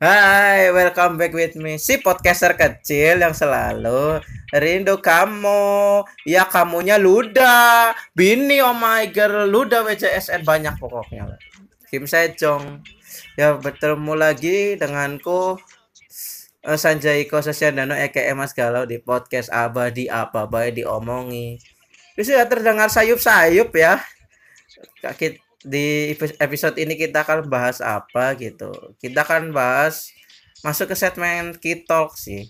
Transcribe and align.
Hai, 0.00 0.72
welcome 0.72 1.20
back 1.20 1.36
with 1.36 1.60
me. 1.60 1.76
Si 1.76 2.00
podcaster 2.00 2.56
kecil 2.56 3.20
yang 3.20 3.36
selalu 3.36 4.24
rindu 4.48 4.96
kamu. 4.96 6.00
Ya 6.24 6.48
kamunya 6.48 6.96
Luda. 6.96 7.92
Bini 8.16 8.64
oh 8.64 8.72
my 8.72 9.12
girl, 9.12 9.44
Luda 9.44 9.84
WCSN 9.84 10.40
banyak 10.40 10.80
pokoknya. 10.80 11.36
Kim 11.92 12.08
Sejong. 12.08 12.80
Ya 13.36 13.52
bertemu 13.60 14.16
lagi 14.16 14.80
denganku 14.80 15.60
eh, 16.64 16.80
Sanjay 16.80 17.28
Ko 17.28 17.44
Sesiandano 17.44 17.92
EKE 17.92 18.32
Mas 18.32 18.56
Galau 18.56 18.88
di 18.88 19.04
podcast 19.04 19.52
Abadi 19.52 20.08
apa 20.08 20.48
baik 20.48 20.80
diomongi. 20.80 21.60
Ini 22.16 22.22
sudah 22.24 22.48
terdengar 22.48 22.88
sayup-sayup 22.88 23.68
ya. 23.76 24.00
Kaki 25.04 25.49
di 25.60 26.16
episode 26.40 26.80
ini 26.80 26.96
kita 26.96 27.24
akan 27.24 27.48
bahas 27.48 27.84
apa 27.84 28.32
gitu. 28.40 28.72
Kita 28.96 29.24
akan 29.24 29.52
bahas 29.52 30.08
masuk 30.64 30.92
ke 30.92 30.96
segmen 30.96 31.56
Kitok 31.56 32.16
sih. 32.16 32.48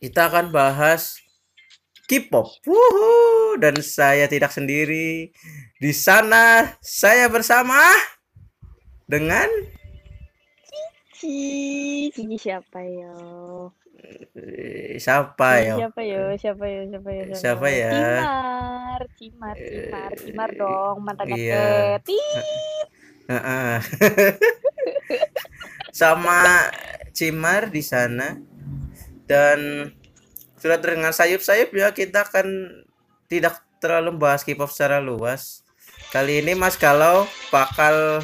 Kita 0.00 0.28
akan 0.28 0.52
bahas 0.52 1.20
K-pop. 2.10 2.50
Wuhu, 2.66 3.54
dan 3.62 3.78
saya 3.84 4.26
tidak 4.26 4.50
sendiri. 4.50 5.30
Di 5.78 5.92
sana 5.94 6.74
saya 6.82 7.30
bersama 7.30 7.78
dengan 9.06 9.46
Cici, 11.14 12.10
Cici 12.10 12.36
siapa 12.36 12.82
yo? 12.82 13.70
Eh, 14.36 15.00
siapa 15.00 15.64
ya? 15.64 15.74
Siapa 15.80 16.00
yo? 16.04 16.22
Siapa 16.36 16.64
yo? 16.68 16.80
Siapa 16.88 17.10
yo? 17.12 17.24
Siapa 17.32 17.66
ya? 17.72 17.90
Cimar, 17.92 19.00
Cimar, 19.16 19.54
Cimar, 19.56 20.10
Cimar 20.16 20.50
dong 20.56 20.96
mantannya 21.00 21.36
iya. 21.36 21.64
Keti. 22.00 22.20
Heeh. 23.30 23.76
sama 26.00 26.70
Cimar 27.10 27.68
di 27.68 27.82
sana 27.82 28.38
dan 29.26 29.90
sudah 30.60 30.78
terdengar 30.78 31.16
sayup-sayup 31.16 31.72
ya 31.72 31.88
kita 31.96 32.28
akan 32.28 32.80
tidak 33.30 33.64
terlalu 33.80 34.18
membahas 34.18 34.44
K-pop 34.44 34.68
secara 34.68 35.00
luas. 35.00 35.64
Kali 36.12 36.42
ini 36.42 36.58
Mas 36.58 36.76
Galau 36.76 37.24
bakal 37.48 38.20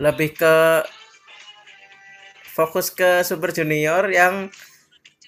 lebih 0.00 0.36
ke 0.36 0.84
fokus 2.56 2.88
ke 2.88 3.20
Super 3.20 3.52
Junior 3.52 4.08
yang 4.08 4.48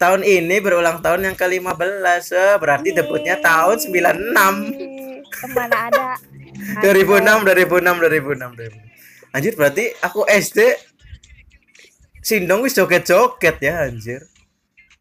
tahun 0.01 0.25
ini 0.25 0.65
berulang 0.65 1.05
tahun 1.05 1.29
yang 1.29 1.37
ke-15. 1.37 2.25
Eh, 2.33 2.57
berarti 2.57 2.89
debutnya 2.97 3.37
tahun 3.37 3.77
96. 3.77 4.73
Yeay. 4.73 5.21
Ke 5.29 5.45
mana 5.53 5.93
ada? 5.93 6.17
2006 6.81 7.45
2006 7.45 8.01
2006 8.03 8.57
2006 8.57 8.89
anjir 9.37 9.53
berarti 9.55 9.85
aku 10.03 10.25
SD 10.27 10.75
Sindong 12.19 12.61
wis 12.61 12.77
joget-joget 12.77 13.57
ya 13.63 13.89
anjir. 13.89 14.21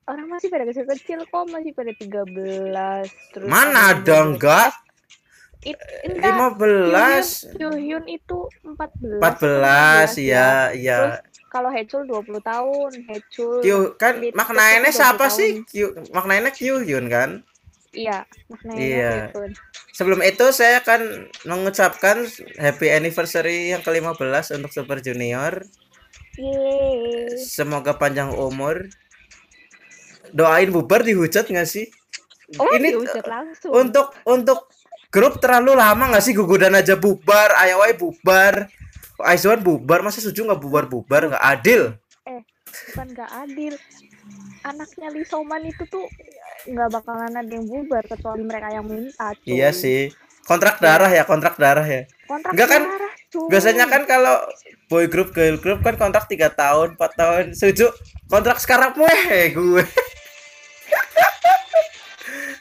Orang 0.07 0.31
masih 0.31 0.47
pada 0.47 0.63
kecil-kecil 0.63 1.27
kok 1.27 1.43
masih 1.51 1.75
pada 1.75 1.91
13 1.91 2.23
terus 3.35 3.47
mana 3.51 3.91
ada 3.91 4.17
enggak? 4.23 4.71
It, 5.65 5.75
enggak. 6.07 6.55
15 6.55 7.57
Hyun 7.57 8.05
itu 8.07 8.39
14 8.63 9.19
14 9.19 10.23
ya. 10.23 10.71
ya 10.71 10.97
Terus 11.19 11.36
kalau 11.47 11.69
Hechul 11.69 12.03
20 12.03 12.39
tahun 12.41 12.91
Hechul 13.05 13.59
Q 13.59 13.67
kan 13.95 14.19
maknanya 14.31 14.87
20 14.87 14.93
siapa 14.93 15.25
tahun. 15.25 15.33
sih 15.33 15.49
Q 15.63 15.73
maknanya 16.11 16.49
Q 16.49 16.59
Hyun 16.81 17.07
kan 17.07 17.41
Iya 17.89 18.27
maknanya 18.47 18.77
Iya. 18.77 19.11
Hyun. 19.31 19.51
sebelum 19.91 20.19
itu 20.21 20.45
saya 20.51 20.79
akan 20.79 21.01
mengucapkan 21.43 22.27
happy 22.55 22.87
anniversary 22.89 23.71
yang 23.71 23.81
ke-15 23.81 24.19
untuk 24.53 24.69
Super 24.69 24.99
Junior 24.99 25.63
Yeay. 26.35 27.33
semoga 27.39 27.95
panjang 27.95 28.29
umur 28.29 28.85
doain 30.29 30.69
bubar 30.69 31.01
dihujat 31.01 31.47
nggak 31.47 31.65
sih 31.65 31.87
Oh, 32.55 32.71
ini 32.71 32.95
langsung. 33.27 33.75
untuk 33.75 34.15
untuk 34.23 34.71
grup 35.07 35.35
terlalu 35.37 35.75
lama 35.75 36.07
nggak 36.07 36.23
sih 36.23 36.31
gugudan 36.31 36.71
aja 36.71 36.95
bubar 36.95 37.51
ayawai 37.53 37.91
bubar 37.93 38.71
Aizwan 39.19 39.59
bubar 39.59 39.99
masa 39.99 40.19
suju 40.19 40.43
nggak 40.43 40.59
bubar 40.59 40.85
bubar 40.85 41.25
nggak 41.27 41.45
adil 41.45 41.81
bukan 42.67 43.07
nggak 43.09 43.31
adil. 43.39 43.73
Anaknya 44.61 45.07
Lee 45.09 45.23
Soman 45.23 45.63
itu 45.63 45.81
tuh 45.87 46.03
nggak 46.67 46.89
bakalan 46.91 47.31
ada 47.31 47.47
yang 47.47 47.63
bubar 47.63 48.03
kecuali 48.03 48.43
mereka 48.43 48.67
yang 48.69 48.83
minta. 48.83 49.31
cuy. 49.33 49.55
iya 49.55 49.71
sih 49.71 50.11
kontrak 50.43 50.77
darah 50.77 51.07
ya 51.07 51.23
kontrak 51.23 51.55
darah 51.55 51.83
ya 51.83 52.03
Kontrak 52.25 52.51
Nggak 52.51 52.67
kan? 52.67 52.81
darah, 52.83 53.13
cuy. 53.31 53.47
biasanya 53.47 53.85
kan 53.87 54.03
kalau 54.03 54.35
boy 54.85 55.07
group 55.07 55.31
girl 55.31 55.55
group 55.55 55.79
kan 55.79 55.95
kontrak 55.95 56.27
tiga 56.27 56.51
tahun 56.51 56.99
4 56.99 57.07
tahun 57.15 57.43
suju 57.55 57.87
kontrak 58.27 58.59
sekarang 58.59 58.91
gue 58.93 59.07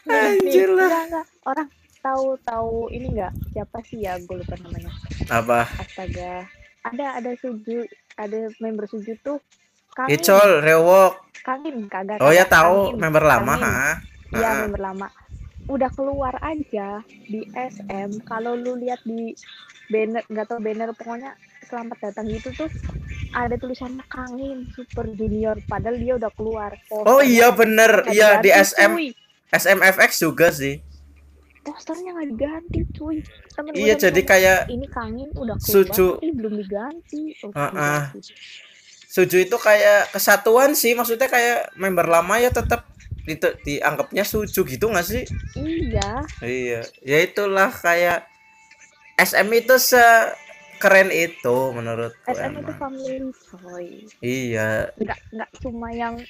Nih, 0.06 0.38
anjir 0.38 0.70
lah. 0.70 0.86
Orang 1.42 1.66
tahu 2.06 2.38
tahu 2.46 2.72
ini 2.94 3.06
nggak 3.10 3.32
siapa 3.50 3.78
sih 3.82 4.06
ya 4.06 4.14
gue 4.22 4.36
lupa 4.38 4.54
namanya. 4.62 4.94
apa 5.26 5.66
Astaga. 5.82 6.46
Ada 6.86 7.18
ada 7.18 7.30
Suju, 7.34 7.82
ada 8.14 8.46
member 8.62 8.86
Suju 8.86 9.18
tuh 9.18 9.42
Kangin, 9.90 10.14
Icol 10.14 10.62
Rewok 10.62 11.12
Kangin 11.42 11.90
kagak. 11.90 12.22
oh 12.22 12.30
ya 12.30 12.46
tahu 12.46 12.94
Kangin. 12.94 13.02
member 13.02 13.24
lama 13.26 13.54
ha 13.58 13.76
Iya 14.30 14.50
member 14.66 14.82
lama. 14.82 15.08
Udah 15.66 15.90
keluar 15.90 16.38
aja 16.42 17.02
di 17.26 17.42
SM. 17.50 18.22
Kalau 18.22 18.54
lu 18.54 18.78
lihat 18.78 19.02
di 19.02 19.34
banner, 19.90 20.22
nggak 20.30 20.46
tau 20.46 20.62
banner 20.62 20.94
pokoknya 20.94 21.34
selamat 21.66 21.98
datang 22.10 22.30
gitu 22.30 22.54
tuh 22.54 22.70
ada 23.34 23.58
tulisannya 23.58 24.02
Kangin 24.06 24.70
Super 24.74 25.10
Junior. 25.10 25.58
Padahal 25.66 25.98
dia 25.98 26.14
udah 26.14 26.30
keluar. 26.38 26.70
oh 26.90 27.18
iya 27.18 27.50
bener 27.50 28.06
iya 28.10 28.38
di 28.38 28.50
SM 28.50 28.94
cuy. 28.94 29.10
SMFX 29.50 30.10
juga 30.22 30.50
sih 30.54 30.78
Posternya 31.66 32.10
nggak 32.14 32.28
diganti 32.30 32.78
cuy. 32.94 33.16
Temen 33.50 33.70
iya 33.74 33.94
jadi 33.94 34.14
ngomong, 34.16 34.30
kayak 34.30 34.58
ini 34.70 34.86
Kangin 34.86 35.28
udah 35.34 35.56
keluar 35.58 35.74
Suju. 35.82 36.08
tapi 36.14 36.28
belum 36.30 36.54
diganti. 36.62 37.22
Oh, 37.42 37.50
Heeh. 37.50 38.02
diganti. 38.06 38.30
Suju 39.06 39.36
itu 39.40 39.56
kayak 39.56 40.12
kesatuan 40.12 40.72
sih 40.72 40.92
maksudnya 40.92 41.26
kayak 41.26 41.72
member 41.74 42.04
lama 42.04 42.36
ya 42.36 42.52
tetap 42.52 42.84
di, 43.24 43.34
dianggapnya 43.64 44.22
Suju 44.22 44.62
gitu 44.62 44.86
nggak 44.86 45.02
sih 45.02 45.24
Iya. 45.56 46.22
iya 46.44 46.80
ya 47.02 47.18
itulah 47.18 47.72
kayak 47.72 48.22
SM 49.16 49.48
itu 49.50 49.74
se 49.80 49.98
keren 50.76 51.08
itu 51.08 51.56
menurut 51.72 52.12
SM 52.22 52.60
itu 52.60 52.72
family 52.76 53.16
coy. 53.48 53.86
iya 54.20 54.92
nggak 54.94 55.18
nggak 55.32 55.50
cuma 55.58 55.88
yang 55.90 56.20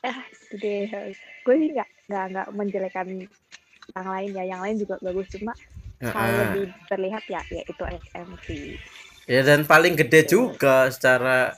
eh 0.00 0.16
itu 0.48 0.54
deh 0.56 0.88
gue 1.44 1.54
sih 1.54 1.68
nggak 1.70 1.88
nggak 2.08 2.24
nggak 2.32 2.46
menjelekan 2.56 3.06
yang 3.94 4.08
lain 4.08 4.30
ya 4.34 4.44
yang 4.56 4.60
lain 4.62 4.76
juga 4.78 4.94
bagus 5.02 5.26
cuma 5.34 5.52
kalau 6.00 6.32
Heeh. 6.32 6.40
lebih 6.48 6.64
terlihat 6.88 7.24
ya 7.28 7.40
ya 7.52 7.62
itu 7.66 7.82
SM 7.84 8.28
sih 8.48 8.64
ya 9.28 9.40
dan 9.44 9.68
paling 9.68 9.94
gede 9.98 10.26
juga 10.26 10.88
secara 10.88 11.52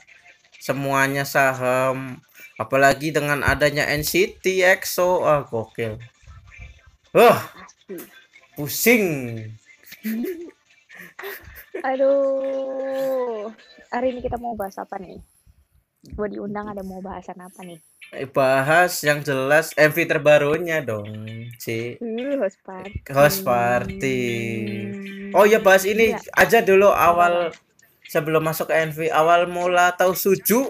semuanya 0.63 1.27
saham 1.27 2.23
apalagi 2.55 3.09
dengan 3.11 3.41
adanya 3.43 3.83
NCT 3.89 4.63
EXO 4.63 5.25
ah 5.25 5.43
gokil. 5.43 5.99
Wah 7.11 7.39
pasti. 7.51 7.97
pusing. 8.55 9.05
Aduh 11.87 13.51
hari 13.91 14.15
ini 14.15 14.19
kita 14.23 14.37
mau 14.39 14.55
bahas 14.55 14.77
apa 14.79 14.95
nih? 15.01 15.19
Gue 16.15 16.27
diundang 16.31 16.71
ada 16.71 16.83
mau 16.85 17.03
bahasan 17.03 17.39
apa 17.43 17.59
nih 17.63 17.79
bahas 18.29 19.01
yang 19.01 19.19
jelas 19.19 19.73
MV 19.73 19.97
terbarunya 20.05 20.79
dong 20.79 21.07
si 21.57 21.97
uh, 21.97 22.37
host 22.37 22.59
party. 22.61 22.91
Host 23.09 23.39
party. 23.41 24.21
Hmm. 24.85 25.35
oh 25.35 25.45
ya 25.45 25.57
bahas 25.57 25.83
ini 25.83 26.13
Iya. 26.13 26.19
aja 26.35 26.59
dulu 26.61 26.87
awal 26.87 27.49
sebelum 28.05 28.45
masuk 28.45 28.69
ke 28.69 28.75
MV 28.85 28.99
awal 29.09 29.49
mula 29.49 29.91
tahu 29.93 30.13
suju 30.13 30.69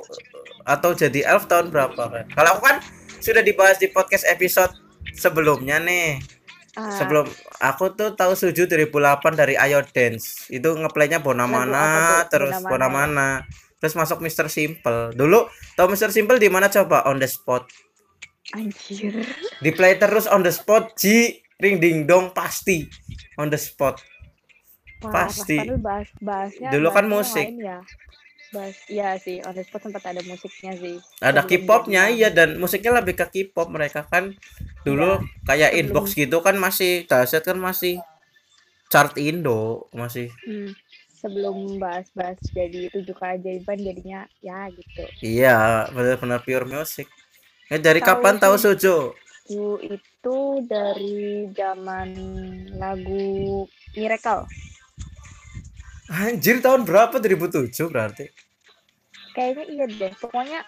atau 0.64 0.96
jadi 0.96 1.28
elf 1.28 1.46
tahun 1.46 1.68
berapa 1.70 2.00
kan 2.00 2.26
kalau 2.32 2.50
aku 2.56 2.62
kan 2.64 2.78
sudah 3.20 3.44
dibahas 3.44 3.76
di 3.78 3.88
podcast 3.88 4.24
episode 4.26 4.72
sebelumnya 5.12 5.80
nih. 5.80 6.20
Ah, 6.74 6.90
sebelum 6.90 7.30
aku 7.62 7.94
tuh 7.94 8.18
tahu 8.18 8.34
suju 8.34 8.66
2008 8.66 8.90
dari 9.38 9.54
Ayo 9.54 9.86
Dance. 9.86 10.50
Itu 10.50 10.74
ngeplaynya 10.74 11.22
Bona 11.22 11.46
Lagu 11.46 11.54
apa 11.54 11.62
Mana 11.62 11.86
tuh? 11.86 12.34
terus 12.34 12.56
Bona 12.58 12.66
Bona 12.66 12.88
Mana, 12.90 12.98
Mana 12.98 13.28
terus 13.84 13.94
masuk 13.94 14.18
Mr. 14.18 14.48
Simple. 14.48 15.12
Dulu 15.12 15.44
tahu 15.76 15.92
Mr. 15.92 16.08
Simple 16.10 16.40
di 16.40 16.48
mana? 16.48 16.72
Coba 16.72 17.04
on 17.04 17.20
the 17.20 17.28
spot. 17.28 17.68
Anjir. 18.52 19.28
Di 19.60 19.72
play 19.72 19.98
terus 19.98 20.24
on 20.24 20.40
the 20.40 20.52
spot 20.52 20.96
Ji 20.96 21.36
ring 21.60 21.78
ding 21.78 22.08
dong 22.08 22.32
pasti. 22.32 22.88
On 23.36 23.48
the 23.48 23.60
spot. 23.60 24.00
Parah, 25.00 25.28
Pasti. 25.28 25.60
padahal 25.60 25.84
bahas 25.84 26.08
bahasnya 26.18 26.70
Dulu 26.72 26.88
kan 26.88 27.04
bahasnya 27.04 27.44
musik. 27.44 27.48
ya. 27.60 27.78
Bahas 28.54 28.78
iya 28.88 29.10
sih 29.18 29.44
on 29.44 29.52
the 29.52 29.64
spot 29.64 29.84
sempat 29.84 30.04
ada 30.06 30.24
musiknya 30.24 30.72
sih. 30.80 30.96
Ada 31.20 31.44
K-popnya 31.44 32.08
iya 32.08 32.32
dan 32.32 32.56
musiknya 32.56 32.96
lebih 32.96 33.20
ke 33.20 33.28
K-pop 33.28 33.68
mereka 33.68 34.08
kan. 34.08 34.32
Dulu 34.82 35.20
kayak 35.44 35.76
sebelum- 35.76 35.92
inbox 35.92 36.16
gitu 36.16 36.40
kan 36.40 36.56
masih 36.56 37.04
dahsyat 37.04 37.44
kan 37.44 37.60
masih. 37.60 38.00
Chart 38.88 39.12
Indo 39.18 39.90
masih. 39.92 40.30
Hmm. 40.46 40.72
Sebelum 41.24 41.80
bahas-bahas 41.80 42.38
jadi 42.52 42.92
tujuh 42.92 43.16
keajaiban 43.16 43.80
jadinya 43.80 44.22
ya 44.44 44.68
gitu. 44.76 45.04
Iya, 45.24 45.88
benar-benar 45.96 46.44
pure 46.44 46.68
music. 46.68 47.08
Ya 47.72 47.80
dari 47.80 48.04
Tahu 48.04 48.08
kapan 48.12 48.36
tahu. 48.38 48.56
Sujo? 48.60 49.16
Itu 49.48 50.04
itu 50.24 50.64
dari 50.72 51.52
zaman 51.52 52.16
lagu 52.80 53.68
Miracle. 53.92 54.48
Anjir 56.08 56.64
tahun 56.64 56.88
berapa 56.88 57.20
2007 57.20 57.92
berarti? 57.92 58.32
Kayaknya 59.36 59.66
iya 59.68 59.86
deh. 59.92 60.14
Pokoknya 60.16 60.64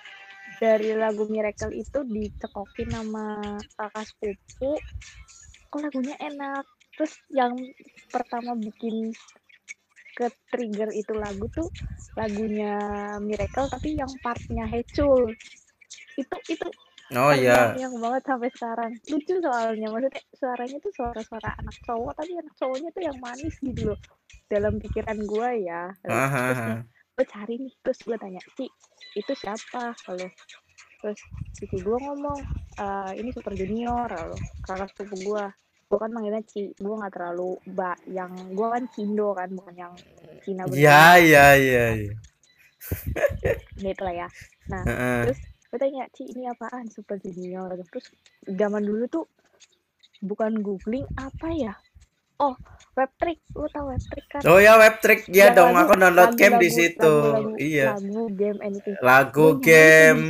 dari 0.60 0.92
lagu 0.92 1.24
Miracle 1.32 1.72
itu 1.72 2.04
dicekokin 2.04 2.92
sama 2.92 3.40
kakak 3.80 4.12
sepupu. 4.12 4.76
Kok 5.72 5.80
lagunya 5.80 6.20
enak. 6.20 6.68
Terus 7.00 7.16
yang 7.32 7.56
pertama 8.12 8.60
bikin 8.60 9.16
ke 10.16 10.32
trigger 10.50 10.90
itu 10.96 11.12
lagu 11.14 11.46
tuh 11.52 11.68
lagunya 12.16 12.74
Miracle 13.20 13.68
tapi 13.68 14.00
yang 14.00 14.10
partnya 14.24 14.66
Hecul. 14.66 15.36
Itu 16.16 16.36
itu 16.48 16.68
Oh 17.14 17.32
iya. 17.32 17.76
yang 17.78 17.94
banget 18.02 18.24
sampai 18.26 18.50
sekarang. 18.50 18.92
Lucu 19.12 19.38
soalnya 19.38 19.88
maksudnya 19.94 20.22
suaranya 20.34 20.78
tuh 20.82 20.92
suara-suara 20.96 21.54
anak 21.62 21.76
cowok 21.86 22.12
tapi 22.18 22.32
anak 22.34 22.56
cowoknya 22.58 22.90
tuh 22.96 23.04
yang 23.06 23.18
manis 23.22 23.56
gitu 23.62 23.82
loh. 23.94 24.00
Dalam 24.50 24.80
pikiran 24.82 25.20
gua 25.28 25.54
ya. 25.54 25.82
Terus 26.02 26.18
Hahaha. 26.18 26.82
gue 27.16 27.26
cari 27.32 27.56
nih 27.62 27.74
terus 27.80 28.00
gue 28.04 28.18
tanya 28.20 28.42
Ci 28.60 28.68
itu 29.16 29.32
siapa 29.40 29.96
kalau 30.04 30.28
terus 31.00 31.20
Cici 31.56 31.78
gue 31.80 31.98
ngomong 32.04 32.40
"Eh, 32.76 33.12
ini 33.24 33.32
super 33.32 33.56
junior 33.56 34.12
lalu 34.12 34.36
kakak 34.60 34.92
sepupu 34.92 35.16
gue 35.32 35.46
gue 35.86 35.98
kan 36.02 36.10
manggilnya 36.10 36.42
Ci 36.50 36.74
gue 36.74 36.96
nggak 36.98 37.14
terlalu 37.14 37.62
mbak 37.70 37.98
yang 38.10 38.32
gue 38.58 38.68
kan 38.68 38.84
Cindo 38.90 39.38
kan 39.38 39.50
bukan 39.54 39.76
yang 39.78 39.94
Cina 40.42 40.66
Ya 40.74 41.14
ya 41.22 41.54
ya. 41.54 41.86
ya. 41.94 42.10
gitu 43.78 44.02
lah 44.02 44.16
ya 44.26 44.28
nah 44.66 44.82
Heeh. 44.86 45.22
terus 45.30 45.40
gue 45.70 45.78
tanya 45.78 46.10
Ci 46.10 46.26
ini 46.26 46.50
apaan 46.50 46.90
super 46.90 47.22
junior 47.22 47.70
terus 47.90 48.10
zaman 48.50 48.82
dulu 48.82 49.06
tuh 49.06 49.26
bukan 50.26 50.58
googling 50.66 51.06
apa 51.22 51.50
ya 51.54 51.74
oh 52.38 52.56
web 52.94 53.12
trick 53.16 53.40
lu 53.52 53.68
tau 53.68 53.86
web 53.86 54.00
trick 54.02 54.26
kan 54.30 54.42
Oh 54.46 54.56
ya 54.58 54.76
web 54.76 54.96
trick 54.98 55.28
ya 55.28 55.50
Yang 55.50 55.52
dong 55.54 55.72
lagu- 55.72 55.84
aku 55.86 55.94
download 55.98 56.34
game 56.34 56.56
di 56.58 56.70
situ. 56.70 57.14
lagu-lagu- 57.16 57.58
Iya. 57.58 57.88
lagu 57.94 58.24
game 58.32 58.60
anything 58.62 58.96
Lagu 59.00 59.48
Gua 59.48 59.56
di 59.56 59.66
game. 59.66 60.22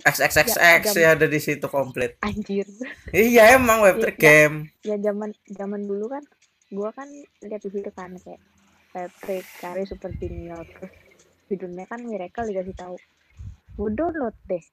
XXXX 0.00 0.82
Ya, 0.88 1.00
ya 1.00 1.08
ada 1.12 1.26
di 1.26 1.38
situ 1.38 1.66
komplit. 1.66 2.18
anjir 2.20 2.66
Iya 3.10 3.54
emang 3.54 3.80
web 3.80 3.98
trick 3.98 4.16
Iya. 4.16 4.24
game. 4.24 4.56
ya 4.82 4.96
zaman 4.96 5.30
zaman 5.48 5.80
dulu 5.82 6.06
kan 6.08 6.22
gua 6.68 6.90
kan 6.90 7.06
lihat 7.40 7.60
di 7.60 7.70
situ 7.70 7.90
kan 7.90 8.14
kayak 8.14 8.40
Patrick 8.88 9.44
cari 9.56 9.84
Super 9.84 10.10
Junior 10.12 10.64
terus 10.64 10.92
judulnya 11.46 11.84
kan 11.84 12.00
Miracle 12.00 12.44
dikasih 12.46 12.74
tahu 12.74 12.96
gue 13.74 13.90
download 13.90 14.34
deh 14.44 14.64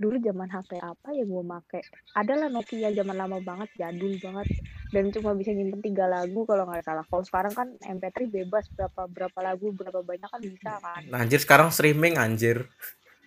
dulu 0.00 0.16
zaman 0.24 0.48
HP 0.48 0.80
apa 0.80 1.12
yang 1.12 1.28
gue 1.28 1.44
make 1.44 1.80
adalah 2.16 2.48
Nokia 2.48 2.88
zaman 2.96 3.20
lama 3.20 3.36
banget 3.44 3.68
jadul 3.76 4.16
banget 4.16 4.48
dan 4.90 5.12
cuma 5.12 5.36
bisa 5.36 5.52
nyimpen 5.52 5.84
tiga 5.84 6.08
lagu 6.08 6.48
kalau 6.48 6.64
nggak 6.64 6.80
salah 6.80 7.04
kalau 7.04 7.20
sekarang 7.20 7.52
kan 7.52 7.68
MP3 7.84 8.32
bebas 8.32 8.64
berapa 8.72 9.04
berapa 9.12 9.38
lagu 9.44 9.70
berapa 9.76 10.00
banyak 10.00 10.24
kan 10.24 10.40
bisa 10.40 10.72
kan 10.80 11.02
Anjir 11.12 11.40
sekarang 11.44 11.68
streaming 11.68 12.16
anjir. 12.16 12.64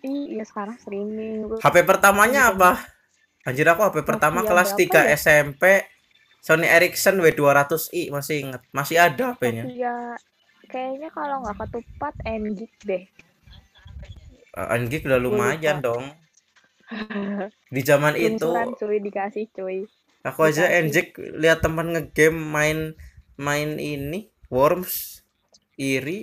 iya 0.04 0.44
sekarang 0.44 0.76
streaming 0.82 1.48
HP 1.62 1.86
pertamanya 1.88 2.52
apa? 2.52 2.82
Anjir 3.46 3.70
aku 3.70 3.88
HP 3.88 4.04
pertama 4.04 4.42
Nokia 4.42 4.50
kelas 4.52 4.70
berapa 4.76 5.06
3 5.06 5.14
ya? 5.14 5.16
SMP 5.16 5.64
Sony 6.44 6.68
Ericsson 6.68 7.24
W200i 7.24 8.12
masih 8.12 8.36
inget. 8.50 8.62
Masih 8.76 9.00
ada 9.00 9.32
HP-nya. 9.32 9.64
Nokia 9.64 9.96
kayaknya 10.68 11.10
kalau 11.14 11.40
nggak 11.46 11.56
ketupat 11.70 12.14
Ngik 12.26 12.74
deh 12.84 13.04
Anjir 14.54 15.02
udah 15.06 15.22
lumayan 15.22 15.82
dong. 15.82 16.23
Di 17.74 17.82
zaman 17.90 18.16
itu 18.16 18.52
cuy 18.80 18.98
dikasih 19.06 19.46
cuy. 19.56 19.78
Aku 20.30 20.40
aja 20.50 20.64
dikasih. 20.66 20.80
enjek 20.80 21.08
lihat 21.42 21.60
teman 21.66 21.88
ngegame 21.94 22.40
main 22.56 22.80
main 23.46 23.70
ini 23.94 24.20
Worms 24.56 24.94
iri 25.92 26.20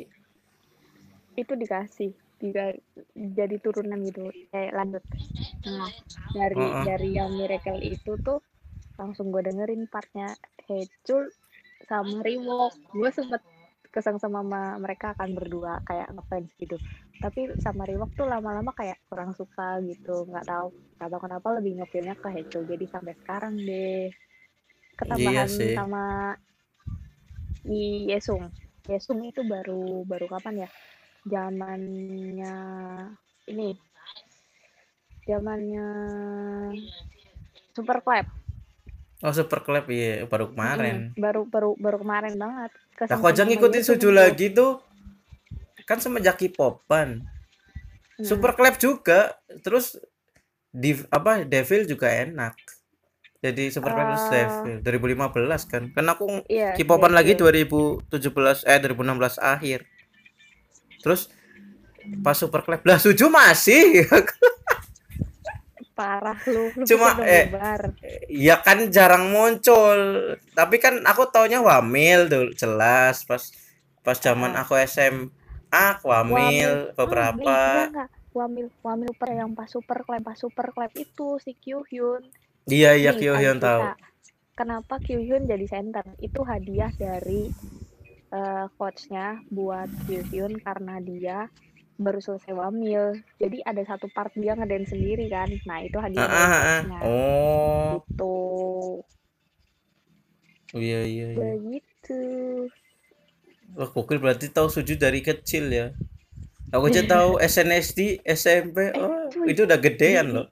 itu 1.40 1.52
dikasih 1.62 2.10
juga 2.40 2.64
jadi 3.14 3.56
turunan 3.64 4.00
gitu. 4.08 4.22
Kayak 4.52 4.72
lanjut. 4.78 5.04
Nah 5.78 5.92
dari 6.36 6.66
Heeh. 6.66 6.86
dari 6.88 7.08
yang 7.18 7.30
miracle 7.38 7.80
itu 7.82 8.12
tuh 8.26 8.38
langsung 9.00 9.26
gue 9.34 9.42
dengerin 9.48 9.84
partnya. 9.94 10.28
Hecul 10.68 11.22
sama 11.88 12.20
Rewok 12.26 12.72
gue 12.98 13.10
sempet 13.18 13.42
kesang 13.94 14.18
sama 14.22 14.40
ma- 14.46 14.78
mereka 14.84 15.06
akan 15.16 15.30
berdua 15.38 15.72
kayak 15.88 16.08
ngefans 16.14 16.50
gitu 16.62 16.76
tapi 17.20 17.52
sama 17.60 17.84
Rewok 17.84 18.16
tuh 18.16 18.24
lama-lama 18.24 18.72
kayak 18.72 18.96
kurang 19.06 19.36
suka 19.36 19.78
gitu. 19.84 20.24
Nggak 20.24 20.48
tahu 20.48 20.72
nggak 20.96 21.08
tahu 21.12 21.20
kenapa 21.20 21.48
lebih 21.60 21.72
ngefilnya 21.80 22.16
ke 22.16 22.28
Hecul 22.32 22.64
jadi 22.64 22.84
sampai 22.88 23.14
sekarang 23.20 23.54
deh. 23.60 24.08
Ketambahan 24.96 25.32
Iya 25.32 25.44
sih. 25.46 25.72
sama 25.76 26.34
Yesung. 27.68 28.48
Yesung 28.88 29.20
itu 29.28 29.44
baru 29.44 30.02
baru 30.08 30.26
kapan 30.32 30.64
ya? 30.64 30.68
Zamannya 31.28 32.56
ini. 33.52 33.76
Zamannya 35.28 35.86
Super 37.76 38.00
Club 38.00 38.40
oh 39.20 39.32
super 39.36 39.60
club 39.60 39.84
iya. 39.92 40.24
Baru 40.24 40.52
kemarin. 40.52 41.12
Baru 41.16 41.44
baru 41.44 41.76
baru 41.76 42.00
kemarin 42.00 42.34
banget. 42.40 42.70
Aku 43.08 43.24
aja 43.28 43.44
ngikutin 43.44 43.84
Suju 43.84 44.08
lagi 44.12 44.52
tuh 44.52 44.80
kan 45.90 45.98
semenjak 45.98 46.38
K-popan. 46.38 47.26
Nah, 47.26 48.22
super 48.22 48.54
club 48.54 48.78
juga 48.78 49.34
terus 49.66 49.98
di 50.70 50.94
apa 51.10 51.42
Devil 51.42 51.90
juga 51.90 52.06
enak. 52.06 52.54
Jadi 53.42 53.72
super 53.72 53.90
terus 53.90 54.22
Eh, 54.30 54.78
Devil. 54.84 55.16
2015 55.18 55.66
kan. 55.66 55.82
Kan 55.90 56.06
aku 56.06 56.46
iya 56.46 56.78
K-popan 56.78 57.10
lagi 57.10 57.34
Devil. 57.34 58.06
2017 58.06 58.62
eh 58.62 58.78
2016 58.78 59.40
akhir. 59.42 59.82
Terus 61.02 61.26
pas 62.22 62.36
super 62.36 62.60
club 62.62 62.84
lah 62.86 63.00
Suju 63.00 63.26
masih? 63.26 64.04
Parah 65.96 66.38
lu 66.48 66.72
lu 66.80 66.84
Cuma, 66.88 67.12
eh, 67.28 67.52
ya 68.32 68.56
kan 68.64 68.88
jarang 68.88 69.28
muncul. 69.28 70.32
Tapi 70.54 70.80
kan 70.80 70.96
aku 71.04 71.28
taunya 71.28 71.60
wamil 71.60 72.24
tuh 72.24 72.44
jelas 72.56 73.24
pas 73.28 73.42
pas 74.00 74.16
zaman 74.16 74.56
Ah. 74.56 74.64
aku 74.64 74.80
SMA 74.80 75.28
aku 75.70 76.10
wamil 76.10 76.34
Wamil. 76.34 76.72
beberapa. 76.98 77.58
Hmm. 77.88 78.06
Wamil 78.30 78.66
Wamil 78.82 79.10
per 79.18 79.30
yang 79.34 79.54
pas 79.54 79.66
super 79.66 80.06
club 80.06 80.22
pas 80.22 80.38
super 80.38 80.70
club 80.70 80.90
itu 80.94 81.38
si 81.42 81.54
Kyuhyun. 81.54 82.22
Iya 82.66 82.94
iya 82.94 83.10
Nih, 83.14 83.18
Kyo 83.18 83.34
tanya 83.34 83.40
Hyun 83.40 83.58
kita, 83.58 83.66
tahu 83.66 83.82
kenapa 84.54 84.94
Kyuhyun 85.00 85.42
jadi 85.46 85.66
center? 85.66 86.04
Itu 86.20 86.44
hadiah 86.44 86.92
dari 86.94 87.50
eh, 88.30 88.66
coachnya 88.78 89.42
buat 89.50 89.90
Kyuhyun 90.06 90.60
karena 90.60 91.02
dia 91.02 91.50
baru 92.00 92.16
selesai 92.16 92.56
wamil 92.56 93.12
jadi 93.36 93.60
ada 93.60 93.84
satu 93.84 94.08
part 94.08 94.32
dia 94.32 94.54
ngedance 94.54 94.94
sendiri 94.94 95.26
kan? 95.28 95.50
Nah 95.66 95.78
itu 95.82 95.98
hadiah 95.98 96.24
Ah, 96.24 96.30
dari 96.30 96.38
ah, 96.38 96.46
ah. 96.46 96.60
coachnya. 96.62 97.00
Oh. 97.02 97.90
Gitu. 98.06 98.36
Iya 100.70 101.00
iya 101.02 101.26
iya. 101.34 101.36
Begitu 101.58 102.20
Wah, 103.72 103.88
gokil 103.88 104.18
berarti 104.18 104.48
tahu 104.48 104.66
Suju 104.66 104.94
dari 104.94 105.20
kecil 105.20 105.70
ya 105.70 105.86
aku 106.70 106.86
aja 106.86 107.02
tahu 107.04 107.38
SNSD 107.38 108.00
SMP 108.38 108.90
Eh, 108.90 108.98
oh 108.98 109.26
cuy. 109.28 109.46
itu 109.48 109.62
udah 109.62 109.78
gedean 109.78 110.26
Di- 110.26 110.34
loh 110.34 110.46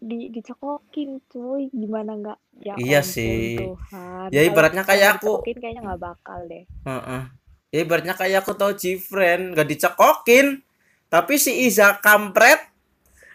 di 0.00 0.28
dicekokin 0.28 1.16
cuy 1.26 1.72
gimana 1.72 2.12
nggak 2.14 2.38
ya 2.60 2.74
Iya 2.76 3.00
ampun, 3.00 3.08
sih. 3.08 3.56
Tuhan. 3.56 4.28
Ya, 4.28 4.40
ibaratnya 4.44 4.84
kayak 4.84 5.16
aku. 5.16 5.40
dicekokin 5.40 5.56
kayaknya 5.58 5.80
nggak 5.82 6.02
bakal 6.02 6.40
deh 6.44 6.64
Heeh. 6.84 7.22
Ya 7.68 7.78
ibaratnya 7.80 8.14
kayak 8.14 8.44
aku 8.44 8.52
tahu 8.52 8.72
Gfriend 8.72 9.56
gak 9.56 9.66
dicekokin. 9.66 10.62
Tapi 11.08 11.34
si 11.34 11.64
Iza 11.64 11.98
kampret 11.98 12.60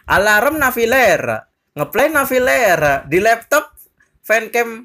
alarm 0.05 0.55
Navilera, 0.55 1.43
ngeplay 1.73 2.07
Navilera 2.07 3.03
di 3.03 3.19
laptop 3.19 3.71
fancam 4.21 4.83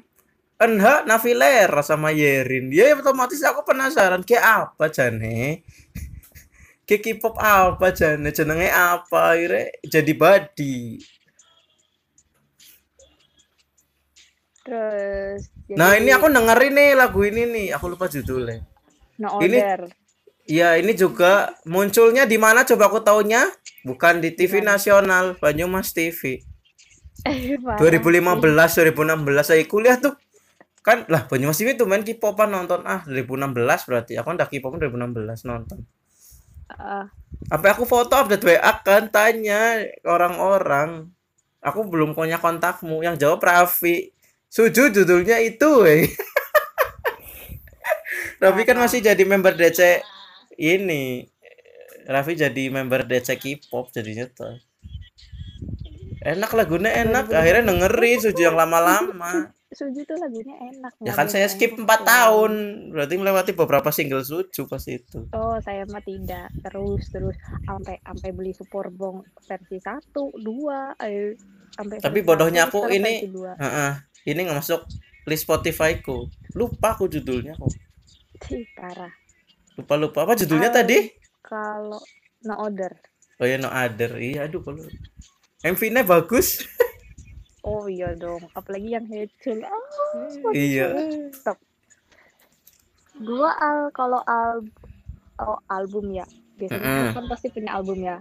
Enha 0.55 1.03
Navilera 1.03 1.83
sama 1.83 2.15
Yerin. 2.15 2.71
Ya 2.71 2.95
otomatis 2.95 3.43
aku 3.43 3.67
penasaran 3.67 4.23
kayak 4.23 4.43
apa 4.71 4.87
jane. 4.87 5.61
Kayak 6.85 7.01
K-pop 7.17 7.35
apa 7.41 7.89
jane 7.91 8.29
jenenge 8.29 8.69
apa 8.69 9.33
akhirnya 9.33 9.73
jadi 9.83 10.13
body. 10.13 11.01
terus 14.61 15.49
Nah, 15.73 15.93
jadi 15.93 16.01
ini 16.01 16.11
aku 16.13 16.25
dengerin 16.29 16.73
nih 16.73 16.89
lagu 16.93 17.19
ini 17.21 17.41
nih, 17.45 17.67
aku 17.73 17.89
lupa 17.89 18.05
judulnya. 18.05 18.61
no 19.17 19.41
ini- 19.41 19.61
Iya, 20.45 20.77
ini 20.77 20.93
juga 20.93 21.57
munculnya 21.65 22.29
di 22.29 22.37
mana 22.37 22.61
coba 22.61 22.85
aku 22.85 23.01
taunya? 23.01 23.49
Bukan 23.81 24.21
di 24.21 24.29
TV 24.29 24.61
nasional, 24.61 25.33
Banyumas 25.41 25.89
TV. 25.89 26.37
Eh, 27.25 27.57
parah 27.57 27.81
2015, 27.81 28.77
2016 28.77 29.41
saya 29.41 29.65
kuliah 29.65 29.97
tuh. 29.97 30.13
Kan 30.85 31.01
lah 31.09 31.25
Banyumas 31.25 31.57
tuh 31.57 31.89
main 31.89 32.05
K-popan 32.05 32.53
nonton. 32.53 32.85
Ah 32.85 33.01
2016 33.09 33.57
berarti. 33.89 34.13
Aku 34.21 34.29
kan 34.29 34.37
udah 34.37 34.45
K-pop 34.45 34.77
2016 34.77 35.49
nonton. 35.49 35.81
Ah, 36.69 37.09
apa 37.49 37.73
aku 37.73 37.89
foto 37.89 38.13
update 38.13 38.45
WA 38.45 38.71
kan 38.85 39.09
tanya 39.09 39.81
orang-orang. 40.05 41.09
Aku 41.65 41.89
belum 41.89 42.13
punya 42.13 42.37
kontakmu. 42.37 43.01
Yang 43.01 43.25
jawab 43.25 43.41
Raffi 43.41 44.13
Suju 44.45 44.93
judulnya 44.93 45.41
itu 45.41 45.65
weh. 45.81 46.05
Raffi 48.45 48.61
kan 48.61 48.77
masih 48.77 49.01
jadi 49.01 49.25
member 49.25 49.57
DC 49.57 50.05
ini. 50.61 51.25
Raffi 52.05 52.37
jadi 52.37 52.69
member 52.69 53.09
DC 53.09 53.41
K-pop 53.41 53.89
jadinya 53.89 54.29
tuh. 54.29 54.61
Enak 56.21 56.53
lagunya 56.53 56.93
enak 56.93 57.33
akhirnya 57.33 57.73
dengerin 57.73 58.21
Suju 58.21 58.53
yang 58.53 58.57
lama-lama 58.57 59.54
Suju 59.67 60.01
tuh 60.01 60.15
lagunya 60.15 60.53
enak. 60.63 60.93
ya 60.99 61.11
kan 61.11 61.25
saya 61.25 61.45
skip 61.45 61.73
beda 61.73 61.83
4 61.83 61.89
enak. 61.89 62.01
tahun 62.05 62.51
berarti 62.89 63.13
melewati 63.15 63.51
beberapa 63.51 63.89
single 63.89 64.21
Suju 64.21 64.65
pas 64.65 64.83
itu 64.83 65.25
Oh, 65.31 65.57
saya 65.59 65.83
mah 65.85 65.99
tidak. 65.99 66.53
Terus 66.61 67.09
terus 67.09 67.35
sampai 67.63 67.97
sampai 67.99 68.29
beli 68.31 68.51
Superbong 68.51 69.19
versi 69.41 69.77
1, 69.77 70.13
2, 70.13 71.01
eh 71.01 71.33
sampai 71.71 71.97
Tapi 71.97 72.19
bodohnya 72.21 72.65
satu, 72.65 72.85
aku 72.85 72.93
ini 72.93 73.25
dua. 73.27 73.51
Heeh. 73.55 73.91
ini 74.25 74.39
nggak 74.41 74.57
masuk 74.57 74.85
list 75.25 75.43
Spotify 75.43 75.97
ku 75.97 76.29
lupa 76.53 76.93
aku 76.93 77.05
judulnya 77.05 77.53
kok 77.53 77.73
Cih, 78.41 78.63
parah. 78.71 79.11
lupa 79.75 79.93
lupa 79.95 80.19
apa 80.23 80.33
judulnya 80.35 80.69
tadi 80.69 81.09
Kalau 81.41 81.99
no 82.41 82.53
order. 82.55 82.93
oh 83.35 83.43
ya 83.43 83.57
no 83.57 83.67
other 83.67 84.15
iya 84.15 84.45
aduh 84.45 84.61
kalau 84.61 84.85
MV-nya 85.61 86.01
bagus 86.01 86.61
Oh 87.65 87.89
iya 87.89 88.13
dong, 88.13 88.45
apalagi 88.53 88.93
yang 88.93 89.09
Hecul. 89.09 89.65
Oh, 89.65 90.53
iya 90.53 90.93
Stop. 91.33 91.57
Gua 93.17 93.51
al 93.57 93.89
kalau 93.89 94.21
al 94.29 94.61
oh, 95.41 95.59
album 95.73 96.13
ya. 96.13 96.29
Biasanya 96.55 96.85
Mm-mm. 96.85 97.15
kan 97.17 97.25
pasti 97.27 97.47
punya 97.49 97.73
album 97.73 97.99
ya. 98.05 98.17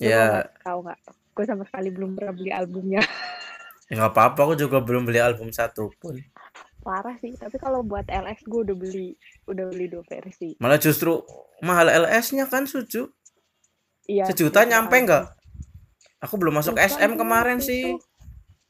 Ya 0.00 0.18
mau 0.18 0.32
nggak? 0.32 0.48
Tahu 0.64 0.78
nggak? 0.88 1.00
Gue 1.36 1.44
sama 1.46 1.62
sekali 1.68 1.88
belum 1.92 2.10
pernah 2.18 2.32
beli 2.34 2.50
albumnya. 2.50 3.02
ya 3.88 3.92
nggak 3.96 4.12
apa-apa 4.12 4.40
aku 4.48 4.54
juga 4.56 4.84
belum 4.84 5.08
beli 5.08 5.20
album 5.20 5.48
satu 5.52 5.88
pun 6.00 6.16
Parah 6.80 7.14
sih. 7.20 7.36
Tapi 7.36 7.56
kalau 7.60 7.84
buat 7.84 8.08
LX 8.08 8.48
gue 8.48 8.60
udah 8.64 8.76
beli, 8.76 9.12
udah 9.44 9.64
beli 9.68 9.86
dua 9.92 10.02
versi. 10.08 10.56
malah 10.56 10.80
justru 10.80 11.20
mahal 11.60 11.90
LS-nya 11.90 12.48
kan 12.48 12.64
Suju 12.64 13.12
Iya. 14.08 14.24
sejuta 14.24 14.64
satu 14.64 14.70
nyampe 14.72 14.96
album. 14.96 15.04
nggak 15.04 15.24
aku 16.24 16.34
belum 16.40 16.54
masuk 16.64 16.74
Lupa 16.80 16.88
SM 16.88 17.12
kemarin 17.20 17.58
sih 17.60 17.92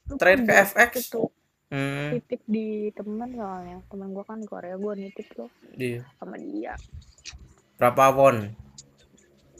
Lupa 0.08 0.18
Terakhir 0.18 0.40
ke 0.44 0.52
FX. 0.72 0.92
itu. 1.04 1.22
hmm 1.68 2.08
Titip 2.16 2.42
di 2.48 2.66
temen 2.96 3.30
soalnya. 3.36 3.76
Temen 3.92 4.08
gua 4.10 4.24
kan 4.24 4.40
Korea, 4.42 4.74
gua 4.80 4.96
nitip 4.96 5.28
loh 5.36 5.52
iya 5.76 6.02
sama 6.16 6.40
dia. 6.40 6.74
berapa 7.78 8.10
won 8.10 8.56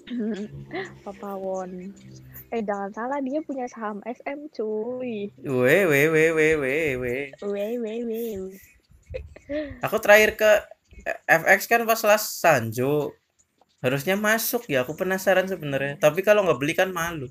Papa 1.04 1.36
Won. 1.36 1.92
Eh 2.48 2.64
jangan 2.64 2.88
salah 2.96 3.20
dia 3.20 3.44
punya 3.44 3.68
saham 3.68 4.00
SM 4.02 4.48
cuy. 4.56 5.28
we 5.44 5.76
we 5.84 6.00
we 6.08 6.24
we 6.32 6.46
we 6.56 6.76
we 6.96 7.14
Weh 7.44 7.76
weh 7.76 8.00
weh. 8.08 8.56
aku 9.84 9.96
terakhir 10.00 10.36
ke 10.36 10.50
FX 11.24 11.68
kan 11.68 11.84
pas 11.84 12.00
kelas 12.00 12.24
Sanjo 12.40 13.12
harusnya 13.78 14.16
masuk 14.18 14.66
ya 14.68 14.82
aku 14.84 14.92
penasaran 14.98 15.46
sebenarnya 15.46 15.96
tapi 15.96 16.20
kalau 16.20 16.44
nggak 16.44 16.58
beli 16.60 16.74
kan 16.76 16.90
malu 16.90 17.28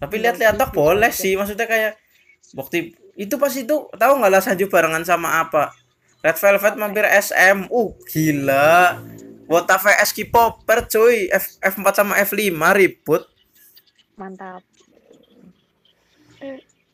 tapi 0.00 0.16
lihat-lihat 0.16 0.56
tok 0.56 0.72
boleh 0.72 1.12
sih. 1.12 1.36
Maksudnya 1.36 1.68
kayak 1.68 1.92
waktu 2.56 2.96
itu 3.20 3.34
pas 3.36 3.52
itu 3.52 3.76
tahu 3.92 4.12
nggak 4.16 4.32
lah 4.32 4.40
Sanjo 4.40 4.66
barengan 4.72 5.04
sama 5.04 5.44
apa? 5.44 5.76
Red 6.24 6.40
Velvet 6.40 6.74
mampir 6.80 7.04
SM 7.04 7.68
uh 7.68 7.90
gila. 8.08 8.96
Wota 9.44 9.76
VS 9.76 10.16
K-popper 10.16 10.88
cuy. 10.88 11.28
F 11.28 11.60
F4 11.60 11.86
sama 11.92 12.16
F5 12.24 12.56
ribut. 12.72 13.28
Mantap. 14.16 14.64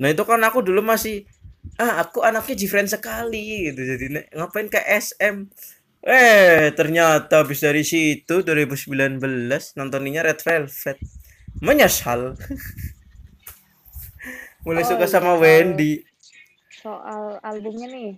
Nah 0.03 0.09
itu 0.11 0.23
kan 0.27 0.43
aku 0.43 0.67
dulu 0.67 0.83
masih 0.83 1.31
ah 1.79 2.03
aku 2.03 2.27
anaknya 2.27 2.59
Jifren 2.59 2.91
sekali. 2.91 3.71
Gitu. 3.71 3.81
Jadi 3.87 4.07
ngapain 4.35 4.67
ke 4.67 4.83
SM 4.83 5.47
eh 6.07 6.71
ternyata 6.75 7.43
habis 7.43 7.59
dari 7.59 7.83
situ 7.83 8.43
2019 8.43 9.19
nontoninnya 9.79 10.27
Red 10.27 10.43
Velvet. 10.43 10.99
Menyesal 11.63 12.35
mulai 14.67 14.83
Oh, 14.83 14.89
suka 14.89 15.01
iya, 15.01 15.13
sama 15.13 15.33
Wendy 15.35 16.03
Soal 16.77 17.39
albumnya 17.41 17.87
nih. 17.87 18.11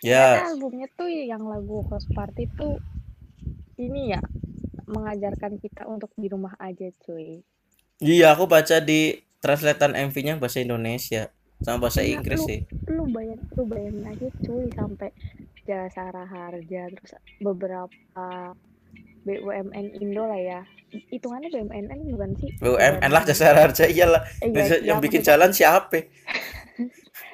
ya 0.00 0.36
Ternyata 0.36 0.50
albumnya 0.52 0.86
tuh 0.92 1.08
yang 1.08 1.42
lagu 1.42 1.82
House 1.84 2.06
Party 2.08 2.44
tuh 2.52 2.76
ini 3.76 4.10
ya 4.10 4.20
mengajarkan 4.84 5.56
kita 5.56 5.84
untuk 5.84 6.10
di 6.14 6.26
rumah 6.26 6.54
aja 6.58 6.88
cuy. 6.98 7.42
iya 7.98 8.30
aku 8.30 8.44
baca 8.44 8.78
di 8.78 9.14
translatean 9.38 9.94
MV-nya 9.94 10.34
bahasa 10.36 10.58
Indonesia 10.58 11.30
sama 11.58 11.84
bahasa 11.84 12.00
Iya, 12.00 12.16
Inggris 12.16 12.38
lu- 12.38 12.48
sih 12.48 12.60
Lu 12.88 13.04
bayang 13.06 13.42
lu 13.52 13.62
bayangin 13.64 14.04
aja 14.04 14.26
cuy 14.40 14.66
sampai 14.68 15.10
Jasara 15.62 16.24
Harja 16.24 16.88
terus 16.88 17.12
beberapa 17.38 18.54
BUMN 19.28 19.86
Indo 20.00 20.24
lah 20.24 20.40
ya. 20.40 20.60
Hitungannya 21.12 21.52
BUMN 21.52 22.00
bukan 22.16 22.30
sih? 22.40 22.50
BUMN 22.64 23.10
lah 23.12 23.22
jasa 23.28 23.52
harja 23.52 23.84
iyalah. 23.84 24.24
Eh, 24.40 24.48
yang, 24.48 24.56
iya, 24.56 24.76
yang 24.80 24.98
iya, 24.98 25.04
bikin 25.04 25.20
jalan 25.20 25.52
siapa? 25.52 26.00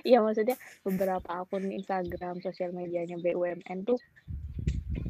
Iya 0.04 0.20
maksudnya 0.20 0.60
beberapa 0.84 1.24
akun 1.32 1.72
Instagram 1.72 2.44
sosial 2.44 2.76
medianya 2.76 3.16
BUMN 3.16 3.88
tuh 3.88 3.96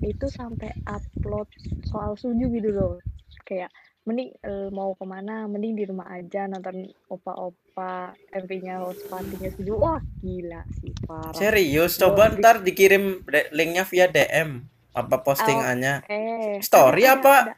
itu 0.06 0.26
sampai 0.30 0.70
upload 0.86 1.50
soal 1.90 2.14
suju 2.14 2.46
gitu 2.54 2.70
loh. 2.70 3.02
Kayak 3.42 3.74
mending 4.06 4.30
eh, 4.44 4.68
mau 4.70 4.94
ke 4.94 5.02
mana 5.02 5.50
mending 5.50 5.74
di 5.80 5.84
rumah 5.90 6.06
aja 6.14 6.46
nonton 6.46 6.92
opa-opa 7.10 8.14
MV-nya 8.36 8.84
host 8.86 9.02
party-nya 9.10 9.50
suju 9.56 9.74
wah 9.74 9.98
gila 10.22 10.62
sih 10.78 10.94
parah. 11.08 11.34
Serius? 11.34 11.98
Coba 11.98 12.30
ntar 12.36 12.62
dikirim 12.62 13.24
linknya 13.50 13.82
via 13.88 14.06
DM 14.06 14.73
apa 14.94 15.16
postingannya? 15.20 16.06
Eh 16.06 16.58
Story 16.58 17.04
ada, 17.04 17.14
apa? 17.16 17.34
ada. 17.44 17.54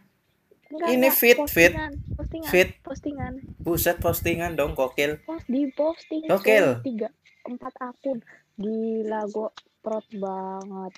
Enggak, 0.67 0.89
Ini 0.89 0.97
enggak, 0.99 1.15
feed, 1.15 1.39
feed. 1.47 1.73
postingan, 1.73 1.93
postingan 2.17 2.51
Fit. 2.51 2.69
postingan. 2.83 3.33
Buset 3.57 3.97
postingan 3.97 4.53
dong 4.53 4.73
gokil. 4.73 5.23
Post 5.23 5.47
di 5.47 5.63
posting 5.71 6.27
Gokil. 6.27 6.83
tiga 6.83 7.09
empat 7.45 7.75
akun. 7.79 8.19
Gila 8.57 9.21
gue 9.27 9.49
prot 9.79 10.07
banget. 10.13 10.93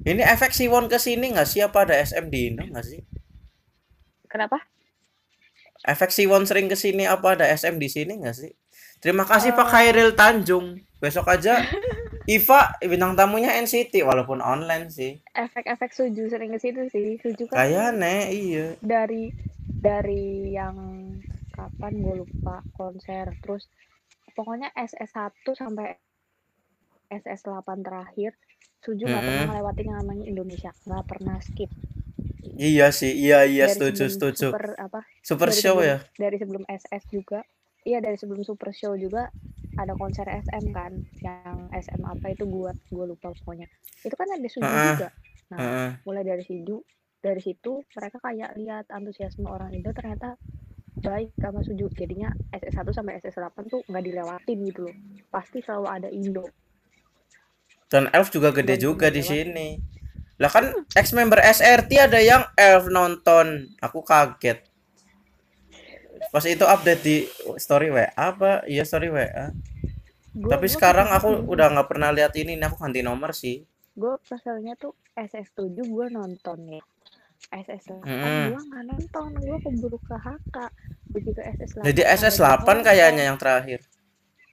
Ini 0.00 0.22
efek 0.22 0.52
Siwon 0.52 0.86
ke 0.86 0.96
sini 0.96 1.34
nggak 1.34 1.44
sih? 1.44 1.58
Apa 1.58 1.82
ada 1.82 1.98
SM 1.98 2.28
di 2.28 2.46
Indo 2.46 2.62
nggak 2.62 2.86
sih? 2.86 3.02
Kenapa? 4.26 4.62
Efek 5.82 6.10
Siwon 6.10 6.44
sering 6.44 6.68
ke 6.68 6.76
sini 6.76 7.02
apa 7.02 7.34
ada 7.34 7.48
SM 7.48 7.76
di 7.76 7.88
sini 7.88 8.14
nggak 8.16 8.36
sih? 8.36 8.52
Terima 8.98 9.24
kasih 9.24 9.52
Pak 9.52 9.66
Eh. 9.66 9.70
Khairil 9.70 10.10
Tanjung. 10.12 10.78
Besok 10.98 11.26
aja 11.28 11.62
Iva 12.28 12.76
bintang 12.84 13.16
tamunya 13.16 13.56
NCT 13.56 14.04
walaupun 14.04 14.44
online 14.44 14.92
sih. 14.92 15.16
Efek-efek 15.32 15.96
suju 15.96 16.28
sering 16.28 16.52
ke 16.52 16.60
situ 16.60 16.84
sih. 16.92 17.16
Suju 17.24 17.48
kan 17.48 17.56
kayaknya 17.56 18.28
iya. 18.28 18.66
dari 18.84 19.32
dari 19.64 20.52
yang 20.52 20.76
kapan 21.48 22.04
gue 22.04 22.20
lupa 22.20 22.60
konser. 22.76 23.32
Terus 23.40 23.64
pokoknya 24.36 24.68
SS1 24.76 25.40
sampai 25.56 25.96
SS8 27.08 27.64
terakhir 27.80 28.36
suju 28.84 29.08
nggak 29.08 29.22
pernah 29.24 29.40
Mm-mm. 29.40 29.48
ngelewatin 29.48 29.86
yang 29.88 29.98
namanya 30.04 30.24
Indonesia. 30.28 30.70
Nggak 30.84 31.04
pernah 31.08 31.36
skip. 31.40 31.72
Iya 32.58 32.92
sih 32.92 33.16
iya 33.16 33.48
iya 33.48 33.64
Dari 33.64 33.72
setuju 33.72 34.04
setuju. 34.12 34.46
Super 34.52 34.76
apa? 34.76 35.00
Super 35.24 35.48
dari 35.48 35.56
show 35.64 35.80
sebelum- 35.80 35.88
ya? 35.88 35.96
dari 36.20 36.36
sebelum 36.36 36.64
SS 36.68 37.02
juga 37.08 37.40
iya 37.88 38.04
dari 38.04 38.20
sebelum 38.20 38.44
super 38.44 38.68
show 38.76 38.92
juga 39.00 39.32
ada 39.80 39.96
konser 39.96 40.28
SM 40.28 40.74
kan 40.76 40.92
yang 41.24 41.72
SM 41.72 42.04
apa 42.04 42.36
itu 42.36 42.44
gua 42.44 42.76
gua 42.92 43.08
lupa 43.08 43.32
pokoknya. 43.32 43.64
Itu 44.04 44.12
kan 44.12 44.28
ada 44.28 44.44
suju 44.44 44.68
Heeh. 44.68 44.88
juga. 44.92 45.08
Nah 45.48 45.58
Heeh. 45.58 45.90
mulai 46.04 46.22
dari 46.28 46.44
situ 46.44 46.84
dari 47.18 47.40
situ 47.42 47.82
mereka 47.96 48.20
kayak 48.22 48.54
lihat 48.60 48.84
antusiasme 48.92 49.48
orang 49.48 49.72
Indo 49.74 49.90
ternyata 49.96 50.36
baik 50.98 51.34
sama 51.38 51.62
Suju. 51.62 51.86
Jadinya 51.94 52.30
SS1 52.50 52.88
sampai 52.90 53.22
SS8 53.22 53.56
tuh 53.70 53.80
nggak 53.86 54.04
dilewatin 54.04 54.58
gitu 54.66 54.90
loh. 54.90 54.94
Pasti 55.30 55.62
selalu 55.62 55.86
ada 55.88 56.08
Indo. 56.10 56.46
Dan 57.88 58.12
Elf 58.12 58.28
juga 58.28 58.52
gede 58.52 58.76
Dan 58.76 58.82
juga 58.82 59.08
di 59.08 59.22
sini. 59.24 59.68
Lah 60.38 60.50
kan 60.52 60.70
ex 60.94 61.10
member 61.16 61.40
SRT 61.42 61.90
ada 61.98 62.20
yang 62.22 62.46
Elf 62.54 62.86
nonton. 62.92 63.74
Aku 63.82 64.04
kaget 64.04 64.67
pas 66.28 66.44
itu 66.44 66.62
update 66.62 67.02
di 67.02 67.16
story 67.56 67.88
WA 67.88 68.08
apa? 68.12 68.62
Iya 68.64 68.84
story 68.84 69.08
WA 69.08 69.52
Gua- 70.34 70.54
tapi 70.54 70.66
gua 70.66 70.74
sekarang 70.76 71.08
aku 71.10 71.28
udah 71.46 71.66
nggak 71.72 71.88
pernah 71.88 72.10
lihat 72.12 72.30
ini 72.36 72.54
ini 72.54 72.62
aku 72.62 72.78
ganti 72.78 73.00
nomor 73.00 73.32
sih. 73.32 73.64
Gue 73.92 74.14
pasalnya 74.22 74.78
tuh 74.78 74.94
SS7 75.12 75.74
gue 75.74 76.06
nonton 76.08 76.58
ya. 76.68 76.82
SS8 77.50 78.02
Mm-mm. 78.04 78.44
gue 78.50 78.62
nggak 78.62 78.84
nonton. 78.86 79.28
Gue 79.34 79.58
keburu 79.58 79.98
ke 79.98 80.14
HK 80.14 80.56
begitu 81.08 81.40
SS8 81.40 81.82
jadi 81.82 82.02
ada 82.04 82.14
SS8 82.14 82.68
di 82.68 82.82
kayaknya 82.84 83.22
yang 83.26 83.38
terakhir. 83.40 83.80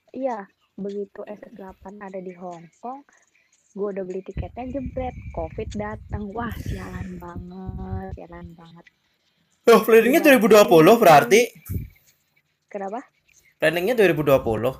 Iya 0.09 0.47
begitu 0.73 1.21
SS8 1.21 1.99
ada 1.99 2.17
di 2.17 2.33
Hong 2.33 2.65
Kong 2.79 3.03
gue 3.75 3.87
udah 3.91 4.01
beli 4.01 4.23
tiketnya 4.23 4.71
jebret. 4.71 5.13
Covid 5.31 5.69
datang. 5.75 6.31
Wah 6.31 6.55
sialan 6.57 7.19
banget 7.19 8.15
sialan 8.15 8.47
banget 8.55 8.85
Oh, 9.65 9.81
planningnya 9.81 10.21
2020 10.21 10.61
berarti? 10.95 11.41
kenapa 12.67 13.01
Planningnya 13.55 13.95
2020. 13.95 14.77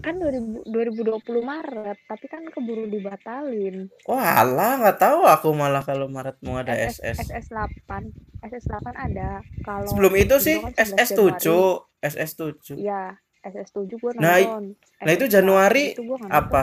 kan 0.00 0.16
2000, 0.16 0.64
2020 0.64 1.20
Maret 1.44 1.98
tapi 2.08 2.24
kan 2.24 2.40
keburu 2.48 2.88
dibatalin 2.88 3.92
Wah, 4.02 4.40
alah, 4.40 4.80
nggak 4.80 4.96
tahu 4.96 5.22
aku 5.22 5.52
malah 5.52 5.84
kalau 5.84 6.08
Maret 6.08 6.40
mau 6.40 6.56
ada 6.56 6.72
SS. 6.72 7.20
SS8 7.20 8.08
SS8 8.42 8.80
ada 8.90 9.44
kalau 9.60 9.84
Sebelum 9.86 10.16
itu 10.16 10.40
sih 10.40 10.56
kan 10.56 10.72
11 10.72 11.04
SS7, 11.04 11.44
Januari. 11.44 12.00
SS7. 12.00 12.66
Iya, 12.74 13.02
SS7 13.42 13.76
gue 13.92 14.10
nonton. 14.10 14.24
Nah, 14.24 14.36
i- 14.40 14.72
nah 14.98 15.12
itu 15.12 15.28
SS8 15.28 15.34
Januari 15.36 15.84
itu 15.92 16.02
gua 16.02 16.16
apa? 16.26 16.62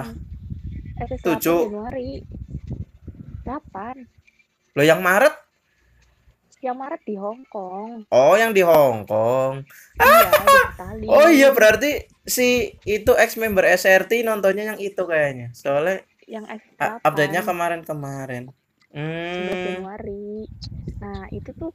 SS8 0.98 1.22
Tujuh. 1.24 1.60
Januari. 1.70 2.10
8. 3.46 4.17
Loh 4.78 4.86
yang 4.86 5.02
Maret? 5.02 5.34
Yang 6.60 6.78
Maret 6.78 7.02
di 7.04 7.16
Hong 7.16 7.42
Kong. 7.48 8.06
Oh, 8.08 8.34
yang 8.34 8.50
di 8.50 8.62
Hong 8.62 9.04
Kong. 9.04 9.66
iya, 9.96 10.30
Itali. 10.68 11.06
Oh 11.08 11.28
iya, 11.28 11.50
berarti 11.50 11.98
si 12.24 12.48
itu 12.84 13.14
ex 13.14 13.34
member 13.36 13.62
SRT 13.64 14.22
nontonnya 14.22 14.74
yang 14.74 14.80
itu 14.80 15.02
kayaknya. 15.02 15.50
Soalnya 15.52 16.02
Yang 16.28 16.46
a- 16.46 16.58
SS8. 16.94 17.02
update-nya 17.04 17.42
kemarin-kemarin. 17.42 18.54
11 18.90 18.94
Hmm. 18.94 19.66
Januari. 19.76 20.46
Nah, 20.98 21.26
itu 21.30 21.50
tuh 21.54 21.70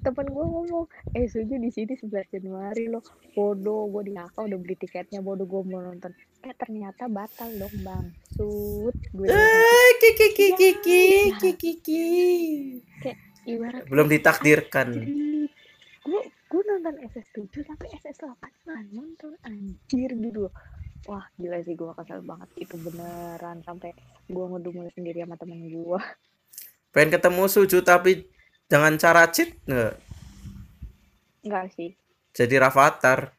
temen 0.00 0.26
gue 0.26 0.44
ngomong, 0.44 0.86
eh 1.12 1.26
Suju 1.26 1.56
di 1.56 1.70
sini 1.70 1.94
11 1.94 2.34
Januari 2.34 2.86
loh. 2.86 3.02
Bodoh, 3.32 3.86
gue 3.90 4.08
di 4.08 4.14
udah 4.14 4.58
beli 4.58 4.74
tiketnya, 4.74 5.20
bodoh 5.20 5.44
gue 5.44 5.62
mau 5.64 5.78
nonton. 5.78 6.10
Eh 6.40 6.54
ternyata 6.54 7.06
batal 7.06 7.50
dong 7.54 7.76
bang. 7.82 8.06
Sud, 8.32 8.96
gue 9.10 9.26
Eh, 9.26 9.90
kiki 9.98 10.28
kiki 10.32 10.48
kiki 10.54 11.00
ya. 11.26 11.36
kiki 11.38 11.72
kiki. 11.82 12.06
ibarat 13.48 13.88
Belum 13.88 14.06
ditakdirkan. 14.06 14.88
gue 16.04 16.22
gue 16.48 16.62
nonton 16.64 16.94
SS7 17.04 17.52
sampai 17.60 17.88
SS8 18.00 18.40
nggak 18.64 18.80
nonton 18.92 19.32
anjir 19.42 20.08
gitu 20.08 20.48
loh. 20.48 20.54
wah 21.04 21.24
gila 21.36 21.60
sih 21.60 21.72
gue 21.72 21.88
kesel 21.94 22.24
banget 22.24 22.48
itu 22.58 22.74
beneran 22.76 23.60
sampai 23.62 23.92
gue 24.26 24.44
ngedumel 24.44 24.88
sendiri 24.90 25.20
sama 25.22 25.36
temen 25.36 25.68
gue 25.68 26.00
Pengen 26.88 27.12
ketemu 27.12 27.44
Suju 27.46 27.78
tapi 27.80 28.24
jangan 28.68 28.94
cara 28.94 29.26
cheat 29.26 29.56
nggak? 29.64 29.94
enggak 31.40 31.66
sih 31.72 31.90
Jadi 32.30 32.54
Rafathar. 32.54 33.32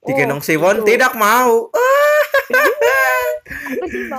Digendong 0.00 0.38
Oh, 0.38 0.44
Siwon 0.44 0.76
itu. 0.80 0.86
tidak 0.88 1.12
mau. 1.14 1.68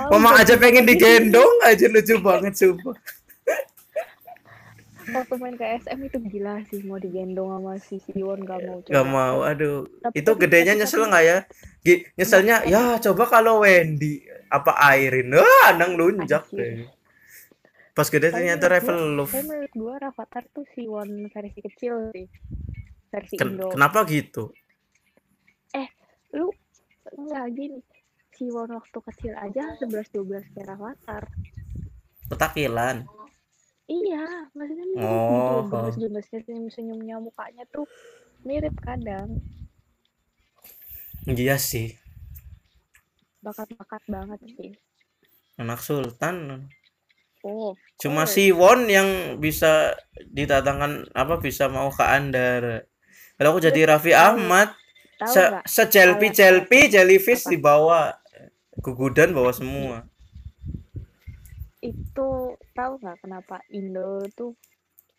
Mama 0.06 0.38
aja 0.38 0.54
pengen 0.54 0.84
digendong 0.84 1.60
aja 1.62 1.84
lucu 1.86 2.14
banget 2.18 2.54
sumpah. 2.54 2.94
dia. 2.94 3.12
waktu 5.12 5.36
main 5.36 5.52
ke 5.52 5.66
SM 5.78 6.00
itu 6.00 6.16
gila 6.26 6.64
sih 6.64 6.80
mau 6.82 6.96
digendong 6.96 7.50
sama 7.50 7.76
si 7.76 8.00
Siwon 8.00 8.40
gak 8.42 8.56
mau 8.58 8.80
coba. 8.80 8.88
Gak 8.90 9.06
mau, 9.06 9.36
aduh. 9.42 9.84
Tapi- 10.00 10.16
Itu 10.16 10.30
gedenya 10.34 10.72
tapi- 10.72 10.80
nyesel 10.80 11.02
nggak 11.04 11.24
ya? 11.24 11.38
Gi- 11.82 12.02
Nyeselnya, 12.14 12.56
ya 12.64 12.82
coba 12.98 13.24
kalau 13.26 13.60
Wendy 13.60 14.22
apa 14.48 14.72
Airin, 14.86 15.28
wah 15.30 15.68
nang 15.74 15.92
lunjak 15.92 16.48
deh. 16.50 16.88
Pas 17.94 18.04
gede 18.04 18.28
ternyata 18.28 18.66
gua- 18.66 18.74
Love. 19.16 19.30
tapi 19.30 19.46
menurut 19.46 19.72
gue 19.72 19.94
Rafathar 19.96 20.44
tuh 20.50 20.66
Siwon 20.68 21.08
versi 21.28 21.60
kecil 21.60 21.94
sih 22.10 22.26
versi 23.08 23.34
Ken- 23.34 23.54
Indo 23.54 23.70
kenapa 23.70 24.02
gitu? 24.04 24.50
lu 26.34 26.50
enggak 27.14 27.46
gini 27.54 27.78
Siwon 28.32 28.66
waktu 28.68 28.98
kecil 29.00 29.32
aja 29.36 29.78
11-12 29.78 30.10
kayak 30.50 30.66
Rafathar 30.68 31.22
Petakilan. 32.26 33.06
iya 33.86 34.26
maksudnya 34.50 34.86
mirip 34.88 35.06
Oh. 35.06 35.62
gitu 35.62 35.70
gemes-gemesnya 35.70 36.38
senyum-senyumnya 36.42 37.16
mukanya 37.20 37.62
tuh 37.68 37.86
mirip 38.42 38.74
kadang 38.80 39.38
Iya 41.24 41.54
sih. 41.56 41.94
bakat-bakat 43.38 44.02
banget 44.04 44.40
sih 44.50 44.74
Anak 45.54 45.78
Sultan. 45.78 46.66
Oh 47.44 47.76
Cuma 48.00 48.24
Oh. 48.24 48.28
Siwon 48.28 48.90
yang 48.90 49.08
bisa 49.38 49.94
ditatangkan 50.18 51.14
apa 51.14 51.38
bisa 51.38 51.70
mau 51.70 51.88
ke 51.92 52.02
Andara. 52.02 52.82
Kalau 53.38 53.48
aku 53.54 53.60
jadi 53.62 53.86
Raffi 53.86 54.10
Ahmad, 54.14 54.74
tahu 55.18 55.30
se 55.30 55.42
sejelpi 55.66 56.34
jelpi 56.34 56.90
jellyfish 56.90 57.46
Apa? 57.46 57.50
dibawa, 57.54 58.00
gugudan 58.82 59.30
bawa 59.30 59.54
semua. 59.54 60.06
itu 61.84 62.28
tahu 62.72 62.92
nggak 62.96 63.20
kenapa 63.20 63.60
Indo 63.68 64.24
tuh 64.32 64.56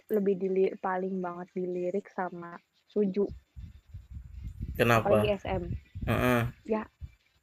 lebih 0.10 0.34
dili 0.36 0.66
paling 0.82 1.22
banget 1.22 1.54
dilirik 1.54 2.10
sama 2.10 2.58
Suju 2.90 3.26
Kenapa? 4.74 5.06
apalagi 5.08 5.38
SM 5.38 5.64
Heeh. 6.10 6.42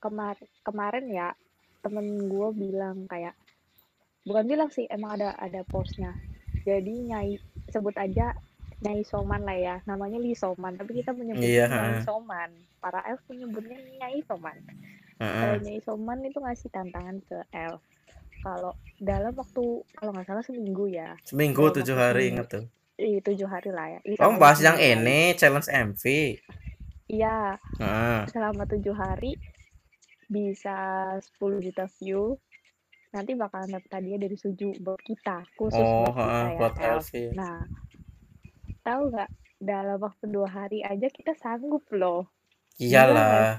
kemar 0.02 0.34
kemarin 0.66 1.06
ya 1.06 1.30
temen 1.82 2.26
gue 2.26 2.48
bilang 2.54 3.06
kayak 3.06 3.38
bukan 4.22 4.44
bilang 4.44 4.70
sih 4.70 4.86
emang 4.86 5.18
ada 5.18 5.34
ada 5.36 5.62
postnya 5.64 6.14
jadi 6.62 6.94
nyai 7.10 7.36
sebut 7.68 7.94
aja 7.96 8.30
nyai 8.78 9.02
soman 9.02 9.46
lah 9.46 9.54
ya. 9.54 9.76
Namanya 9.86 10.18
Lee 10.18 10.34
Soman 10.34 10.74
tapi 10.74 10.98
kita 10.98 11.14
Iya, 11.14 11.14
menyebutnya 11.14 11.70
nyai 11.70 11.94
ha. 11.94 12.02
soman. 12.02 12.50
Para 12.78 12.98
elf 13.06 13.22
menyebutnya 13.26 13.78
nyai 13.96 14.18
soman. 14.26 14.58
Heeh. 15.18 15.38
kalau 15.38 15.56
nyai 15.62 15.80
soman 15.80 16.18
itu 16.22 16.38
ngasih 16.38 16.66
tantangan 16.68 17.22
ke 17.22 17.38
elf. 17.54 17.78
Kalau 18.42 18.74
dalam 18.98 19.30
waktu 19.34 19.62
kalau 19.94 20.10
nggak 20.10 20.26
salah 20.26 20.42
seminggu 20.42 20.90
ya. 20.90 21.14
Seminggu 21.22 21.62
Dalam 21.64 21.76
tujuh 21.78 21.94
hari 21.94 22.22
inget 22.30 22.46
tuh. 22.50 22.64
Ih, 22.98 23.22
tujuh 23.22 23.46
hari 23.46 23.70
lah 23.70 23.86
ya. 23.86 24.00
Ih, 24.02 24.18
Oh, 24.18 24.34
sama 24.34 24.42
bahas 24.42 24.58
yang 24.58 24.74
ini 24.76 25.38
challenge 25.38 25.70
MV. 25.70 26.02
iya. 27.06 27.54
Heeh. 27.78 28.20
selama 28.30 28.66
tujuh 28.66 28.94
hari 28.94 29.38
bisa 30.26 30.74
10 31.38 31.60
juta 31.60 31.86
view 31.98 32.34
nanti 33.12 33.32
bakalan 33.32 33.68
dapat 33.70 33.90
hadiah 33.92 34.18
dari 34.18 34.34
Suju 34.34 34.72
buat 34.80 34.98
kita 34.98 35.44
khusus 35.54 35.76
Oh, 35.78 36.08
buat 36.56 36.72
kita 36.72 36.82
ya 36.82 36.96
buat 36.96 37.12
nah 37.34 37.60
tahu 38.82 39.02
nggak 39.08 39.30
dalam 39.58 39.98
waktu 39.98 40.24
dua 40.26 40.48
hari 40.48 40.82
aja 40.82 41.06
kita 41.06 41.36
sanggup 41.36 41.84
loh 41.90 42.26
nggak 42.74 42.82
Iyalah. 42.82 43.54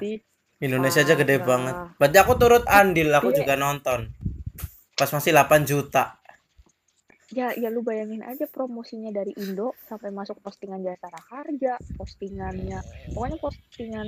Indonesia 0.60 1.00
aja 1.00 1.14
gede 1.14 1.38
banget. 1.40 1.76
Berarti 1.94 2.18
aku 2.18 2.34
turut 2.34 2.64
andil, 2.66 3.12
aku 3.12 3.30
Iya. 3.30 3.38
juga 3.40 3.54
nonton. 3.54 4.16
Pas 4.94 5.10
masih 5.10 5.32
8 5.32 5.64
juta. 5.64 6.18
ya 7.30 7.50
ya 7.52 7.68
lu 7.68 7.82
bayangin 7.82 8.22
aja 8.22 8.46
promosinya 8.46 9.10
dari 9.10 9.34
Indo 9.34 9.74
sampai 9.84 10.08
masuk 10.08 10.38
postingan 10.40 10.86
Jasara 10.86 11.18
Harja 11.26 11.82
postingannya 11.96 12.78
pokoknya 13.10 13.42
postingan 13.42 14.08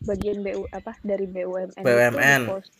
bagian 0.00 0.40
BU 0.40 0.64
apa 0.70 0.96
dari 1.02 1.28
BUMN 1.28 1.76
itu 1.76 1.84
BUMN. 1.84 2.40
dipost- 2.48 2.72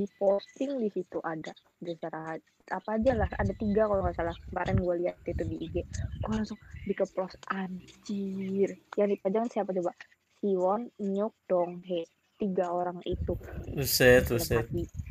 iya 0.00 0.08
diposting 0.08 0.80
di 0.80 0.88
situ 0.88 1.18
ada. 1.20 1.52
Harja 1.84 2.40
apa 2.70 2.90
aja 2.96 3.12
lah 3.18 3.28
ada 3.36 3.52
tiga 3.52 3.84
kalau 3.84 4.00
nggak 4.00 4.16
salah. 4.16 4.36
Kemarin 4.48 4.76
gue 4.80 4.94
lihat 5.04 5.16
itu 5.28 5.42
di 5.44 5.56
IG 5.60 5.76
gue 6.24 6.32
langsung 6.32 6.58
dikeplos 6.88 7.36
anjir. 7.52 8.80
Yang 8.96 9.08
dipajang 9.20 9.46
siapa 9.52 9.70
coba? 9.76 9.92
Siwon 10.40 10.88
Nyuk 10.96 11.36
Donghae 11.44 12.08
tiga 12.40 12.72
orang 12.72 13.04
itu. 13.04 13.36
Buset, 13.76 14.24
dalam 14.24 14.40
buset. 14.40 14.64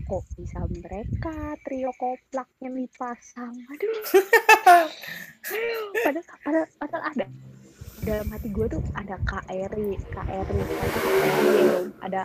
kok 0.10 0.26
bisa 0.34 0.60
mereka? 0.66 1.54
Trio 1.62 1.94
koplak 1.94 2.50
yang 2.66 2.74
dipasang. 2.74 3.54
Aduh. 3.54 3.94
Padahal, 6.04 6.26
padahal, 6.44 6.68
padahal 6.82 7.04
ada. 7.14 7.26
Dalam 8.00 8.28
hati 8.32 8.48
gue 8.50 8.66
tuh 8.72 8.82
ada 8.96 9.16
KRI 9.28 9.88
KRI 10.10 10.60
ada, 10.72 11.78
ada 12.02 12.22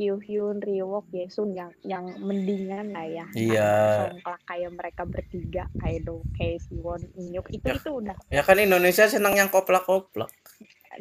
Kyu 0.00 0.16
Hyun 0.16 0.64
Riwok 0.64 1.12
Yesun 1.12 1.52
yang 1.52 1.76
yang 1.84 2.08
mendingan 2.24 2.96
lah 2.96 3.04
ya 3.04 3.26
Iya. 3.36 3.68
songklak 4.00 4.40
kayak 4.48 4.72
mereka 4.72 5.04
bertiga 5.04 5.68
kayak 5.76 6.08
Do 6.08 6.24
kayak 6.40 6.64
Siwon 6.64 7.04
Inyuk 7.20 7.52
itu 7.52 7.68
Ya. 7.68 7.76
itu 7.76 7.90
udah 7.92 8.16
Ya 8.32 8.40
kan 8.40 8.56
Indonesia 8.56 9.04
senang 9.12 9.36
yang 9.36 9.52
koplak-koplak. 9.52 10.32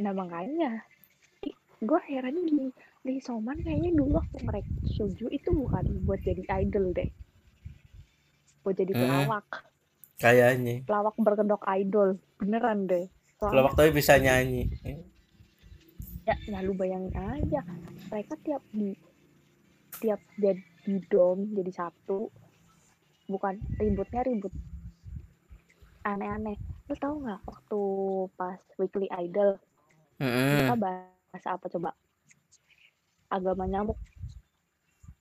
nah 0.03 0.11
makanya 0.11 0.83
gue 1.79 2.01
herannya 2.11 2.43
gini 2.43 2.67
di 3.07 3.23
Soman 3.23 3.55
kayaknya 3.63 3.95
dulu 3.95 4.19
waktu 4.19 4.37
mereka 4.43 4.67
suju 4.83 5.31
itu 5.31 5.47
bukan 5.55 6.03
buat 6.03 6.19
jadi 6.19 6.43
idol 6.59 6.91
deh 6.91 7.07
buat 8.67 8.75
jadi 8.75 8.91
Hmm. 8.91 8.99
pelawak 8.99 9.47
Kayaknya. 10.19 10.83
pelawak 10.83 11.15
berkedok 11.15 11.63
idol 11.71 12.19
beneran 12.35 12.83
deh 12.83 13.07
waktu 13.39 13.81
itu 13.87 14.03
bisa 14.03 14.19
nyanyi. 14.19 14.67
ya, 16.27 16.35
ya 16.35 16.59
lu 16.59 16.75
bayangin 16.75 17.15
aja 17.15 17.63
mereka 18.09 18.33
tiap 18.39 18.63
di 18.69 18.93
tiap 19.95 20.19
jadi 20.35 20.61
dom 21.07 21.53
jadi 21.53 21.71
satu 21.71 22.29
bukan 23.25 23.57
ributnya 23.75 24.21
ribut 24.21 24.53
aneh-aneh 26.01 26.57
lu 26.87 26.95
tahu 26.95 27.21
nggak 27.21 27.41
waktu 27.43 27.81
pas 28.33 28.57
weekly 28.75 29.05
idol 29.13 29.59
Heeh. 30.17 30.65
kita 30.65 30.75
bahasa 30.75 31.47
apa 31.53 31.65
coba 31.67 31.89
agama 33.29 33.63
nyamuk 33.63 33.97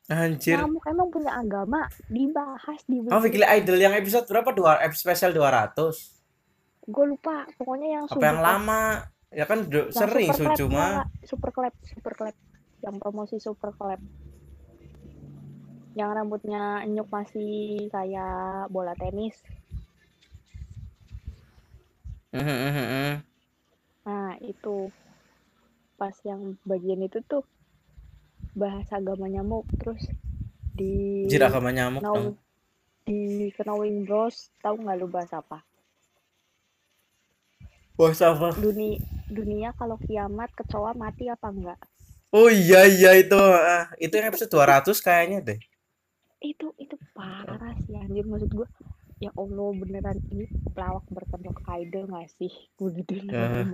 Anjir. 0.09 0.57
nyamuk 0.57 0.81
emang 0.89 1.13
punya 1.13 1.37
agama 1.37 1.85
dibahas 2.09 2.81
di 2.89 3.05
Oh, 3.05 3.21
Weekly 3.21 3.45
Idol 3.45 3.77
yang 3.77 3.93
episode 3.93 4.25
berapa? 4.25 4.57
Dua 4.57 4.81
episode 4.81 5.05
spesial 5.05 5.37
200. 5.37 5.77
gue 6.89 7.05
lupa 7.05 7.45
pokoknya 7.61 7.89
yang 7.93 8.05
Apa 8.09 8.17
yang 8.17 8.41
lama? 8.41 9.05
Ya 9.29 9.45
kan 9.45 9.69
do- 9.69 9.93
sering 9.93 10.33
Suju 10.33 10.73
mah. 10.73 11.05
super 11.21 11.53
clap 11.53 11.77
super 11.85 12.17
clap 12.17 12.33
yang 12.85 12.97
promosi 12.99 13.37
super 13.39 13.75
clap 13.75 13.99
yang 15.99 16.15
rambutnya 16.15 16.87
enyuk 16.87 17.11
masih 17.11 17.91
kayak 17.91 18.71
bola 18.71 18.95
tenis. 18.95 19.35
Nah 24.07 24.33
itu. 24.39 24.93
Pas 25.99 26.15
yang 26.23 26.55
bagian 26.63 27.03
itu 27.03 27.19
tuh 27.27 27.43
bahas 28.55 28.87
agama 28.95 29.27
nyamuk 29.27 29.67
terus 29.83 30.07
di 30.79 31.27
Anjir 31.27 31.43
agama 31.43 31.75
nyamuk 31.75 32.03
Know- 32.07 32.15
dong. 32.15 32.29
di 33.03 33.51
Knowing 33.59 34.07
Bros 34.07 34.55
tahu 34.63 34.79
nggak 34.79 34.97
lu 35.03 35.11
bahas 35.11 35.35
apa? 35.35 35.67
Wah, 37.99 38.15
sama. 38.15 38.55
dunia 38.55 39.03
dunia 39.27 39.75
kalau 39.75 39.99
kiamat 39.99 40.55
kecoa 40.55 40.95
mati 40.95 41.27
apa 41.27 41.51
enggak 41.51 41.81
Oh 42.29 42.49
iya 42.53 42.85
iya 42.85 43.11
itu. 43.17 43.37
ah, 43.37 43.89
itu 43.97 44.13
yang 44.13 44.29
episode 44.29 44.53
200 44.53 45.01
kayaknya 45.01 45.41
deh. 45.45 45.61
itu 46.39 46.71
itu 46.79 46.95
parah 47.19 47.75
sih 47.83 47.99
anjir 47.99 48.23
maksud 48.23 48.47
gue 48.55 48.69
ya 49.19 49.35
Allah 49.35 49.75
beneran 49.75 50.23
ini 50.31 50.47
pelawak 50.71 51.03
berkedok 51.11 51.59
idol 51.67 52.07
gak 52.15 52.31
sih 52.39 52.53
gue 52.79 52.91
gitu 53.03 53.19
Eh. 53.27 53.67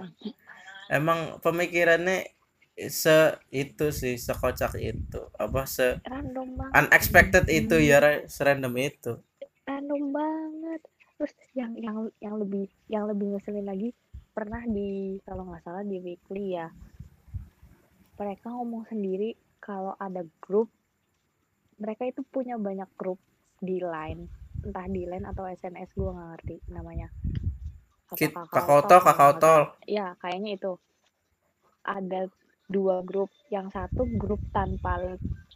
Emang 0.88 1.36
pemikirannya 1.44 2.24
se 2.88 3.36
itu 3.52 3.92
sih 3.92 4.16
sekocak 4.16 4.80
itu 4.80 5.20
apa 5.36 5.68
se 5.68 6.00
random 6.08 6.56
banget 6.56 6.72
unexpected 6.80 7.44
itu 7.52 7.76
ya 7.84 8.00
ra- 8.00 8.24
serandom 8.26 8.72
itu 8.80 9.12
random 9.68 10.02
banget 10.10 10.80
terus 11.14 11.32
yang 11.52 11.76
yang 11.76 11.96
yang 12.18 12.34
lebih 12.40 12.66
yang 12.88 13.04
lebih 13.06 13.36
ngeselin 13.36 13.68
lagi 13.68 13.92
pernah 14.32 14.64
di 14.66 15.20
kalau 15.22 15.46
nggak 15.46 15.62
salah 15.62 15.84
di 15.86 16.00
weekly 16.00 16.56
ya 16.58 16.72
mereka 18.14 18.50
ngomong 18.54 18.86
sendiri 18.86 19.34
kalau 19.58 19.96
ada 19.98 20.22
grup 20.38 20.70
mereka 21.78 22.06
itu 22.06 22.22
punya 22.22 22.54
banyak 22.54 22.86
grup 22.94 23.18
di 23.58 23.82
line. 23.82 24.30
Entah 24.62 24.86
di 24.86 25.02
line 25.04 25.26
atau 25.26 25.44
SNS 25.48 25.90
gue 25.92 26.10
nggak 26.10 26.28
ngerti 26.36 26.56
namanya. 26.70 27.08
Apa 28.14 28.46
Kakao 28.46 28.80
tol 28.86 29.00
kakao 29.02 29.32
tol 29.40 29.62
ya 29.88 30.14
kayaknya 30.22 30.56
itu. 30.56 30.72
Ada 31.82 32.30
dua 32.70 33.02
grup. 33.02 33.28
Yang 33.50 33.74
satu 33.74 34.06
grup 34.14 34.40
tanpa 34.54 35.00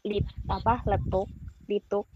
lip 0.02 0.26
apa 0.50 0.82
laptop 0.88 1.30
lituk 1.70 2.06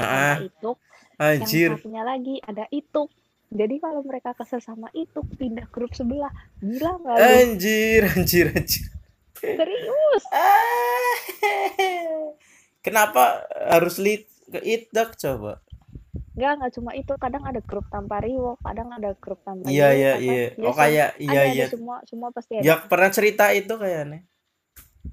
ah 0.00 0.40
tanpa 0.40 0.46
ituk. 0.48 0.76
Yang 1.16 1.42
anjir. 1.42 1.70
satunya 1.76 2.02
lagi 2.02 2.34
ada 2.40 2.64
ituk. 2.72 3.12
Jadi 3.46 3.78
kalau 3.78 4.02
mereka 4.02 4.34
kesel 4.34 4.58
sama 4.58 4.90
ituk 4.90 5.28
pindah 5.38 5.68
grup 5.70 5.94
sebelah. 5.94 6.32
Gila 6.58 6.98
nggak 6.98 7.16
anjir 7.44 8.02
anjir 8.10 8.46
anjir 8.50 8.95
serius? 9.38 10.22
Ah, 10.32 11.16
kenapa 12.86 13.44
harus 13.68 14.00
lead 14.00 14.24
ke 14.48 14.60
idak 14.62 15.14
coba? 15.20 15.60
Nggak 16.36 16.52
nggak 16.60 16.72
cuma 16.76 16.90
itu. 16.92 17.12
Kadang 17.16 17.44
ada 17.48 17.60
grup 17.64 17.86
tanpa 17.88 18.20
rewalk 18.20 18.60
kadang 18.60 18.88
ada 18.92 19.16
grup 19.16 19.40
tanpa 19.44 19.66
iya 19.68 19.92
iya 19.92 20.12
iya. 20.20 20.44
Ya, 20.56 20.66
oh 20.68 20.74
kayak 20.76 21.08
ada, 21.16 21.22
iya 21.22 21.40
ada 21.42 21.54
iya. 21.54 21.66
semua 21.68 21.96
semua 22.04 22.28
pasti 22.32 22.60
ada. 22.60 22.64
Ya 22.64 22.74
pernah 22.84 23.10
cerita 23.12 23.52
itu 23.56 23.72
kayaknya? 23.76 24.24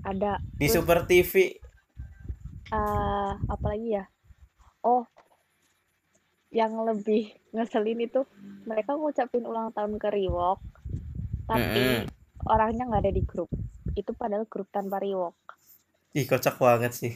Ada. 0.04 0.42
Di 0.60 0.68
Terus, 0.68 0.76
Super 0.76 1.08
TV 1.08 1.34
eh, 2.74 3.32
apa 3.38 3.66
lagi 3.68 3.90
ya? 4.00 4.06
Oh 4.84 5.08
yang 6.54 6.78
lebih 6.86 7.34
ngeselin 7.50 8.06
itu 8.06 8.22
mereka 8.70 8.94
ngucapin 8.94 9.42
ulang 9.44 9.74
tahun 9.74 9.98
ke 9.98 10.08
rewalk 10.14 10.62
tapi 11.50 12.06
Mm-mm. 12.06 12.46
orangnya 12.46 12.86
nggak 12.88 13.04
ada 13.10 13.14
di 13.14 13.24
grup 13.26 13.50
itu 13.94 14.12
padahal 14.14 14.46
grup 14.50 14.70
tanpa 14.70 14.98
rewalk. 14.98 15.38
Ih 16.14 16.26
kocak 16.26 16.58
banget 16.58 16.94
sih. 16.94 17.14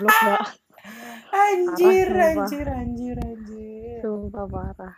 Nggak 0.00 0.40
anjir 1.48 2.08
sumpah. 2.08 2.28
anjir 2.32 2.66
anjir 2.68 3.16
anjir. 3.20 3.98
Sumpah 4.00 4.46
parah. 4.48 4.96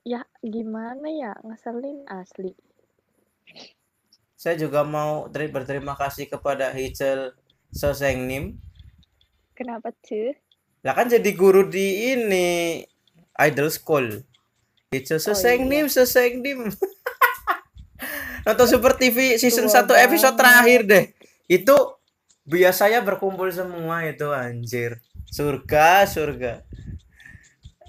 Ya 0.00 0.24
gimana 0.40 1.08
ya? 1.12 1.32
Ngeselin 1.44 2.08
asli. 2.08 2.56
saya 4.40 4.56
juga 4.56 4.80
mau 4.88 5.28
teri- 5.28 5.52
berterima 5.52 5.92
kasih 5.92 6.24
kepada 6.24 6.72
Hichel 6.72 7.36
Sosengnim. 7.68 8.56
Kenapa 9.52 9.92
tuh? 10.00 10.32
lah 10.80 10.96
kan 10.96 11.12
jadi 11.12 11.28
guru 11.36 11.68
di 11.68 12.16
ini 12.16 12.80
Idol 13.36 13.68
School. 13.68 14.24
Hichel 14.88 15.20
Sosengnim 15.20 15.92
Sosengnim 15.92 16.72
nonton 18.46 18.66
Super 18.66 18.96
TV 18.96 19.36
season 19.36 19.66
Tua 19.66 19.98
1 20.00 20.06
episode 20.06 20.36
terakhir 20.36 20.80
deh. 20.86 21.04
Itu 21.50 21.98
biasanya 22.46 23.04
berkumpul 23.04 23.50
semua 23.52 24.06
itu 24.06 24.30
anjir. 24.30 24.98
Surga 25.30 26.04
surga. 26.08 26.64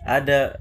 Ada 0.02 0.58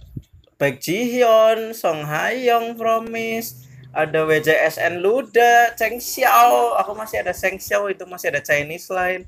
Baek 0.60 0.76
Ji 0.76 1.16
Hyun, 1.16 1.72
Song 1.72 2.04
Hayoung, 2.04 2.76
Promise, 2.76 3.64
ada 3.90 4.28
WJSN 4.28 5.02
Luda, 5.02 5.74
Cheng 5.74 5.98
Xiao, 5.98 6.76
aku 6.76 6.92
masih 6.94 7.24
ada 7.24 7.32
Cheng 7.34 7.58
Xiao 7.58 7.90
itu 7.90 8.04
masih 8.04 8.30
ada 8.30 8.44
Chinese 8.44 8.92
line, 8.92 9.24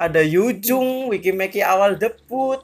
ada 0.00 0.22
Yu 0.22 0.54
Jung, 0.62 1.10
Wiki 1.12 1.34
Meki 1.34 1.60
awal 1.60 1.98
debut, 1.98 2.62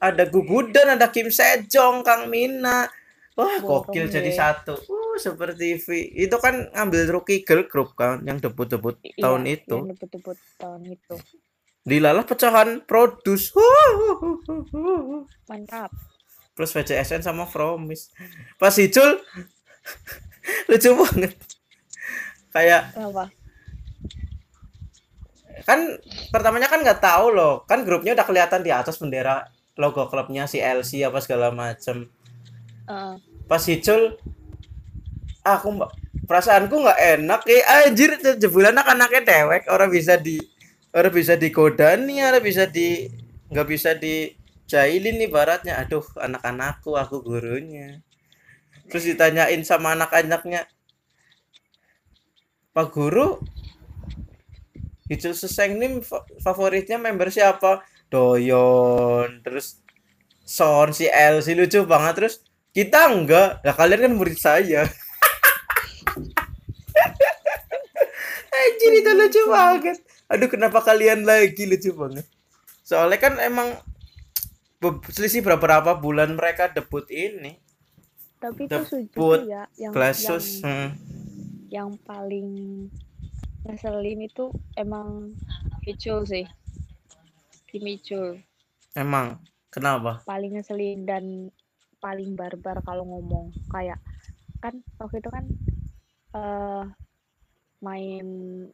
ada 0.00 0.24
Gugudan, 0.24 0.96
ada 0.96 1.10
Kim 1.12 1.28
Sejong, 1.28 2.06
Kang 2.06 2.30
Mina, 2.32 2.88
wah 3.34 3.58
gokil 3.60 4.08
jadi 4.08 4.30
satu, 4.30 4.78
Super 5.16 5.52
TV, 5.52 5.86
itu 6.10 6.36
kan 6.36 6.68
ngambil 6.70 7.00
rookie 7.10 7.40
girl 7.40 7.64
group 7.64 7.92
kan 7.92 8.20
yang 8.22 8.36
debut-debut 8.36 8.96
tahun 9.14 9.42
Iya, 9.42 9.56
itu, 9.56 9.76
Yang 9.78 9.90
debut-debut 9.94 10.38
tahun 10.56 10.82
itu. 10.86 11.16
dilalah 11.82 12.22
pecahan 12.22 12.82
produce, 12.82 13.54
Mantap. 15.46 15.90
plus 16.52 16.72
VCSN 16.72 17.20
sama 17.20 17.44
Promise 17.44 18.10
pas 18.54 18.72
Hicul 18.72 19.20
lucu 20.68 20.90
banget 20.90 21.36
kayak 22.48 22.90
Kenapa? 22.90 23.28
kan 25.62 25.78
pertamanya 26.28 26.66
kan 26.66 26.80
nggak 26.80 26.98
tahu 26.98 27.28
loh 27.28 27.62
kan 27.62 27.82
grupnya 27.82 28.12
udah 28.12 28.24
kelihatan 28.24 28.60
di 28.60 28.70
atas 28.70 28.96
bendera 28.96 29.46
logo 29.74 30.06
klubnya 30.06 30.44
si 30.44 30.56
LC 30.56 31.02
apa 31.02 31.20
segala 31.20 31.50
macem 31.50 32.08
Heeh. 32.86 33.14
pas 33.44 33.60
Hicul 33.60 34.16
aku 35.46 35.78
mbak 35.78 35.90
perasaanku 36.26 36.74
nggak 36.74 37.00
enak 37.18 37.40
eh 37.46 37.62
anjir 37.62 38.18
jebulan 38.42 38.74
anaknya 38.74 39.22
dewek 39.22 39.70
orang 39.70 39.88
bisa 39.94 40.18
di 40.18 40.42
orang 40.90 41.14
bisa 41.14 41.38
digodani 41.38 42.18
orang 42.24 42.42
bisa 42.42 42.66
di 42.66 43.06
nggak 43.46 43.68
bisa 43.70 43.94
dijailin 43.94 45.22
nih 45.22 45.30
baratnya. 45.30 45.78
Aduh 45.78 46.02
anak-anakku 46.18 46.98
aku 46.98 47.22
gurunya. 47.22 48.02
Terus 48.90 49.04
ditanyain 49.14 49.62
sama 49.62 49.94
anak-anaknya 49.94 50.66
pak 52.76 52.92
guru 52.92 53.40
Hicul 55.06 55.32
Seseng 55.32 55.78
fa- 56.02 56.26
favoritnya 56.42 56.98
member 56.98 57.30
siapa? 57.30 57.86
Doyon 58.10 59.42
terus 59.42 59.82
Son 60.46 60.94
si 60.94 61.10
L 61.10 61.42
si 61.42 61.54
lucu 61.54 61.82
banget 61.86 62.14
terus 62.18 62.34
kita 62.74 63.10
enggak. 63.10 63.62
Lah 63.62 63.74
kalian 63.74 64.10
kan 64.10 64.12
murid 64.14 64.38
saya 64.38 64.86
Anjir 68.56 68.92
itu 68.96 69.10
lucu 69.12 69.42
banget. 69.52 69.98
Aduh 70.32 70.48
kenapa 70.48 70.80
kalian 70.82 71.28
lagi 71.28 71.68
lucu 71.68 71.92
banget? 71.92 72.26
Soalnya 72.86 73.18
kan 73.20 73.34
emang 73.42 73.76
selisih 75.10 75.42
beberapa 75.42 75.96
bulan 75.98 76.36
mereka 76.36 76.70
debut 76.70 77.06
ini. 77.10 77.58
Tapi 78.36 78.68
itu 78.68 78.76
Debut 78.76 78.86
sujud 78.86 79.48
ya 79.48 79.64
yang 79.80 79.92
Glasus 79.96 80.60
yang, 80.60 80.68
hmm. 80.68 80.88
yang 81.72 81.88
paling 82.04 82.48
ngeselin 83.64 84.20
itu 84.22 84.52
emang 84.76 85.34
Icul 85.88 86.28
sih. 86.28 86.44
Kim 87.66 87.84
Icul 87.88 88.38
emang 88.94 89.40
kenapa? 89.72 90.22
Paling 90.28 90.60
ngeselin 90.60 91.08
dan 91.08 91.24
paling 91.98 92.36
barbar 92.36 92.84
kalau 92.84 93.08
ngomong. 93.08 93.56
Kayak 93.72 93.98
kan 94.60 94.84
waktu 95.00 95.24
itu 95.24 95.30
kan 95.32 95.44
eh 96.36 96.84
main 97.80 98.26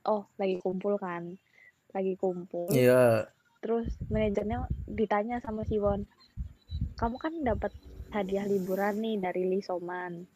oh 0.07 0.27
lagi 0.39 0.59
kumpul 0.59 0.99
kan 0.99 1.39
lagi 1.95 2.19
kumpul. 2.19 2.67
Iya. 2.73 3.31
Terus 3.63 3.95
manajernya 4.11 4.67
ditanya 4.91 5.39
sama 5.39 5.63
si 5.63 5.79
Won 5.79 6.03
kamu 6.99 7.17
kan 7.19 7.35
dapat 7.43 7.73
hadiah 8.11 8.47
liburan 8.47 8.99
nih 9.03 9.19
dari 9.23 9.47
Lisoman 9.47 10.27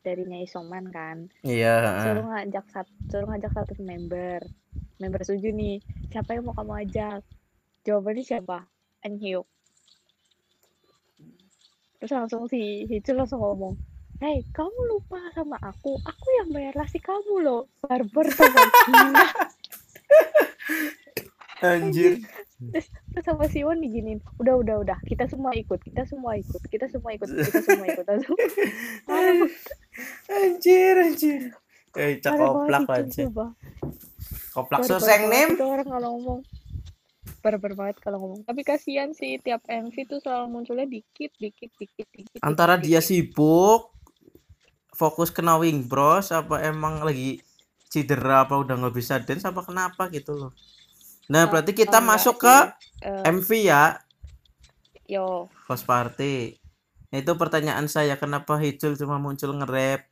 darinya 0.00 0.40
isoman 0.40 0.88
kan? 0.88 1.28
Iya, 1.44 2.00
suruh 2.00 2.24
heeh. 2.24 2.48
ngajak 2.48 2.66
satu 2.72 2.92
suruh 3.12 3.28
ngajak 3.28 3.52
satu 3.52 3.72
member 3.84 4.40
member 4.96 5.20
setuju 5.20 5.52
nih. 5.52 5.76
Siapa 6.08 6.36
yang 6.36 6.48
mau 6.48 6.56
kamu 6.56 6.88
ajak? 6.88 7.20
Jawabannya 7.84 8.24
siapa? 8.24 8.64
Anhyuk 9.04 9.44
terus 12.00 12.16
langsung 12.16 12.48
si 12.48 12.88
Hicul 12.88 13.20
langsung 13.20 13.44
ngomong 13.44 13.76
Hei, 14.20 14.44
kamu 14.52 14.80
lupa 14.84 15.16
sama 15.32 15.56
aku. 15.64 15.96
Aku 15.96 16.26
yang 16.36 16.52
bayar 16.52 16.76
nasi 16.76 17.00
kamu 17.00 17.40
loh. 17.40 17.72
Barber 17.80 18.28
sama 18.28 18.68
gila. 18.68 19.26
Anjir. 21.64 22.20
Terus 22.60 22.92
sama 23.24 23.48
si 23.48 23.64
Won 23.64 23.80
diginin. 23.80 24.20
Udah, 24.36 24.60
udah, 24.60 24.84
udah. 24.84 24.98
Kita 25.08 25.24
semua 25.24 25.56
ikut. 25.56 25.80
Kita 25.80 26.04
semua 26.04 26.36
ikut. 26.36 26.60
Kita 26.68 26.92
semua 26.92 27.16
ikut. 27.16 27.32
Kita 27.32 27.64
semua 27.64 27.86
ikut. 27.88 28.04
Anjir, 30.36 30.94
anjir. 31.00 31.56
Eh, 31.96 32.20
cak 32.20 32.36
koplak 32.36 32.92
aja. 32.92 33.24
Koplak 34.52 34.84
suseng 34.84 35.32
nim. 35.32 35.56
Itu 35.56 35.64
orang 35.64 35.88
kalau 35.88 36.20
ngomong. 36.20 36.40
Barbar 37.40 37.72
banget 37.72 37.96
kalau 38.04 38.20
ngomong. 38.20 38.44
Tapi 38.44 38.68
kasihan 38.68 39.16
sih 39.16 39.40
tiap 39.40 39.64
MV 39.64 39.96
tuh 40.12 40.20
selalu 40.20 40.60
munculnya 40.60 40.84
dikit, 40.84 41.32
dikit, 41.40 41.72
dikit, 41.80 42.08
dikit. 42.12 42.40
Antara 42.44 42.76
dikit, 42.76 42.84
dia 42.84 43.00
dikit. 43.00 43.08
sibuk 43.08 43.99
fokus 45.00 45.30
ke 45.36 45.40
Knowing 45.46 45.78
Bros 45.90 46.26
apa 46.40 46.54
emang 46.70 46.94
lagi 47.08 47.30
cedera 47.92 48.36
apa 48.46 48.54
udah 48.62 48.74
nggak 48.80 48.94
bisa 49.00 49.14
dance 49.26 49.44
apa 49.50 49.60
kenapa 49.68 50.02
gitu 50.16 50.32
loh. 50.40 50.52
Nah, 51.32 51.42
Oh, 51.44 51.50
berarti 51.50 51.72
kita 51.80 51.98
oh, 51.98 52.06
masuk 52.10 52.36
ke 52.44 52.56
Eh, 53.00 53.28
MV 53.34 53.50
ya, 53.70 53.84
yo, 55.08 55.52
host 55.68 55.84
party. 55.90 56.34
Nah, 57.10 57.18
itu 57.22 57.32
pertanyaan 57.42 57.86
saya 57.94 58.14
kenapa 58.22 58.54
Hijul 58.62 58.92
cuma 59.00 59.16
muncul 59.24 59.50
nge-rap 59.58 60.02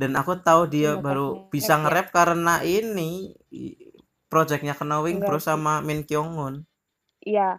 dan 0.00 0.10
aku 0.20 0.32
tahu 0.48 0.62
dia 0.74 0.90
Kenapa 0.90 1.06
baru 1.06 1.28
nge-rap 1.28 1.52
bisa 1.52 1.74
ya? 1.78 1.82
nge-rap 1.82 2.08
karena 2.18 2.54
ini 2.78 3.10
projectnya 4.32 4.74
Enggak 5.10 5.20
Bros 5.26 5.44
sih. 5.44 5.50
sama 5.50 5.74
Min 5.86 6.00
Kyung-un. 6.08 6.54
Iya. 7.30 7.58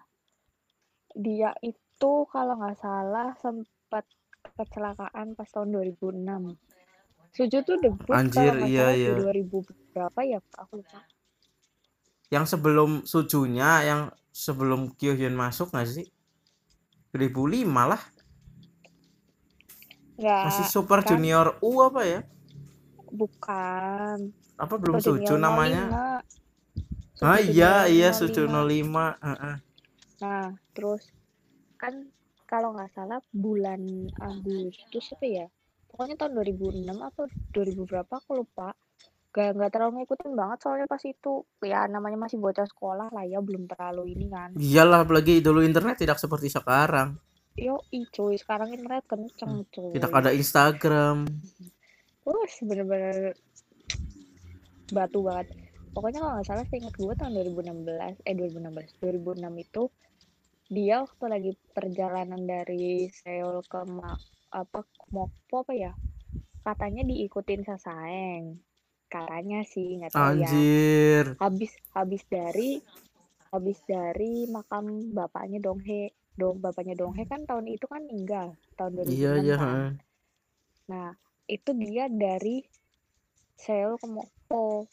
Dia 1.26 1.52
itu 1.72 2.12
kalau 2.34 2.54
nggak 2.60 2.78
salah 2.84 3.30
sempat 3.44 4.06
kecelakaan 4.56 5.36
pas 5.36 5.50
tahun 5.52 5.76
2006. 5.76 6.56
Suju 7.36 7.58
tuh 7.68 7.76
debut 7.84 8.16
Anjir, 8.16 8.56
iya, 8.64 8.96
iya. 8.96 9.14
di 9.20 9.44
2000 9.44 9.92
berapa 9.92 10.20
ya? 10.24 10.40
Aku 10.56 10.80
lupa. 10.80 11.04
Yang 12.32 12.56
sebelum 12.56 13.04
Sujunya 13.04 13.84
yang 13.84 14.02
sebelum 14.32 14.96
Kyohyun 14.96 15.36
masuk 15.36 15.76
nggak 15.76 15.88
sih? 15.88 16.08
2005 17.12 17.68
lah. 17.68 18.02
Nggak, 20.16 20.44
Masih 20.48 20.66
Super 20.72 21.04
kan? 21.04 21.08
Junior 21.12 21.60
U 21.60 21.84
apa 21.84 22.02
ya? 22.08 22.22
bukan. 23.16 24.36
Apa 24.60 24.76
belum 24.80 25.00
Super 25.00 25.24
Suju 25.24 25.36
namanya? 25.40 26.20
05. 27.20 27.24
Ah 27.24 27.40
iya 27.40 27.88
iya 27.88 28.12
05. 28.12 28.20
Suju 28.20 28.42
05. 28.48 29.16
Heeh. 29.24 29.56
Nah, 30.24 30.48
terus 30.76 31.04
kan 31.80 32.12
kalau 32.56 32.72
nggak 32.72 32.92
salah 32.96 33.20
bulan 33.36 33.84
Agustus 34.24 35.12
apa 35.12 35.28
ya? 35.28 35.46
Pokoknya 35.92 36.16
tahun 36.16 36.40
2006 36.40 36.88
atau 36.88 37.24
2000 37.52 37.84
berapa 37.84 38.14
aku 38.16 38.32
lupa. 38.40 38.72
Gak, 39.36 39.60
nggak 39.60 39.72
terlalu 39.76 39.92
ngikutin 40.00 40.32
banget 40.32 40.58
soalnya 40.64 40.88
pas 40.88 41.04
itu 41.04 41.44
ya 41.60 41.84
namanya 41.92 42.16
masih 42.24 42.40
bocah 42.40 42.64
sekolah 42.64 43.12
lah 43.12 43.28
ya 43.28 43.44
belum 43.44 43.68
terlalu 43.68 44.16
ini 44.16 44.32
kan. 44.32 44.56
Iyalah 44.56 45.04
apalagi 45.04 45.44
dulu 45.44 45.60
internet 45.60 46.00
tidak 46.00 46.16
seperti 46.16 46.48
sekarang. 46.48 47.20
Yo, 47.60 47.84
cuy, 47.92 48.40
sekarang 48.40 48.72
internet 48.72 49.04
kenceng 49.04 49.68
cuy. 49.76 49.92
Tidak 49.92 50.12
ada 50.12 50.32
Instagram. 50.32 51.28
Wah, 52.24 52.52
bener-bener 52.64 53.36
batu 54.96 55.20
banget. 55.20 55.52
Pokoknya 55.92 56.20
kalau 56.24 56.34
nggak 56.40 56.48
salah 56.48 56.66
seingat 56.72 56.96
gue 56.96 57.14
tahun 57.16 57.32
2016, 57.36 58.24
eh 58.24 58.36
2016, 58.36 59.00
2006 59.04 59.64
itu 59.64 59.84
dia 60.66 61.06
waktu 61.06 61.26
lagi 61.30 61.52
perjalanan 61.74 62.42
dari 62.42 63.06
Seoul 63.14 63.62
ke 63.70 63.86
Ma, 63.86 64.18
apa 64.50 64.82
Mokpo 65.14 65.62
apa 65.62 65.74
ya? 65.78 65.94
Katanya 66.66 67.06
diikutin 67.06 67.62
Sasaeng. 67.62 68.58
Katanya 69.06 69.62
sih 69.62 70.02
nggak 70.02 70.12
tahu 70.18 70.42
ya. 70.42 70.50
Anjir. 70.50 71.26
Habis 71.38 71.72
habis 71.94 72.24
dari 72.26 72.82
habis 73.54 73.78
dari 73.86 74.50
makam 74.50 75.14
bapaknya 75.14 75.62
Donghae. 75.62 76.10
Dong 76.36 76.60
bapaknya 76.60 77.00
Donghae 77.00 77.30
kan 77.30 77.48
tahun 77.48 77.72
itu 77.72 77.86
kan 77.88 78.04
meninggal 78.04 78.60
tahun 78.76 79.06
2006 79.06 79.16
Iya 79.16 79.32
iya. 79.40 79.56
kan. 79.56 79.92
Nah, 80.92 81.10
itu 81.48 81.72
dia 81.78 82.12
dari 82.12 82.66
Seoul 83.56 84.02
ke 84.02 84.08
Mokpo. 84.10 84.90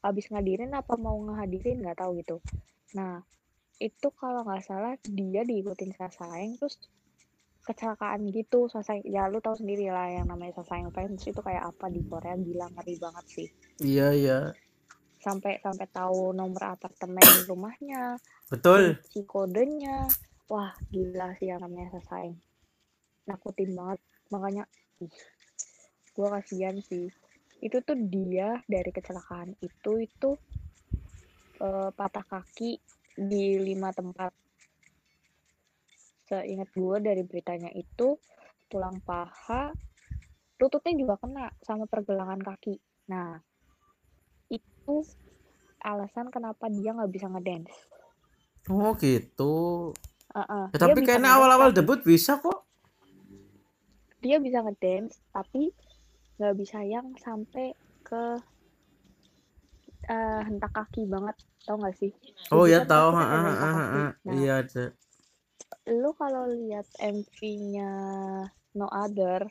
Habis 0.00 0.30
ngadirin 0.30 0.72
apa 0.72 0.94
mau 0.94 1.18
ngehadirin 1.18 1.82
nggak 1.82 1.98
tahu 1.98 2.22
gitu. 2.22 2.38
Nah, 2.94 3.20
itu 3.76 4.08
kalau 4.16 4.40
nggak 4.44 4.64
salah 4.64 4.94
dia 5.04 5.44
diikutin 5.44 5.92
Sasaeng 5.92 6.56
terus 6.56 6.80
kecelakaan 7.66 8.30
gitu. 8.30 8.70
Sasaeng, 8.70 9.04
ya 9.04 9.28
lu 9.28 9.42
tahu 9.42 9.58
sendiri 9.58 9.90
lah 9.92 10.08
yang 10.08 10.26
namanya 10.30 10.62
Sasaeng 10.62 10.88
fans 10.94 11.26
itu 11.26 11.40
kayak 11.42 11.74
apa 11.74 11.90
di 11.92 12.00
Korea 12.06 12.38
gila 12.38 12.72
ngeri 12.72 12.94
banget 12.96 13.24
sih. 13.26 13.48
Iya 13.82 14.08
iya. 14.16 14.38
Sampai 15.20 15.58
sampai 15.58 15.90
tahu 15.90 16.30
nomor 16.32 16.78
apartemen 16.78 17.26
rumahnya, 17.50 18.16
Betul. 18.48 18.96
kunci 19.02 19.22
kodenya. 19.26 20.06
Wah, 20.46 20.70
gila 20.94 21.34
sih 21.36 21.50
yang 21.50 21.60
namanya 21.60 21.98
Sasaeng. 21.98 22.38
Nakutin 23.26 23.74
banget. 23.74 23.98
Makanya 24.30 24.64
ih, 25.02 25.12
gue 26.14 26.28
kasihan 26.30 26.78
sih 26.80 27.10
itu 27.60 27.80
tuh 27.80 27.96
dia 27.96 28.60
dari 28.68 28.90
kecelakaan 28.92 29.56
itu 29.64 29.92
itu 30.04 30.30
eh, 31.60 31.90
patah 31.92 32.24
kaki 32.24 32.76
di 33.16 33.56
lima 33.58 33.90
tempat 33.90 34.30
seingat 36.28 36.68
gue 36.74 36.96
dari 37.00 37.22
beritanya 37.24 37.70
itu 37.72 38.18
tulang 38.68 39.00
paha 39.00 39.72
lututnya 40.60 40.92
juga 40.96 41.14
kena 41.20 41.46
sama 41.64 41.88
pergelangan 41.88 42.40
kaki 42.42 42.76
nah 43.08 43.40
itu 44.52 44.96
alasan 45.82 46.28
kenapa 46.30 46.68
dia 46.68 46.92
nggak 46.92 47.12
bisa 47.12 47.26
ngedance 47.30 47.74
Oh 48.66 48.98
gitu. 48.98 49.94
Heeh, 50.34 50.64
Ya, 50.74 50.78
dia 50.78 50.78
tapi 50.90 51.06
kayaknya 51.06 51.38
awal-awal 51.38 51.70
debut 51.70 52.02
bisa 52.02 52.42
kok. 52.42 52.66
dia 54.18 54.42
bisa 54.42 54.58
ngedance 54.58 55.22
tapi 55.30 55.70
nggak 56.34 56.54
bisa 56.58 56.82
yang 56.82 57.14
sampai 57.22 57.78
ke 58.02 58.42
eh, 60.06 60.40
hentak 60.46 60.72
kaki 60.76 61.02
banget 61.06 61.36
tau 61.66 61.76
gak 61.82 61.96
sih 62.00 62.12
Oh 62.54 62.64
Suju 62.64 62.70
ya 62.70 62.78
kan 62.82 62.88
tahu. 62.90 63.08
kaki. 63.12 63.20
heeh. 63.20 64.08
Nah, 64.26 64.34
Iya 64.38 64.52
ada. 64.62 64.84
lu 65.90 66.10
kalau 66.14 66.44
lihat 66.50 66.86
MV-nya 66.98 67.90
No 68.78 68.86
Other 68.90 69.42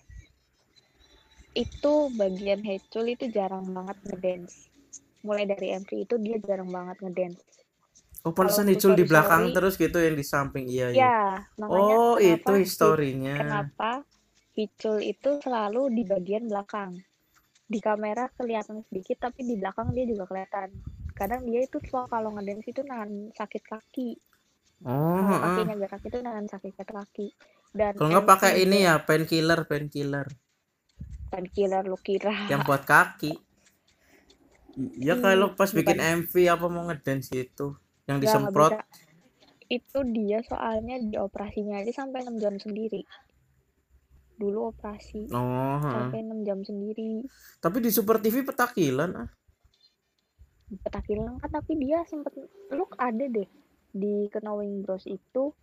itu 1.55 1.93
bagian 2.19 2.61
Hechul 2.67 3.05
itu 3.15 3.25
jarang 3.31 3.63
banget 3.71 3.97
ngedance 4.03 4.67
mulai 5.23 5.47
dari 5.47 5.71
MV 5.71 5.91
itu 6.05 6.15
dia 6.19 6.37
jarang 6.43 6.69
banget 6.69 6.97
ngedance 7.03 7.41
Oh 8.25 8.33
pantesan 8.33 8.65
Kalau 8.65 8.73
Hijul 8.73 8.93
di 8.97 9.05
belakang 9.05 9.41
Sorry- 9.45 9.53
terus 9.53 9.73
gitu 9.77 9.97
yang 10.01 10.17
di 10.17 10.25
samping. 10.25 10.65
Iya 10.65 10.87
iya. 10.89 11.09
ya 11.13 11.19
makanya 11.61 11.95
Oh 12.01 12.17
kenapa 12.17 12.25
itu 12.33 12.51
Hi- 12.57 12.61
historinya. 12.65 13.35
kenapa 13.37 13.91
Hicul 14.57 14.97
itu 15.03 15.29
selalu 15.45 15.81
di 15.93 16.03
bagian 16.07 16.43
belakang 16.49 16.91
di 17.65 17.79
kamera 17.81 18.29
kelihatan 18.37 18.85
sedikit 18.87 19.29
tapi 19.29 19.41
di 19.41 19.57
belakang 19.57 19.89
dia 19.91 20.05
juga 20.05 20.29
kelihatan 20.29 20.69
kadang 21.17 21.41
dia 21.47 21.65
itu 21.65 21.81
selalu 21.81 22.07
kalau 22.11 22.29
ngedance 22.37 22.67
itu 22.69 22.81
nahan 22.85 23.33
sakit 23.33 23.63
kaki 23.65 24.09
Oh. 24.83 25.17
kalau 25.17 25.39
heeh. 25.39 25.65
kakinya 25.65 25.75
gerak 25.87 26.01
itu 26.03 26.17
nahan 26.19 26.45
sakit 26.51 26.73
kaki 26.77 27.27
dan 27.73 27.95
Kalau 27.95 28.09
nggak 28.11 28.27
pakai 28.27 28.51
ini 28.61 28.85
ya 28.85 29.01
painkiller 29.01 29.65
painkiller 29.65 30.27
painkiller 31.31 31.83
lu 31.87 31.97
kira 31.97 32.35
yang 32.51 32.61
buat 32.67 32.83
kaki. 32.83 33.33
Ya 34.99 35.15
kalau 35.15 35.55
pas 35.55 35.71
bikin 35.71 36.03
bukan. 36.03 36.27
MV 36.27 36.33
apa 36.51 36.65
mau 36.67 36.83
ngedance 36.91 37.31
gitu 37.31 37.79
yang 38.05 38.19
disemprot. 38.19 38.75
Itu 39.71 40.03
dia 40.11 40.43
soalnya 40.45 40.99
di 40.99 41.15
operasinya 41.15 41.79
aja 41.79 42.03
sampai 42.03 42.27
6 42.27 42.37
jam 42.43 42.59
sendiri. 42.59 43.07
Dulu 44.35 44.69
operasi 44.69 45.27
Oh. 45.29 45.79
sampai 45.79 46.19
6 46.21 46.41
jam 46.41 46.59
sendiri. 46.59 47.23
Tapi 47.57 47.77
di 47.79 47.89
Super 47.89 48.19
TV 48.19 48.41
petakilan 48.41 49.11
ah. 49.15 49.29
Petakilan 50.65 51.37
kan 51.37 51.49
tapi 51.53 51.77
dia 51.77 52.01
sempet 52.03 52.33
lu 52.69 52.83
ada 52.95 53.21
deh 53.23 53.45
di 53.87 54.27
Knowing 54.29 54.81
Bros 54.81 55.05
itu 55.05 55.53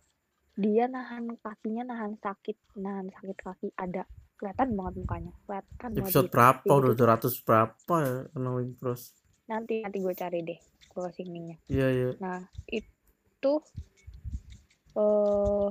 dia 0.53 0.85
nahan 0.85 1.33
kakinya 1.37 1.83
nahan 1.85 2.15
sakit 2.15 2.55
nahan 2.75 3.11
sakit 3.11 3.37
kaki 3.37 3.67
ada 3.75 4.07
kelihatan 4.33 4.73
banget 4.73 4.93
mukanya 4.97 5.33
kelihatan 5.43 5.89
Episode 5.99 6.27
gitu. 6.27 6.33
berapa? 6.33 6.61
Udah 6.65 6.93
tuh 6.93 7.05
200 7.29 7.45
berapa 7.45 7.95
ya 7.99 8.15
Knowing 8.33 8.71
Bros. 8.75 9.03
nanti 9.43 9.83
nanti 9.83 9.99
gue 9.99 10.13
cari 10.13 10.39
deh 10.41 10.55
gue 10.87 11.01
kasih 11.03 11.25
linknya 11.27 11.57
Iya 11.67 11.87
iya. 11.89 12.09
Nah, 12.17 12.39
itu 12.65 13.53
eh 14.93 15.67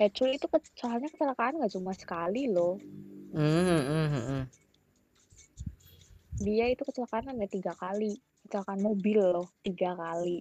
Hecul 0.00 0.32
itu 0.32 0.48
ke- 0.48 0.64
soalnya 0.80 1.12
kecelakaan 1.12 1.60
nggak 1.60 1.76
cuma 1.76 1.92
sekali 1.92 2.48
loh. 2.48 2.80
Hmm, 3.36 3.44
hmm, 3.68 3.84
hmm, 3.84 4.22
hmm. 4.24 4.42
Dia 6.40 6.72
itu 6.72 6.88
kecelakaan 6.88 7.36
ada 7.36 7.44
tiga 7.44 7.76
kali. 7.76 8.16
Kecelakaan 8.48 8.80
mobil 8.80 9.20
loh, 9.20 9.52
tiga 9.60 9.92
kali. 9.92 10.40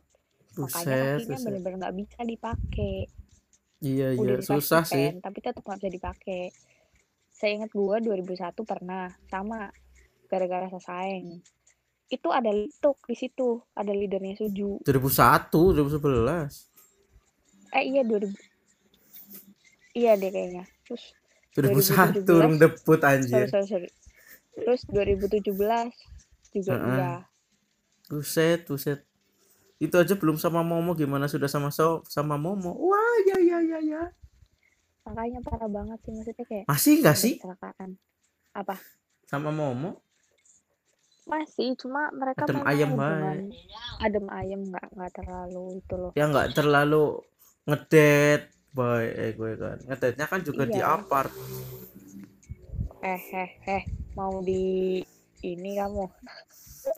Makanya 0.56 0.96
Buset, 0.96 1.12
kakinya 1.20 1.28
buset. 1.36 1.44
bener-bener 1.44 1.78
nggak 1.84 1.96
bisa 2.00 2.20
dipakai. 2.24 2.96
Iya, 3.84 4.08
iya, 4.16 4.20
Udah 4.20 4.36
dikasih 4.40 4.48
susah 4.64 4.84
sih. 4.88 5.08
pen, 5.12 5.20
tapi 5.20 5.38
tetap 5.44 5.60
nggak 5.60 5.80
bisa 5.84 5.92
dipakai. 5.92 6.44
Saya 7.30 7.52
ingat 7.60 7.72
gua 7.72 8.00
2001 8.00 8.64
pernah 8.64 9.12
sama 9.28 9.68
gara-gara 10.32 10.72
sasaeng. 10.72 11.44
Itu 12.08 12.32
ada 12.32 12.50
lituk 12.50 12.96
di 13.06 13.16
situ, 13.16 13.60
ada 13.76 13.92
leadernya 13.92 14.40
Suju. 14.40 14.82
2001, 14.88 15.76
2011. 15.76 16.72
Eh 17.70 17.84
iya 17.86 18.02
2000 18.02 18.49
Iya 19.94 20.18
deh 20.18 20.30
kayaknya. 20.30 20.64
Terus 20.86 21.04
2001 21.58 22.24
2017. 22.24 22.38
urung 22.38 22.56
debut 22.62 23.00
sorry 23.02 23.18
anjir. 23.18 23.46
sorry 23.50 23.68
sorry. 23.68 23.90
Terus 24.60 24.82
2017 24.92 25.50
juga 26.54 26.72
Heeh. 26.76 26.98
iya. 26.98 27.14
Buset, 28.10 28.66
buset. 28.66 29.00
Itu 29.80 29.96
aja 29.96 30.14
belum 30.18 30.36
sama 30.36 30.60
Momo 30.66 30.92
gimana 30.98 31.30
sudah 31.32 31.48
sama 31.48 31.72
so 31.72 32.04
sama 32.10 32.36
Momo. 32.36 32.76
Wah, 32.76 33.16
ya 33.30 33.38
ya 33.40 33.58
ya 33.64 33.80
ya. 33.80 34.04
Makanya 35.08 35.40
parah 35.42 35.70
banget 35.72 35.98
sih 36.06 36.12
maksudnya 36.14 36.46
kayak 36.46 36.66
Masih 36.68 36.94
enggak 37.02 37.16
ada 37.18 37.24
sih 37.24 37.34
kecelakaan. 37.40 37.90
Apa? 38.54 38.76
sama 39.30 39.54
Momo? 39.54 40.02
Masih, 41.30 41.78
cuma 41.78 42.10
mereka 42.10 42.50
Adem 42.50 42.66
ayem 42.66 42.90
hubungan 42.90 43.54
adem 44.02 44.26
ayem 44.34 44.62
nggak 44.66 44.88
nggak 44.98 45.12
terlalu 45.14 45.78
itu 45.78 45.94
loh. 45.94 46.12
Ya 46.18 46.26
enggak 46.26 46.58
terlalu 46.58 47.22
ngedet 47.70 48.50
boy 48.72 49.06
eh 49.14 49.32
gue 49.34 49.52
kan. 49.58 49.78
Ngedetnya 49.88 50.26
kan 50.30 50.40
juga 50.42 50.64
di 50.66 50.80
Iya. 50.80 50.96
apart. 50.98 51.34
Eh 53.02 53.22
eh 53.34 53.50
eh 53.66 53.84
mau 54.14 54.44
di 54.44 55.00
ini 55.42 55.72
kamu. 55.80 56.06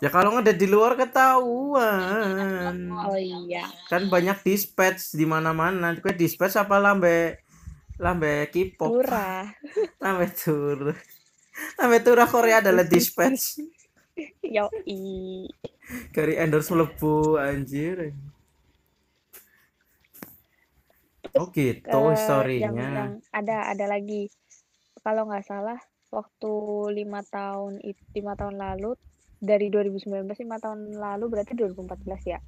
Ya 0.02 0.10
kalau 0.10 0.34
ngedet 0.38 0.58
di 0.58 0.68
luar 0.70 0.98
ketahuan. 0.98 2.76
Oh 2.90 3.18
iya. 3.18 3.66
Kan 3.90 4.08
banyak 4.08 4.42
dispatch 4.42 5.14
di 5.14 5.26
mana-mana. 5.26 5.94
Gue 5.98 6.14
dispatch 6.14 6.58
apa 6.58 6.78
lambe 6.78 7.38
lambe 8.02 8.50
K-pop, 8.50 8.90
Turah. 8.98 9.46
lambe 10.04 10.26
tur. 10.34 10.96
Lambe 11.78 11.98
turah 12.02 12.26
Korea 12.26 12.64
adalah 12.64 12.86
dispatch. 12.86 13.62
Yo 14.56 14.68
i. 14.86 15.46
Dari 16.12 16.34
endorse 16.36 16.74
melebu 16.74 17.38
anjir. 17.38 18.12
Oh 21.39 21.48
gitu 21.52 21.88
Eh, 21.88 22.60
yang, 22.60 22.76
yang 22.76 23.12
ada 23.32 23.72
ada 23.72 23.86
lagi. 23.88 24.28
Kalau 25.00 25.28
nggak 25.28 25.48
salah 25.48 25.80
waktu 26.12 26.54
lima 26.91 27.24
tahun 27.24 27.80
it- 27.82 28.08
lima 28.12 28.36
tahun 28.36 28.60
lalu 28.60 29.00
dari 29.41 29.72
2019 29.72 30.38
lima 30.44 30.60
tahun 30.60 30.94
lalu 30.94 31.26
berarti 31.32 31.54
2014 31.56 32.24
ya? 32.28 32.39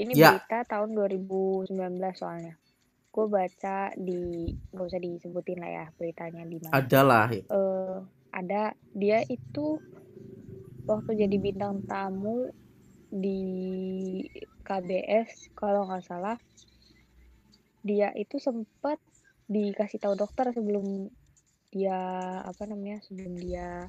Ini 0.00 0.12
Ya. 0.16 0.36
berita 0.36 0.64
tahun 0.68 0.96
2019 0.96 2.14
soalnya. 2.16 2.54
Gue 3.10 3.26
baca 3.26 3.90
di 3.98 4.52
nggak 4.70 4.86
usah 4.86 5.00
disebutin 5.02 5.58
lah 5.58 5.70
ya 5.70 5.84
beritanya 5.98 6.46
di 6.46 6.56
mana. 6.62 6.72
Adalah 6.76 7.26
eh 7.32 7.96
ada. 8.30 8.72
Dia 8.94 9.24
itu 9.26 9.80
waktu 10.86 11.10
jadi 11.26 11.36
bintang 11.40 11.82
tamu 11.88 12.48
di 13.10 13.42
KBS 14.62 15.50
kalau 15.58 15.90
nggak 15.90 16.06
salah 16.06 16.38
dia 17.88 18.08
itu 18.22 18.36
sempat 18.36 18.98
dikasih 19.50 19.98
tahu 20.02 20.14
dokter 20.14 20.46
sebelum 20.56 21.10
dia 21.70 21.98
apa 22.50 22.62
namanya 22.70 22.98
sebelum 23.06 23.34
dia 23.38 23.86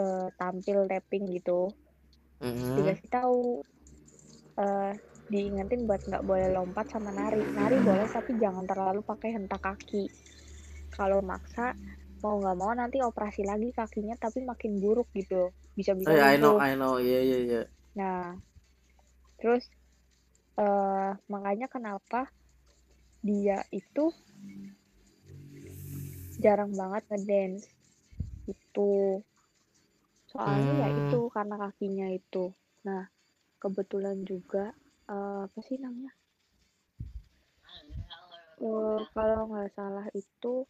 eh, 0.00 0.28
tampil 0.40 0.78
tapping 0.90 1.24
gitu 1.36 1.60
Mm-mm. 2.42 2.78
dikasih 2.78 3.08
tahu 3.10 3.40
eh 4.58 4.92
diingetin 5.28 5.84
buat 5.84 6.00
nggak 6.08 6.24
boleh 6.24 6.48
lompat 6.56 6.86
sama 6.88 7.10
nari 7.12 7.42
nari 7.52 7.78
boleh 7.84 8.08
tapi 8.08 8.32
jangan 8.42 8.64
terlalu 8.64 9.00
pakai 9.04 9.36
hentak 9.36 9.60
kaki 9.60 10.08
kalau 10.96 11.20
maksa 11.20 11.76
mau 12.24 12.34
nggak 12.40 12.56
mau 12.58 12.72
nanti 12.74 12.98
operasi 13.04 13.44
lagi 13.44 13.68
kakinya 13.76 14.16
tapi 14.18 14.42
makin 14.42 14.80
buruk 14.82 15.08
gitu 15.14 15.52
bisa 15.78 15.92
bisa 15.94 16.10
Oh, 16.10 16.16
ya, 16.18 16.24
I 16.24 16.36
know, 16.36 16.58
I 16.58 16.74
know. 16.74 16.98
Iya, 16.98 17.18
iya, 17.22 17.36
iya. 17.46 17.60
nah 17.98 18.34
terus 19.38 19.64
eh 20.58 21.10
makanya 21.32 21.66
kenapa 21.74 22.26
dia 23.22 23.66
itu 23.74 24.14
jarang 26.38 26.72
banget 26.74 27.02
ngedance. 27.10 27.66
Itu 28.46 29.22
soalnya 30.28 30.72
ya 30.86 30.88
Hmm. 30.92 31.00
itu 31.00 31.20
karena 31.34 31.54
kakinya 31.58 32.06
itu. 32.12 32.52
Nah 32.86 33.08
kebetulan 33.62 34.22
juga 34.22 34.70
eh, 35.10 35.40
apa 35.46 35.60
sih 35.66 35.76
namanya? 35.80 36.12
Eh, 38.58 39.00
kalau 39.14 39.46
nggak 39.50 39.70
salah 39.74 40.06
itu 40.14 40.66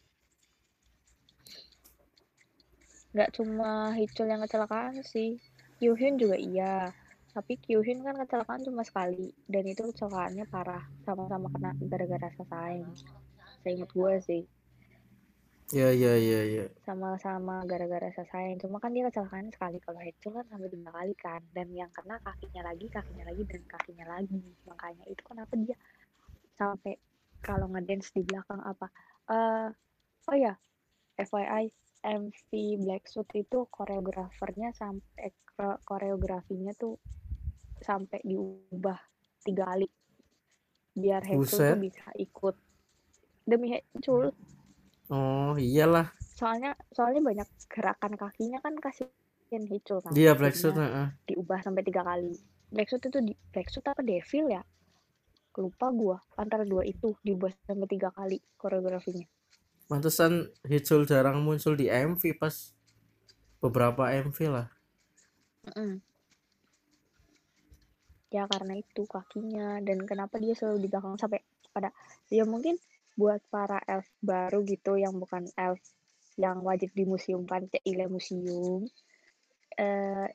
nggak 3.13 3.33
cuma 3.33 3.93
Hicul 3.97 4.29
yang 4.29 4.41
kecelakaan 4.45 5.01
sih. 5.01 5.41
Kyuhyun 5.79 6.19
juga 6.19 6.35
iya 6.37 6.93
tapi 7.29 7.61
Kyuhyun 7.61 8.01
kan 8.01 8.17
kecelakaan 8.17 8.65
cuma 8.65 8.81
sekali. 8.81 9.29
Dan 9.45 9.69
itu 9.69 9.85
kecelakaannya 9.85 10.45
parah. 10.49 10.83
Sama-sama 11.05 11.47
kena 11.53 11.71
gara-gara 11.85 12.29
sasaeng 12.33 12.89
seingat 13.61 13.89
gue 13.93 14.13
sih. 14.23 14.43
Iya, 15.69 15.93
iya, 15.93 16.13
iya, 16.17 16.41
iya. 16.49 16.65
sama-sama 16.81 17.61
gara-gara 17.69 18.09
sasaeng 18.09 18.57
cuma 18.57 18.81
kan 18.81 18.89
dia 18.89 19.05
kecelakaan 19.05 19.53
sekali. 19.53 19.77
Kalau 19.77 20.01
Hecul 20.01 20.33
kan 20.33 20.45
sampai 20.49 20.69
tiga 20.73 20.89
kali 20.89 21.13
kan. 21.13 21.41
Dan 21.53 21.69
yang 21.77 21.93
kena 21.93 22.17
kakinya 22.25 22.65
lagi 22.65 22.89
kakinya 22.89 23.29
lagi 23.29 23.43
dan 23.45 23.61
kakinya 23.69 24.05
lagi. 24.09 24.41
Makanya 24.65 25.05
itu 25.05 25.21
kenapa 25.21 25.53
dia 25.61 25.77
sampai 26.57 26.97
kalau 27.45 27.69
ngedance 27.69 28.09
di 28.17 28.25
belakang 28.25 28.61
apa. 28.65 28.89
Eh 29.29 29.69
oh 30.33 30.37
ya. 30.37 30.57
FYI 31.19 31.69
MV 31.99 32.49
Black 32.79 33.11
Suit 33.11 33.27
itu 33.35 33.67
koreografernya 33.67 34.71
sampai 34.71 35.35
ko- 35.43 35.79
koreografinya 35.83 36.71
tuh 36.73 36.95
sampai 37.81 38.19
diubah 38.23 38.99
tiga 39.41 39.63
kali 39.69 39.87
biar 40.93 41.23
Buset. 41.31 41.75
tuh 41.75 41.79
bisa 41.79 42.07
ikut 42.15 42.55
demi 43.45 43.71
Hecul 43.73 44.31
Oh, 45.09 45.57
iyalah. 45.57 46.13
soalnya 46.37 46.77
soalnya 46.93 47.19
banyak 47.19 47.47
gerakan 47.65 48.13
kakinya 48.13 48.61
kan 48.61 48.77
kasihan 48.77 49.09
Hicul 49.65 49.99
kan 49.99 50.13
Dia 50.13 50.37
Black 50.37 50.53
Suit, 50.53 50.71
jadinya 50.71 50.85
heeh. 50.85 51.07
diubah 51.27 51.59
sampai 51.65 51.81
tiga 51.81 52.05
kali 52.05 52.37
Black 52.69 52.87
Suit 52.87 53.01
itu 53.01 53.17
di 53.19 53.33
Black 53.49 53.67
Suit 53.67 53.83
apa 53.83 54.05
Devil 54.05 54.47
ya 54.49 54.61
lupa 55.57 55.91
gua 55.91 56.15
antara 56.37 56.63
dua 56.63 56.85
itu 56.85 57.11
diubah 57.19 57.51
sampai 57.65 57.89
tiga 57.89 58.13
kali 58.13 58.39
koreografinya 58.55 59.27
Pantesan 59.89 60.47
Hicul 60.63 61.03
jarang 61.03 61.41
muncul 61.41 61.73
di 61.73 61.89
MV 61.89 62.21
pas 62.37 62.53
beberapa 63.57 64.07
MV 64.13 64.37
lah. 64.47 64.69
Mm-mm. 65.65 65.99
Ya 68.29 68.45
karena 68.45 68.77
itu 68.77 69.03
kakinya 69.09 69.81
dan 69.81 70.05
kenapa 70.05 70.37
dia 70.37 70.53
selalu 70.53 70.85
di 70.85 70.89
belakang 70.89 71.17
sampai 71.17 71.41
pada 71.73 71.89
ya 72.29 72.45
mungkin 72.45 72.77
buat 73.17 73.41
para 73.49 73.81
elf 73.89 74.07
baru 74.21 74.63
gitu 74.63 74.95
yang 74.95 75.17
bukan 75.17 75.49
elf 75.57 75.81
yang 76.39 76.63
wajib 76.63 76.93
di 76.95 77.03
museum 77.03 77.43
Pancaile 77.43 78.07
Museum 78.07 78.87
eh 79.75 80.29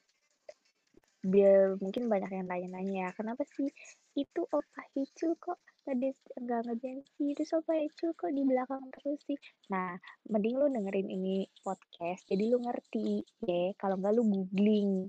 biar 1.25 1.81
mungkin 1.81 2.13
banyak 2.13 2.37
yang 2.37 2.45
tanya-nanya 2.45 3.09
ya 3.09 3.11
kenapa 3.17 3.49
sih 3.49 3.73
itu 4.13 4.45
opa 4.45 4.83
Hicul 4.93 5.41
kok 5.41 5.57
tadi 5.85 6.13
nggak 6.37 6.61
ngedance 6.69 7.09
terus 7.17 7.57
opa 7.57 7.81
Hicul 7.81 8.13
kok 8.13 8.29
di 8.29 8.45
belakang 8.45 8.93
terus 8.93 9.25
sih? 9.25 9.41
Nah 9.73 9.97
mending 10.29 10.61
lu 10.61 10.69
dengerin 10.69 11.09
ini 11.09 11.49
podcast 11.65 12.29
jadi 12.29 12.53
lu 12.53 12.61
ngerti 12.61 13.25
ya. 13.41 13.73
Kalau 13.81 13.97
nggak 13.97 14.13
lu 14.13 14.23
googling 14.29 15.09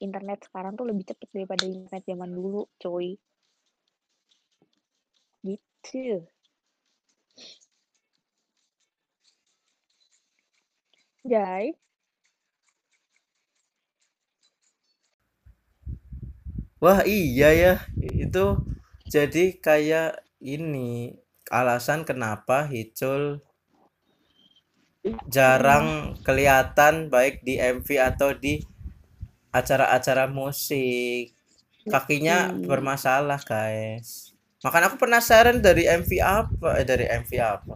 internet 0.00 0.46
sekarang 0.48 0.74
tuh 0.74 0.86
lebih 0.90 1.04
cepet 1.06 1.28
daripada 1.30 1.64
internet 1.68 2.02
zaman 2.06 2.30
dulu 2.32 2.66
coy. 2.80 3.14
Gitu. 5.44 6.24
Jai? 11.24 11.72
Wah, 16.84 17.00
iya 17.08 17.48
ya. 17.56 17.74
Itu 17.96 18.60
jadi 19.08 19.56
kayak 19.56 20.20
ini 20.44 21.16
alasan 21.48 22.04
kenapa 22.04 22.68
Hicul 22.68 23.40
jarang 25.28 26.16
kelihatan 26.24 27.12
baik 27.12 27.44
di 27.44 27.60
MV 27.60 27.88
atau 28.00 28.32
di 28.32 28.60
acara-acara 29.54 30.26
musik. 30.26 31.30
Kakinya 31.86 32.50
Hmm. 32.50 32.66
bermasalah, 32.66 33.40
guys. 33.46 34.34
Makanya 34.64 34.86
aku 34.90 34.98
penasaran 34.98 35.60
dari 35.60 35.84
MV 35.84 36.10
apa, 36.24 36.68
eh 36.80 36.86
dari 36.88 37.04
MV 37.04 37.32
apa, 37.38 37.74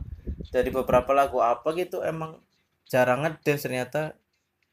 dari 0.49 0.71
beberapa 0.73 1.13
lagu 1.13 1.39
apa 1.45 1.69
gitu 1.77 2.01
emang 2.01 2.41
jarang 2.89 3.21
ngedance 3.29 3.69
ternyata 3.69 4.17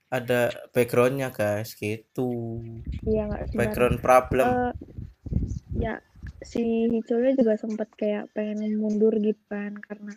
ada 0.08 0.56
backgroundnya 0.72 1.30
guys 1.36 1.76
gitu. 1.76 2.60
Iya 3.04 3.22
nggak 3.28 3.44
sih 3.52 3.58
Background 3.60 4.00
problem. 4.00 4.48
Eh, 4.48 4.72
ya 5.84 5.94
si 6.50 6.62
Hiculnya 6.94 7.32
juga 7.40 7.54
sempat 7.60 7.90
kayak 8.00 8.32
pengen 8.36 8.80
mundur 8.80 9.14
gitu 9.20 9.42
kan 9.52 9.76
karena 9.88 10.14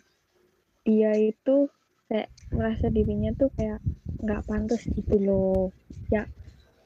dia 0.87 1.11
itu 1.19 1.67
kayak 2.07 2.29
merasa 2.55 2.87
dirinya 2.89 3.31
tuh 3.35 3.49
kayak 3.57 3.79
nggak 4.23 4.41
pantas 4.47 4.81
gitu 4.97 5.15
loh 5.19 5.69
ya 6.13 6.23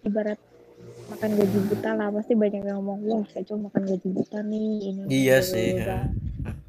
ibarat 0.03 0.39
makan 1.09 1.29
gaji 1.35 1.59
buta 1.67 1.89
lah 1.93 2.07
pasti 2.11 2.33
banyak 2.33 2.61
yang 2.61 2.77
ngomong 2.79 2.99
wah 3.03 3.23
saya 3.29 3.43
cuma 3.43 3.67
makan 3.67 3.83
gaji 3.85 4.07
buta 4.09 4.39
nih 4.41 4.67
ini 4.83 5.01
Iya 5.07 5.37
ini, 5.37 5.45
sih, 5.45 5.67
ya. 5.73 5.83
bla." 5.83 5.99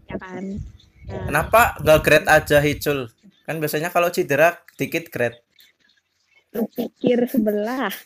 ya 0.04 0.16
kan 0.18 0.44
Nah, 1.04 1.28
Kenapa 1.28 1.76
nggak 1.84 2.00
grade 2.00 2.28
aja 2.32 2.58
Hicul? 2.58 3.12
Kan 3.44 3.60
biasanya 3.60 3.92
kalau 3.92 4.08
cedera 4.08 4.56
dikit 4.74 5.12
grade. 5.12 5.36
lu 6.54 6.64
pikir 6.70 7.28
sebelah 7.28 7.92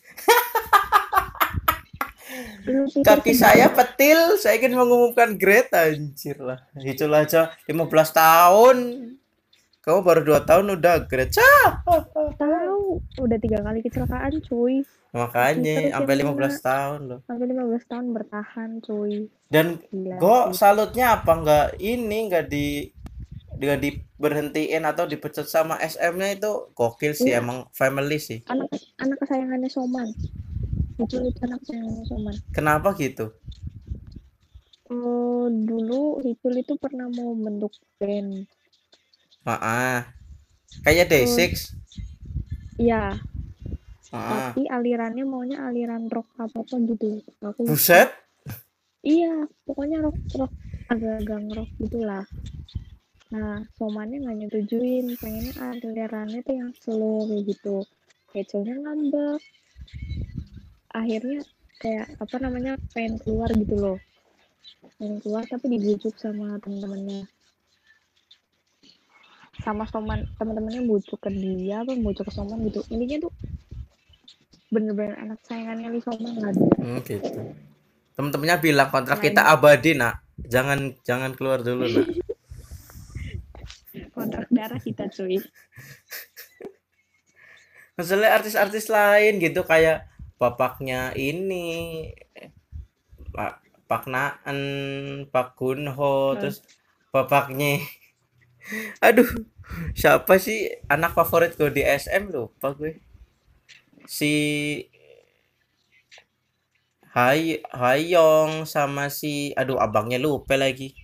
Lu 2.66 2.90
pikir 2.90 3.06
Kaki 3.06 3.32
sebelah. 3.32 3.54
saya 3.54 3.66
petil, 3.70 4.18
saya 4.36 4.58
ingin 4.58 4.74
mengumumkan 4.74 5.38
grade 5.38 5.70
anjir 5.70 6.42
lah. 6.42 6.58
Hicul 6.74 7.14
aja 7.14 7.54
15 7.64 7.86
tahun. 8.10 8.76
Kamu 9.78 9.98
baru 10.02 10.20
2 10.26 10.42
tahun 10.42 10.66
udah 10.74 10.94
grade. 11.06 11.32
Cah. 11.32 11.80
tahu 12.34 12.98
udah 13.22 13.38
tiga 13.38 13.62
kali 13.62 13.78
kecelakaan 13.80 14.42
cuy 14.42 14.82
Makanya 15.09 15.74
Terus 15.80 15.92
sampai 15.94 16.14
yang 16.14 16.36
15 16.36 16.61
tahun 16.61 17.00
loh. 17.06 17.20
sampai 17.24 17.46
15 17.48 17.84
tahun 17.86 18.06
bertahan 18.12 18.70
cuy 18.80 19.14
Dan 19.48 19.66
sih. 19.80 20.52
salutnya 20.52 21.16
apa 21.16 21.32
nggak 21.34 21.66
ini 21.78 22.18
nggak 22.28 22.44
di 22.46 22.66
nggak 23.50 23.80
diberhentiin 23.80 24.84
atau 24.84 25.04
dipecat 25.04 25.42
sama 25.44 25.80
SM-nya 25.80 26.32
itu 26.32 26.50
gokil 26.72 27.11
sih 27.11 27.32
Iya. 27.32 27.40
emang 27.40 27.66
family 27.72 28.18
sih. 28.18 28.44
anak 28.46 28.68
anak 28.96 29.16
kesayangannya 29.18 29.66
Soman 29.66 30.09
itu 30.96 31.16
anak 31.40 31.59
kesayangannya 31.61 32.04
Soman 32.04 32.34
Kenapa 32.50 32.92
gitu? 32.94 33.32
oh 34.88 35.48
dulu 35.48 36.20
Hicul 36.20 36.54
itu 36.56 36.76
pernah 36.76 37.09
mau 37.09 37.32
bentuk 37.32 37.72
band 37.98 38.44
Maah. 39.40 40.04
Kayak 40.80 41.09
Day6. 41.09 41.72
iya 42.78 43.16
Maah. 44.09 44.56
tapi 44.56 44.64
alirannya 44.64 45.24
maunya 45.28 45.61
aliran 45.68 46.09
rock 46.09 46.28
apa 46.40 46.64
apa 46.64 46.76
gitu. 46.80 47.20
Aku 47.44 47.68
Buset. 47.68 48.09
iya 49.04 49.44
pokoknya 49.68 50.00
rock 50.00 50.16
rock 50.36 50.52
agak 50.88 51.28
gang 51.28 51.46
rock 51.52 51.68
gitulah. 51.76 52.24
Nah 53.28 53.61
Somannya 53.76 54.24
nggak 54.24 54.36
nyetujuin 54.40 55.12
pengennya 55.20 55.52
alirannya 55.61 56.40
tuh 56.40 56.54
yang 56.56 56.72
slow 56.80 57.28
kayak 57.28 57.44
gitu. 57.52 57.76
Hiculnya 58.32 58.74
ngambek. 58.80 59.40
Akhirnya 60.96 61.40
kayak 61.84 62.06
apa 62.16 62.36
namanya 62.40 62.72
pengen 62.96 63.20
keluar 63.20 63.52
gitu 63.52 63.76
loh. 63.76 63.98
Pengen 64.96 65.20
keluar 65.20 65.44
tapi 65.44 65.68
dibujuk 65.68 66.16
sama 66.16 66.56
teman-temannya 66.64 67.28
sama 69.59 69.84
Soman 69.90 70.22
teman-temannya 70.38 70.86
bujuk 70.86 71.18
ke 71.18 71.30
dia 71.34 71.82
apa 71.82 71.92
bujuk 71.98 72.24
ke 72.24 72.32
Soman 72.32 72.62
gitu. 72.64 72.80
Intinya 72.88 73.28
tuh 73.28 73.32
bener-bener 74.68 75.16
anak 75.16 75.40
sayangannya 75.42 75.88
Li 75.90 76.00
Soman 76.00 76.34
lah 76.38 76.52
dia. 76.52 76.76
Hmm, 76.76 77.00
gitu. 77.00 77.40
Temen-temennya 78.12 78.56
bilang 78.58 78.88
kontrak 78.88 79.18
Selain- 79.18 79.32
kita 79.32 79.42
abadi, 79.46 79.90
Nak. 79.94 80.14
Jangan 80.38 80.78
jangan 81.02 81.30
keluar 81.32 81.60
dulu, 81.60 81.84
Nak. 81.86 82.08
kontrak 84.14 84.46
darah 84.50 84.78
kita 84.78 85.06
cuy 85.08 85.38
Masalahnya 87.94 88.30
artis-artis 88.36 88.86
lain 88.86 89.38
gitu 89.38 89.62
kayak 89.62 90.06
bapaknya 90.38 91.10
ini 91.12 92.06
Pak 93.34 93.58
Pak 93.88 94.04
Naan, 94.06 94.58
Pak 95.26 95.56
Gunho, 95.56 96.34
Hmm. 96.34 96.38
terus 96.38 96.62
bapaknya 97.08 97.82
Aduh, 99.06 99.26
siapa 99.94 100.36
sih 100.36 100.68
anak 100.86 101.16
favorit 101.16 101.56
gue 101.56 101.72
di 101.72 101.82
SM 101.82 102.28
lupa 102.28 102.70
gue. 102.70 103.00
Si 104.09 104.32
Hai 107.12 107.61
Hayong 107.68 108.64
sama 108.64 109.12
si 109.12 109.52
aduh 109.52 109.76
abangnya 109.76 110.16
lupa 110.16 110.56
lagi. 110.56 110.96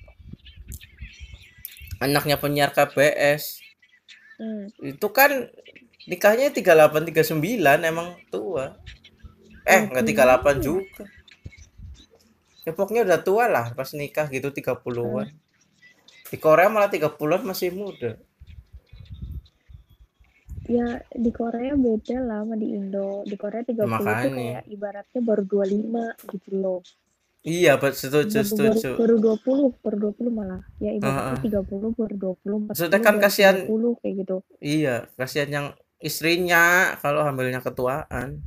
Anaknya 2.00 2.40
penyiar 2.40 2.72
KBS. 2.72 3.60
Hmm. 4.40 4.72
Itu 4.80 5.12
kan 5.12 5.52
nikahnya 6.08 6.48
38 6.48 7.12
39 7.12 7.60
emang 7.84 8.16
tua. 8.32 8.72
Eh, 9.68 9.84
enggak 9.84 10.04
38 10.08 10.64
juga. 10.64 11.04
Ya 12.64 12.72
pokoknya 12.72 13.04
udah 13.04 13.20
tua 13.20 13.44
lah 13.52 13.76
pas 13.76 13.92
nikah 13.92 14.32
gitu 14.32 14.48
30-an. 14.48 15.28
Di 16.32 16.36
Korea 16.40 16.72
malah 16.72 16.88
30-an 16.88 17.44
masih 17.44 17.68
muda. 17.76 18.16
Ya 20.74 20.88
di 21.14 21.30
Korea 21.30 21.72
beda 21.76 22.18
lah 22.20 22.42
sama 22.42 22.54
di 22.56 22.66
Indo 22.72 23.22
di 23.22 23.36
Korea 23.36 23.62
30 23.62 23.78
tuh 23.78 23.86
Makanya. 23.86 24.34
kayak 24.34 24.62
ibaratnya 24.66 25.20
baru 25.22 25.42
25 25.44 26.02
gitu 26.28 26.50
loh 26.58 26.80
Iya, 27.44 27.76
bet- 27.76 27.92
setuju, 27.94 28.40
baru, 28.40 28.48
setuju. 28.48 28.90
baru 28.96 29.16
20 29.20 29.66
baru 29.84 29.96
20 30.08 30.30
malah 30.32 30.62
ya 30.80 30.90
ibaratnya 30.90 31.36
Heeh. 31.36 31.44
30 31.44 31.92
baru 31.92 32.14
20 32.16 32.56
40 32.64 32.68
Maksudnya 32.72 33.00
kan 33.00 33.14
baru 33.14 33.22
kasihan 33.22 33.56
20 33.68 33.90
kayak 34.00 34.14
gitu 34.24 34.36
Iya, 34.58 34.96
kasihan 35.14 35.50
yang 35.52 35.66
istrinya 36.00 36.64
kalau 36.98 37.20
hamilnya 37.22 37.60
ketuaan. 37.60 38.40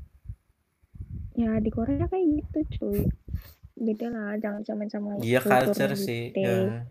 ya 1.37 1.61
di 1.61 1.69
Korea 1.69 2.09
kayak 2.09 2.25
gitu 2.41 2.59
cuy 2.81 2.99
beda 3.77 4.09
lah 4.09 4.33
jangan 4.41 4.65
sama 4.65 4.83
sama 4.89 5.09
Iya, 5.21 5.37
culture 5.39 5.93
gitu. 5.93 6.01
sih. 6.01 6.33
Ya. 6.33 6.81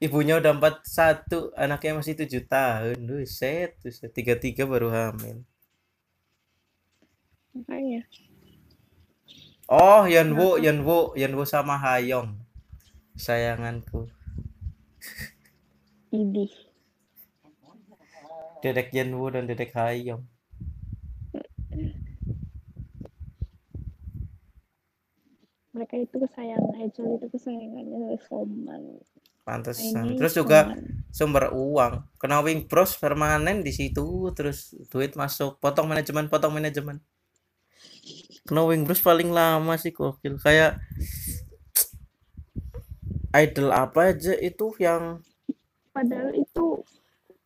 Ibunya 0.00 0.40
udah 0.40 0.52
41, 0.56 1.52
anaknya 1.54 1.92
masih 2.00 2.14
7 2.16 2.44
tahun. 2.44 2.96
Buset, 3.04 3.76
buset. 3.80 4.10
Tiga-tiga 4.12 4.64
baru 4.64 4.88
hamil. 4.92 5.44
makanya 7.54 8.02
Oh, 9.70 10.04
Yeonwoo, 10.04 10.60
Yeonwoo, 10.60 11.16
Yeonwoo 11.16 11.48
sama 11.48 11.80
Hayong. 11.80 12.36
Sayanganku. 13.16 14.10
idih 16.12 16.52
Dedek 18.60 18.92
Yeonwoo 18.92 19.32
dan 19.32 19.48
Dedek 19.48 19.72
Hayong. 19.72 20.24
mereka 25.74 25.98
itu 25.98 26.16
kesayangan 26.22 26.74
Hecel 26.78 27.18
itu 27.18 27.26
kesayangannya 27.34 28.14
Soman 28.30 29.02
Pantesan. 29.44 30.16
Terus 30.16 30.32
juga 30.32 30.72
sumber 31.12 31.52
uang. 31.52 32.00
Kena 32.16 32.40
Wing 32.40 32.64
Bros 32.64 32.96
permanen 32.96 33.60
di 33.60 33.70
situ, 33.70 34.32
terus 34.32 34.72
duit 34.88 35.12
masuk, 35.14 35.60
potong 35.60 35.84
manajemen, 35.84 36.32
potong 36.32 36.56
manajemen. 36.56 36.98
Kena 38.48 38.64
Wing 38.64 38.88
Bros 38.88 39.04
paling 39.04 39.28
lama 39.28 39.76
sih 39.76 39.92
gokil. 39.92 40.40
Kayak 40.40 40.80
idol 43.34 43.68
apa 43.74 44.14
aja 44.14 44.32
itu 44.38 44.70
yang 44.78 45.18
padahal 45.90 46.30
itu 46.38 46.86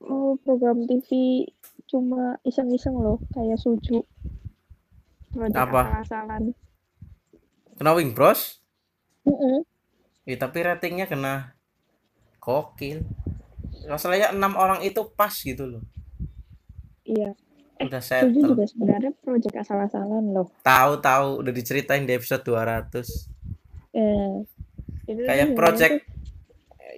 oh, 0.05 0.37
program 0.45 0.85
TV 0.85 1.49
cuma 1.89 2.37
iseng-iseng 2.45 2.93
loh 2.93 3.17
kayak 3.33 3.57
suju 3.57 4.05
Project 5.33 5.57
Apa? 5.57 6.05
asal-asalan 6.05 6.53
kena 7.79 7.95
Wing 7.95 8.11
Bros. 8.13 8.59
Mm-mm. 9.23 9.63
Ya, 10.27 10.37
tapi 10.37 10.67
ratingnya 10.67 11.07
kena 11.07 11.55
gokil. 12.49 13.05
Masalahnya 13.85 14.33
enam 14.33 14.57
orang 14.57 14.81
itu 14.81 15.05
pas 15.13 15.33
gitu 15.37 15.69
loh. 15.69 15.85
iya. 17.05 17.37
Udah 17.79 18.03
suju 18.03 18.27
settle. 18.35 18.49
juga 18.57 18.65
sebenarnya 18.67 19.13
project 19.23 19.55
asal-asalan 19.55 20.35
loh. 20.35 20.49
Tahu-tahu 20.65 21.45
udah 21.45 21.53
diceritain 21.53 22.09
di 22.09 22.17
episode 22.17 22.43
200. 22.43 23.29
eh, 23.95 24.43
itu 25.07 25.21
Kayak 25.25 25.55
project 25.55 25.95
tuh 26.03 26.17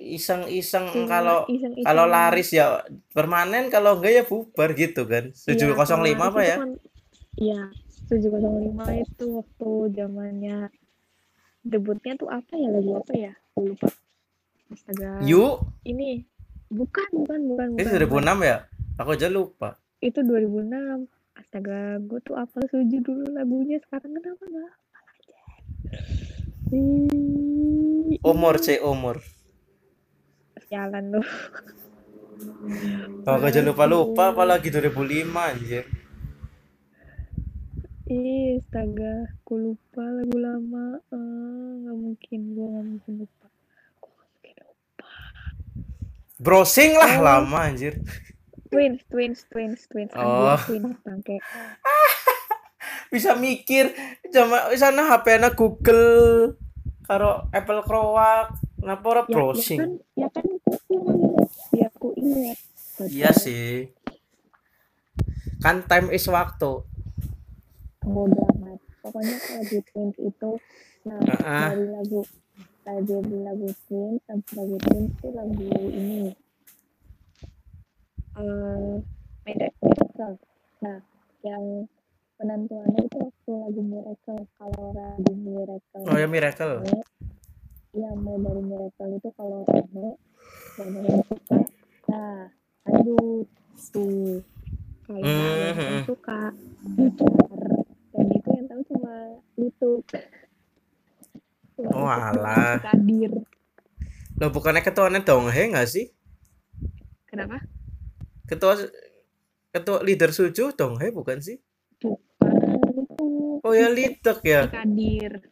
iseng-iseng 0.00 1.04
kalau 1.04 1.44
kalau 1.84 2.08
laris 2.08 2.50
ya 2.50 2.80
permanen 3.12 3.68
kalau 3.68 4.00
enggak 4.00 4.12
ya 4.16 4.24
bubar 4.24 4.72
gitu 4.72 5.04
kan. 5.04 5.28
Iya, 5.28 5.76
705 5.76 5.84
kalau 5.84 6.24
apa 6.32 6.40
ya? 6.40 6.56
kan- 6.56 6.80
iya 7.36 7.62
705 8.08 9.04
itu 9.04 9.24
waktu 9.36 9.68
zamannya 9.94 10.58
debutnya 11.60 12.16
tuh 12.16 12.32
apa 12.32 12.56
ya 12.56 12.68
lagu 12.72 12.96
apa 12.96 13.12
ya? 13.12 13.32
Lupa 13.60 13.92
astaga. 14.70 15.20
Yu 15.22 15.58
ini. 15.84 16.24
Bukan 16.70 17.10
bukan 17.10 17.40
bukan 17.50 17.66
itu 17.74 17.90
bukan, 17.90 18.22
2006 18.22 18.46
ya? 18.46 18.58
Aku 19.02 19.10
aja 19.18 19.26
lupa. 19.26 19.74
Itu 19.98 20.22
2006 20.22 21.10
astaga 21.34 21.98
gue 21.98 22.20
tuh 22.22 22.36
apa 22.38 22.58
suju 22.70 22.98
dulu 23.02 23.24
lagunya. 23.34 23.82
Sekarang 23.82 24.14
kenapa 24.14 24.44
nggak 24.46 24.66
hafal 24.70 25.04
aja? 25.10 25.38
Hmm, 26.70 28.14
Umur 28.22 28.54
C 28.62 28.78
umur. 28.78 29.18
Jalan 30.70 31.18
lu. 31.18 31.22
Oh, 33.26 33.36
aja 33.36 33.60
lupa-lupa 33.60 34.32
apalagi 34.32 34.70
2005 34.70 35.26
anjir. 35.34 35.84
Ih, 38.10 38.58
astaga, 38.58 39.30
aku 39.38 39.54
lupa 39.60 40.02
lagu 40.02 40.34
lama. 40.34 40.98
Ah, 41.10 41.70
nggak 41.78 41.94
mungkin, 41.94 42.40
gua 42.54 42.66
nggak 42.74 42.86
mungkin 42.90 43.12
lupa. 43.22 43.46
Gua 44.02 44.10
nggak 44.10 44.30
mungkin 44.34 44.54
lupa. 44.66 45.10
Browsing 46.40 46.96
lah 46.96 47.12
Oh. 47.14 47.22
lama 47.22 47.58
anjir. 47.62 48.00
Twins, 48.66 49.04
twins, 49.04 49.44
twins, 49.46 49.84
twins. 49.84 50.08
Oh. 50.12 50.48
Anjir, 50.48 50.80
twins, 50.80 50.96
bangke. 51.00 51.36
Bisa 53.12 53.34
mikir 53.34 53.90
cuma 54.28 54.70
sana 54.72 55.04
HP 55.04 55.36
na 55.36 55.50
Google 55.50 56.54
karo 57.02 57.44
Apple 57.50 57.82
Crowak. 57.82 58.54
Kenapa 58.74 59.04
ora 59.04 59.20
Ya, 59.20 59.26
ya 59.26 59.34
browsing? 59.36 59.78
kan, 59.78 59.90
ya 60.16 60.28
kan 60.30 60.44
aku 60.48 60.72
ingat. 60.88 61.48
Ya 61.70 61.86
aku 61.86 62.08
ingat. 62.16 62.58
Iya 63.02 63.30
sih. 63.30 63.92
Kan 65.58 65.84
time 65.84 66.08
is 66.10 66.24
waktu. 66.24 66.80
Bodoh 68.00 68.46
amat. 68.54 68.80
Pokoknya 69.02 69.36
kalau 69.38 69.64
di 69.66 69.78
twins 69.82 70.16
itu, 70.16 70.50
nah 71.02 71.20
Heeh. 71.20 71.68
dari 71.68 71.86
lagu 71.90 72.20
dari 72.98 73.36
lagu 73.40 73.68
twins 73.84 74.18
sampai 74.24 74.52
lagu 74.56 74.76
twins 74.80 75.10
itu 75.12 75.28
lagu 75.30 75.64
ini. 75.88 76.20
Eh, 78.32 78.92
Mira- 79.42 79.74
Miracle. 79.80 80.34
Nah, 80.80 80.98
yang 81.42 81.64
penentuannya 82.36 83.00
itu 83.02 83.16
waktu 83.20 83.50
lagu 83.52 83.80
Miracle. 83.82 84.40
Kalau 84.54 84.84
lagu 84.90 85.32
Miracle 85.36 86.02
Oh 86.04 86.16
ya 86.16 86.26
Miracle. 86.26 86.74
iya 87.90 88.10
mau 88.14 88.38
dari 88.38 88.62
Miracle 88.62 89.10
itu 89.12 89.28
kalau 89.34 89.66
rame, 89.66 90.14
banyak 90.76 91.02
yang 91.04 91.22
suka. 91.26 91.58
Nah, 92.06 92.38
lanjut 92.86 93.46
tuh. 93.90 94.40
Kalau 95.02 95.18
yang 95.18 95.74
Mhm. 95.74 96.02
suka, 96.06 96.40
bubar. 96.88 97.60
Dan 98.10 98.26
itu 98.30 98.48
yang 98.48 98.66
tahu 98.66 98.80
cuma 98.86 99.14
YouTube. 99.54 100.06
Cuma 101.88 102.36
Oh, 102.36 102.78
Kadir. 102.84 103.32
Loh 104.40 104.48
bukannya 104.52 104.84
ketuanya 104.84 105.20
Donghae 105.24 105.72
nggak 105.72 105.88
sih? 105.88 106.08
Kenapa? 107.28 107.60
Ketua 108.48 108.76
ketua 109.70 110.00
leader 110.04 110.32
Suju 110.32 110.72
Donghae 110.76 111.12
bukan 111.12 111.40
sih? 111.40 111.60
Bukan. 112.00 113.60
Oh 113.64 113.72
ya 113.76 113.92
Litek 113.92 114.40
ya. 114.44 114.68
Kadir. 114.68 115.44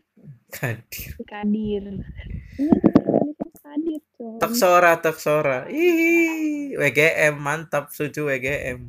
Kadir. 0.49 1.13
Kadir. 1.29 1.85
Kadir. 3.61 3.93
Taksora 4.41 4.97
Taksora. 5.05 5.69
Ih, 5.69 6.73
WGM 6.81 7.37
mantap 7.37 7.93
Suju 7.93 8.33
WGM. 8.33 8.89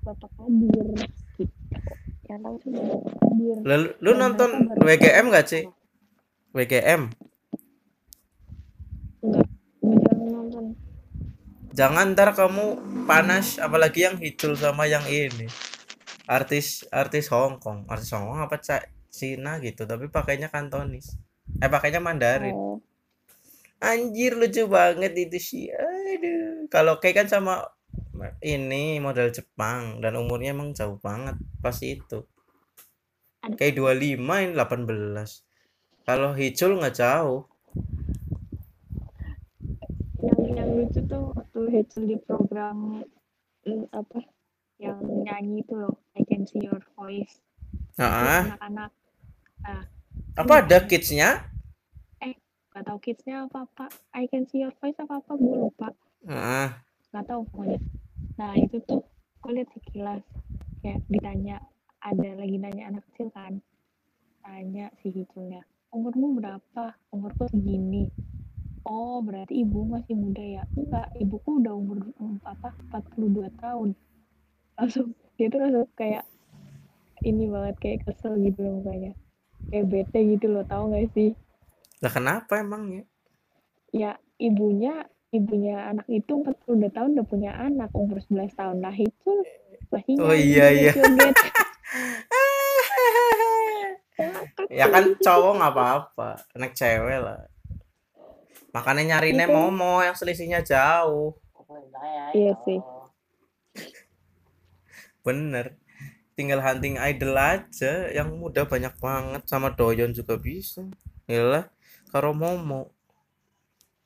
Bapak 0.00 0.30
Kadir. 0.40 0.88
Yang 2.26 2.40
tahu 2.42 2.56
cuma 2.64 2.80
Bapak 2.80 3.12
Kadir. 3.20 3.56
Lalu 3.62 3.88
lu 4.00 4.10
nonton 4.16 4.50
WGM 4.80 5.28
nggak 5.28 5.46
sih? 5.46 5.64
WGM. 6.56 7.12
Enggak, 9.20 9.48
jangan 9.92 10.26
nonton. 10.32 10.64
Jangan 11.76 12.06
ntar 12.16 12.32
kamu 12.32 12.64
panas 13.04 13.60
apalagi 13.60 14.08
yang 14.08 14.16
Hijul 14.16 14.56
sama 14.56 14.88
yang 14.88 15.04
ini. 15.04 15.44
Artis 16.24 16.88
artis 16.88 17.28
Hong 17.28 17.60
Kong, 17.60 17.84
artis 17.92 18.08
Hong 18.16 18.32
Kong 18.32 18.40
apa 18.40 18.56
Cina 19.12 19.60
gitu, 19.60 19.84
tapi 19.84 20.08
pakainya 20.08 20.48
Kantonis. 20.48 21.20
Eh 21.60 21.68
pakainya 21.68 22.00
Mandarin. 22.00 22.56
Oh, 22.56 22.80
Anjir 23.76 24.40
lucu 24.40 24.64
banget 24.64 25.12
itu 25.12 25.36
sih. 25.36 25.64
Aduh. 25.68 26.64
Kalau 26.72 26.96
kayak 26.96 27.24
kan 27.24 27.28
sama 27.28 27.68
ini 28.40 28.96
model 28.96 29.28
Jepang 29.28 30.00
dan 30.00 30.16
umurnya 30.16 30.56
emang 30.56 30.72
jauh 30.72 30.96
banget 30.96 31.36
pas 31.60 31.76
itu. 31.84 32.24
Kayak 33.60 33.76
25 33.76 34.16
ini 34.16 34.52
18. 34.56 35.45
Kalau 36.06 36.30
Hijul 36.38 36.78
nggak 36.78 37.02
jauh. 37.02 37.50
yang 40.22 40.40
yang 40.54 40.70
lucu 40.78 41.02
tuh 41.02 41.34
waktu 41.34 41.60
Hazel 41.74 42.06
di 42.06 42.16
program 42.22 43.02
eh, 43.66 43.82
apa 43.90 44.22
yang 44.78 45.02
nyanyi 45.02 45.66
itu 45.66 45.74
loh 45.74 45.98
I 46.14 46.22
Can 46.22 46.46
See 46.46 46.62
Your 46.62 46.78
Voice. 46.94 47.42
Nah, 47.98 48.54
anak-anak. 48.54 48.90
Apa 50.38 50.52
ada 50.62 50.78
kidsnya? 50.86 51.50
gak 52.76 52.92
tau 52.92 53.00
kidsnya 53.00 53.48
apa 53.48 53.64
apa 53.64 53.88
I 54.12 54.28
Can 54.28 54.44
See 54.46 54.60
Your 54.60 54.76
Voice 54.78 55.00
apa 55.02 55.18
apa 55.18 55.32
gue 55.34 55.56
lupa. 55.58 55.90
Nah, 56.22 56.70
gak 57.10 57.24
tau 57.26 57.42
pokoknya. 57.50 57.82
Nah 58.38 58.54
itu 58.54 58.78
tuh 58.86 59.02
gue 59.42 59.52
liat 59.58 59.68
sekilas. 59.74 60.22
Kayak 60.86 61.02
ditanya 61.10 61.56
ada 61.98 62.30
lagi 62.38 62.62
nanya 62.62 62.94
anak 62.94 63.02
kecil 63.10 63.32
kan. 63.34 63.58
Tanya 64.44 64.92
si 65.00 65.10
Hijulnya 65.10 65.66
umurmu 65.96 66.36
berapa? 66.36 66.92
Umurku 67.08 67.48
segini. 67.48 68.12
Oh 68.84 69.18
berarti 69.24 69.64
ibu 69.64 69.88
masih 69.88 70.14
muda 70.14 70.44
ya? 70.44 70.62
Enggak 70.76 71.10
ibuku 71.16 71.58
udah 71.58 71.72
umur 71.74 72.12
apa 72.44 72.76
42 72.92 73.48
tahun. 73.58 73.88
Langsung 74.76 75.16
dia 75.40 75.48
tuh 75.48 75.58
langsung 75.64 75.88
kayak 75.96 76.28
ini 77.24 77.48
banget 77.48 77.76
kayak 77.80 77.98
kesel 78.04 78.36
gitu 78.44 78.60
loh 78.60 78.84
mukanya. 78.84 79.16
Kayak 79.72 79.86
bete 79.90 80.20
gitu 80.36 80.46
loh 80.52 80.62
tau 80.68 80.92
gak 80.92 81.10
sih? 81.16 81.32
Lah 82.04 82.12
kenapa 82.12 82.60
emangnya? 82.60 83.08
ya? 83.90 84.20
Ibunya 84.36 85.08
ibunya 85.32 85.90
anak 85.90 86.06
itu 86.12 86.44
42 86.44 86.92
tahun 86.92 87.16
udah 87.18 87.26
punya 87.26 87.56
anak. 87.56 87.90
Umur 87.96 88.20
11 88.20 88.52
tahun 88.52 88.78
lah 88.84 88.94
itu 88.94 89.32
masih 89.90 90.14
Oh, 90.20 90.36
iya, 90.36 90.70
iya. 90.70 90.92
ya 94.70 94.86
kan 94.88 95.12
cowok 95.16 95.52
nggak 95.60 95.72
apa-apa, 95.72 96.28
anak 96.56 96.72
cewek 96.72 97.20
lah. 97.20 97.44
Makanya 98.72 99.16
nyarinya 99.16 99.48
Itu- 99.48 99.54
Momo 99.54 100.00
yang 100.00 100.12
selisihnya 100.12 100.60
jauh. 100.60 101.36
iya 102.32 102.52
sih 102.60 102.76
Bener. 105.24 105.74
Tinggal 106.36 106.60
hunting 106.60 107.00
idol 107.00 107.32
aja 107.34 108.12
yang 108.12 108.36
muda 108.36 108.68
banyak 108.68 108.92
banget 109.00 109.42
sama 109.48 109.72
Doyon 109.72 110.12
juga 110.12 110.36
bisa. 110.36 110.84
Yalah, 111.24 111.72
karo 112.12 112.36
Momo. 112.36 112.92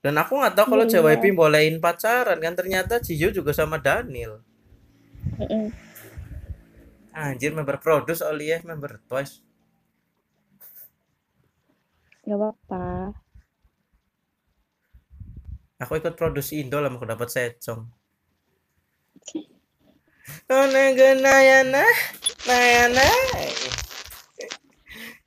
Dan 0.00 0.16
aku 0.16 0.38
nggak 0.38 0.54
tahu 0.56 0.66
kalau 0.72 0.86
Iya. 0.88 1.02
JYP 1.04 1.34
bolehin 1.36 1.76
pacaran 1.76 2.38
kan 2.40 2.54
ternyata 2.56 3.02
Jiyo 3.02 3.28
juga 3.34 3.52
sama 3.52 3.76
Daniel. 3.76 4.40
Mm-mm. 5.36 5.68
Anjir 7.12 7.52
member 7.52 7.76
produce 7.76 8.22
Olie 8.24 8.62
member 8.64 9.02
Twice. 9.04 9.42
Nggak 12.30 12.38
apa-apa. 12.38 12.86
Aku 15.82 15.98
ikut 15.98 16.14
produksi 16.14 16.62
Indo 16.62 16.78
lah 16.78 16.92
aku 16.92 17.08
dapat 17.08 17.26
secong. 17.26 17.90
Oh 20.46 20.64
Nayana, 20.70 21.82
Nayana, 22.46 23.06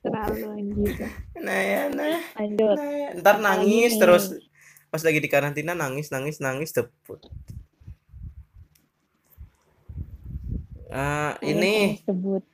terlalu 0.00 0.44
anjir 0.48 0.92
Nayana. 1.36 2.08
lanjut. 2.40 2.76
Nah, 2.76 3.12
ntar 3.20 3.36
nangis 3.40 3.96
Apalagi 3.96 4.00
terus. 4.00 4.24
Pas 4.88 5.02
lagi 5.02 5.18
di 5.20 5.28
karantina 5.28 5.74
nangis 5.76 6.08
nangis 6.08 6.38
nangis 6.38 6.70
debut 6.72 7.20
Eh, 10.94 11.32
ini 11.42 11.98
Yang 11.98 12.06
sebut. 12.06 12.44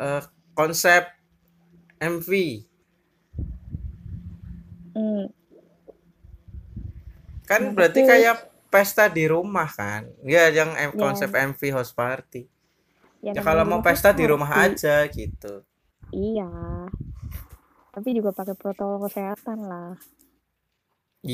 eh, 0.00 0.22
konsep 0.56 1.04
MV 2.00 2.30
hmm, 4.94 5.26
kan 7.50 7.62
Nah, 7.62 7.74
berarti 7.76 8.00
kayak 8.10 8.36
pesta 8.72 9.04
di 9.10 9.24
rumah 9.34 9.68
kan? 9.80 10.02
Ya 10.24 10.44
yang 10.58 10.70
M- 10.78 10.96
Ya. 11.00 11.00
konsep 11.02 11.30
MV 11.34 11.60
house 11.74 11.92
party. 12.00 12.42
Ya 13.26 13.34
ya 13.34 13.42
kalau 13.46 13.64
mau 13.70 13.80
pesta 13.86 14.10
di 14.18 14.24
party. 14.24 14.32
rumah 14.32 14.50
aja 14.66 14.96
gitu. 15.18 15.52
Iya. 16.12 16.46
Tapi 17.94 18.08
juga 18.18 18.30
pakai 18.38 18.54
protokol 18.60 18.98
kesehatan 19.06 19.58
lah. 19.70 19.90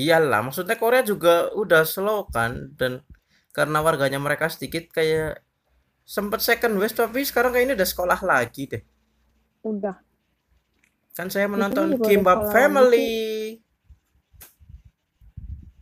Iyalah 0.01 0.41
maksudnya 0.47 0.77
Korea 0.83 1.03
juga 1.13 1.35
udah 1.63 1.83
slow 1.95 2.21
kan? 2.35 2.53
Dan 2.81 2.93
karena 3.57 3.79
warganya 3.87 4.19
mereka 4.27 4.47
sedikit 4.55 4.85
kayak 4.97 5.43
sempet 6.15 6.41
second 6.49 6.75
wave 6.81 6.95
tapi 7.03 7.21
sekarang 7.31 7.53
kayaknya 7.55 7.75
udah 7.79 7.89
sekolah 7.93 8.21
lagi 8.33 8.63
deh. 8.73 8.83
Udah. 9.65 9.97
Kan 11.17 11.29
saya 11.33 11.49
menonton 11.49 11.97
sekolah 11.97 12.51
Family 12.53 13.09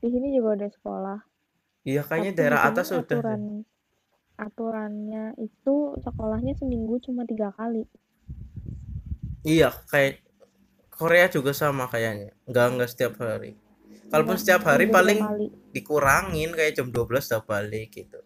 di 0.05 0.09
sini 0.13 0.29
juga 0.37 0.51
ada 0.61 0.69
sekolah. 0.69 1.19
Iya 1.89 2.03
kayaknya 2.09 2.33
Tapi 2.37 2.39
daerah 2.39 2.61
atas 2.69 2.89
udah 2.93 3.01
deh. 3.01 3.17
aturan 3.17 3.43
aturannya 4.37 5.25
itu 5.41 5.75
sekolahnya 6.05 6.53
seminggu 6.61 6.95
cuma 7.07 7.23
tiga 7.25 7.49
kali. 7.57 7.89
Iya 9.45 9.71
kayak 9.93 10.25
Korea 10.93 11.27
juga 11.33 11.53
sama 11.57 11.85
kayaknya. 11.93 12.33
Nggak 12.49 12.67
nggak 12.77 12.91
setiap 12.93 13.15
hari. 13.21 13.57
Kalaupun 14.13 14.37
Enggak, 14.37 14.43
setiap 14.43 14.63
hari 14.69 14.87
paling 14.89 15.19
kali. 15.21 15.49
dikurangin 15.75 16.51
kayak 16.55 16.75
jam 16.79 16.89
12 16.95 17.27
udah 17.31 17.43
balik 17.45 17.89
gitu. 17.99 18.21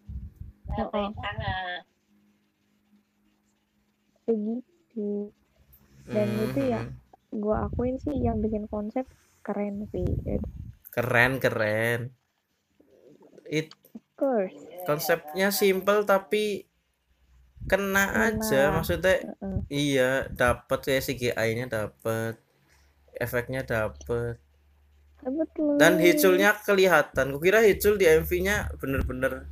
Heeh. 0.69 1.09
begitu 4.29 5.33
Dan 6.09 6.29
itu 6.49 6.61
ya, 6.73 6.81
Hmm, 6.81 6.93
gue 7.33 7.57
akuin 7.67 7.97
sih 8.01 8.17
yang 8.17 8.41
bikin 8.45 8.65
konsep 8.73 9.05
keren 9.45 9.85
sih 9.93 10.05
keren 10.99 11.39
keren. 11.39 12.01
It 13.47 13.71
of 13.95 14.03
course. 14.19 14.59
konsepnya 14.83 15.55
simple 15.55 16.03
tapi 16.03 16.67
kena 17.71 18.05
Kena. 18.09 18.27
aja 18.35 18.63
maksudnya 18.75 19.23
Heeh. 19.23 19.59
iya 19.71 20.11
dapat 20.33 20.81
kayak 20.83 21.05
CGI-nya 21.07 21.67
dapat 21.71 22.35
efeknya 23.15 23.63
dapat 23.63 24.43
Ya, 25.19 25.31
dan 25.83 25.99
hiculnya 25.99 26.55
kelihatan. 26.63 27.35
Kukira 27.35 27.59
hicul 27.59 27.99
di 27.99 28.07
MV-nya 28.07 28.71
bener-bener 28.79 29.51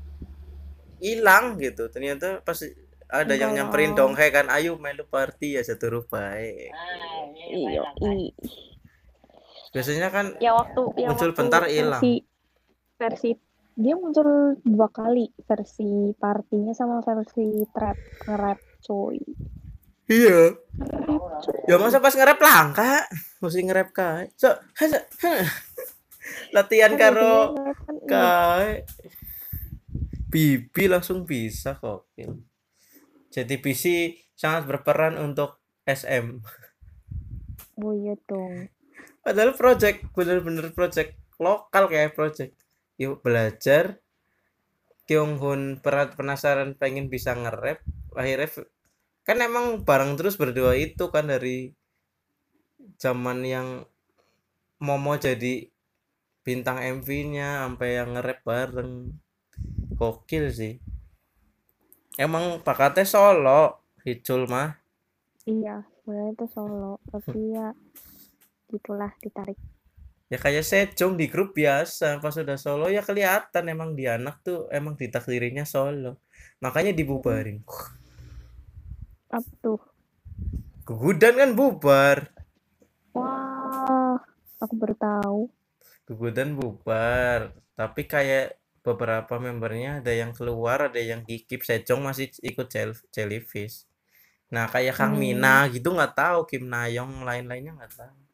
hilang 1.02 1.58
gitu. 1.58 1.90
Ternyata 1.90 2.38
pas 2.46 2.62
ada 3.10 3.34
yang 3.34 3.54
Enggak 3.54 3.70
nyamperin 3.70 3.92
dong 3.98 4.14
hey 4.18 4.30
kan 4.34 4.46
ayo 4.50 4.78
melu 4.78 5.06
party 5.06 5.58
ya 5.58 5.62
satu 5.66 5.90
rupa. 5.90 6.38
Iyo 6.38 7.82
i 8.02 8.30
biasanya 9.76 10.08
kan 10.08 10.26
ya 10.40 10.56
waktu 10.56 10.80
ya 10.96 11.12
Muncul 11.12 11.28
waktu 11.30 11.36
bentar 11.36 11.62
hilang. 11.68 12.00
versi 12.00 12.14
versi 12.96 13.30
dia 13.76 13.92
muncul 13.92 14.56
dua 14.64 14.88
kali 14.88 15.28
versi 15.44 16.16
partinya 16.16 16.72
sama 16.72 17.04
versi 17.04 17.60
trap 17.68 17.96
nge-rap 18.24 18.60
coy 18.80 19.20
iya. 20.08 20.56
Ya 21.68 21.76
masa 21.82 21.98
pas 21.98 22.14
nge-rap 22.14 22.38
langka? 22.38 23.10
Mesti 23.42 23.66
nge-rap 23.66 23.90
kae. 23.90 24.30
So 24.38 24.54
latihan 26.56 26.94
Kan 26.94 27.00
karo 27.02 27.34
ini. 27.58 28.06
kae. 28.06 28.86
Bibi 30.30 30.84
langsung 30.86 31.26
bisa 31.26 31.74
kok 31.76 32.06
jadi 33.36 33.60
PC 33.60 34.16
sangat 34.32 34.64
berperan 34.64 35.20
untuk 35.20 35.60
SM 35.84 36.40
oh 37.84 37.92
iya 37.92 38.16
dong 38.24 38.72
padahal 39.26 39.58
project 39.58 40.06
bener-bener 40.14 40.70
project 40.70 41.18
lokal 41.42 41.90
kayak 41.90 42.14
project. 42.14 42.54
Yuk 42.94 43.26
belajar. 43.26 43.98
Kyunghun 45.06 45.82
penasaran 45.82 46.78
pengen 46.78 47.10
bisa 47.10 47.34
nge-rap. 47.34 47.82
Akhirnya 48.14 48.50
kan 49.26 49.42
emang 49.42 49.82
bareng 49.82 50.14
terus 50.14 50.38
berdua 50.38 50.78
itu 50.78 51.10
kan 51.10 51.26
dari 51.26 51.74
zaman 53.02 53.42
yang 53.42 53.68
Momo 54.78 55.18
jadi 55.18 55.66
bintang 56.46 56.78
MV-nya 56.78 57.66
sampai 57.66 57.98
yang 57.98 58.14
nge-rap 58.14 58.40
bareng. 58.46 59.10
Gokil 59.98 60.54
sih. 60.54 60.78
Emang 62.14 62.62
bakatnya 62.62 63.02
solo 63.02 63.82
Hicul 64.06 64.46
mah. 64.46 64.78
Iya 65.46 65.82
sebenarnya 66.02 66.32
itu 66.34 66.46
solo. 66.54 67.02
Tapi 67.10 67.40
ya 67.54 67.74
gitulah 68.76 69.12
ditarik. 69.24 69.56
Ya 70.26 70.42
kayak 70.42 70.66
Sejong 70.66 71.14
di 71.14 71.30
grup 71.30 71.54
biasa 71.54 72.18
pas 72.18 72.34
udah 72.34 72.58
solo 72.58 72.90
ya 72.90 72.98
kelihatan 72.98 73.62
emang 73.70 73.94
dia 73.94 74.18
anak 74.18 74.42
tuh 74.42 74.66
emang 74.74 74.98
ditakdirinya 74.98 75.62
solo. 75.62 76.18
Makanya 76.58 76.90
dibubarin. 76.90 77.62
Apa 79.30 79.50
tuh? 79.62 79.78
Gugudan 80.82 81.34
kan 81.38 81.50
bubar. 81.54 82.30
Wah 83.14 84.18
aku 84.58 84.74
baru 84.74 84.94
tahu. 84.98 85.40
Gugudan 86.10 86.58
bubar. 86.58 87.54
Tapi 87.78 88.02
kayak 88.10 88.58
beberapa 88.82 89.38
membernya 89.38 90.02
ada 90.02 90.10
yang 90.10 90.34
keluar 90.34 90.90
ada 90.90 90.98
yang 90.98 91.22
kikip. 91.22 91.62
Sejong 91.62 92.02
masih 92.02 92.34
ikut 92.42 92.66
Jel- 92.66 93.06
Jellyfish. 93.14 93.86
Nah 94.50 94.66
kayak 94.66 94.98
Kang 94.98 95.14
Hmm. 95.14 95.22
Mina 95.22 95.70
gitu 95.70 95.94
nggak 95.94 96.18
tahu. 96.18 96.50
Kim 96.50 96.66
Nayong 96.66 97.22
lain-lainnya 97.22 97.78
nggak 97.78 97.94
tahu 97.94 98.25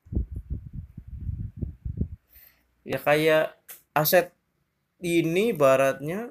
ya 2.83 2.99
kayak 2.99 3.59
aset 3.95 4.35
ini 5.03 5.55
baratnya 5.55 6.31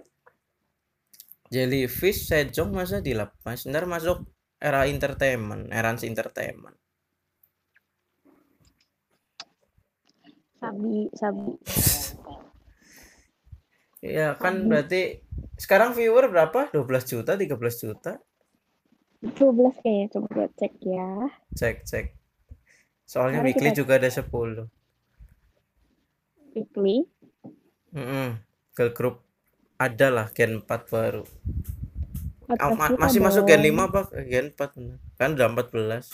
Jellyfish 1.52 2.32
Sejong 2.32 2.72
masa 2.72 3.04
dilepas 3.04 3.68
ntar 3.68 3.84
masuk 3.84 4.24
era 4.62 4.88
entertainment 4.88 5.68
Erans 5.68 6.08
entertainment. 6.08 6.78
Sabi 10.62 11.10
sabi. 11.18 11.52
Ya 14.02 14.34
kan 14.38 14.70
berarti 14.70 15.22
sekarang 15.58 15.94
viewer 15.94 16.30
berapa? 16.32 16.70
12 16.74 17.12
juta 17.12 17.38
13 17.38 17.84
juta? 17.84 18.22
12 19.22 19.82
kayaknya 19.82 20.08
coba 20.18 20.50
cek 20.58 20.74
ya. 20.82 21.10
Cek 21.54 21.76
cek. 21.86 22.06
Soalnya 23.06 23.44
Mari 23.44 23.54
weekly 23.54 23.70
juga 23.76 24.00
ada 24.02 24.10
10 24.10 24.26
weekly 26.56 27.08
Mm-mm. 27.96 28.30
girl 28.76 28.92
group 28.98 29.16
ada 29.88 30.08
lah 30.16 30.28
gen 30.38 30.52
4 30.60 30.82
baru. 30.94 31.24
14 32.48 32.62
Ah, 32.64 32.72
ma- 32.80 32.96
masih 33.04 33.22
masuk 33.26 33.44
gen 33.50 33.62
dong. 33.62 33.68
5 33.68 33.82
apa? 33.90 34.02
Gen 34.32 34.46
4 34.54 34.70
bener. 34.78 34.98
kan 35.20 35.30
udah 35.36 35.48
14 35.54 36.06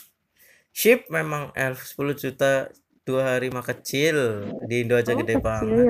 ship 0.80 1.00
memang 1.18 1.44
elf 1.66 1.80
10 1.90 2.16
juta 2.24 2.52
dua 3.08 3.22
hari 3.36 3.48
mah 3.56 3.66
kecil. 3.72 4.18
Di 4.68 4.76
Indo 4.84 4.96
aja 5.02 5.14
Oh, 5.14 5.20
gede 5.20 5.36
kecil. 5.36 5.38
banget. 5.48 5.88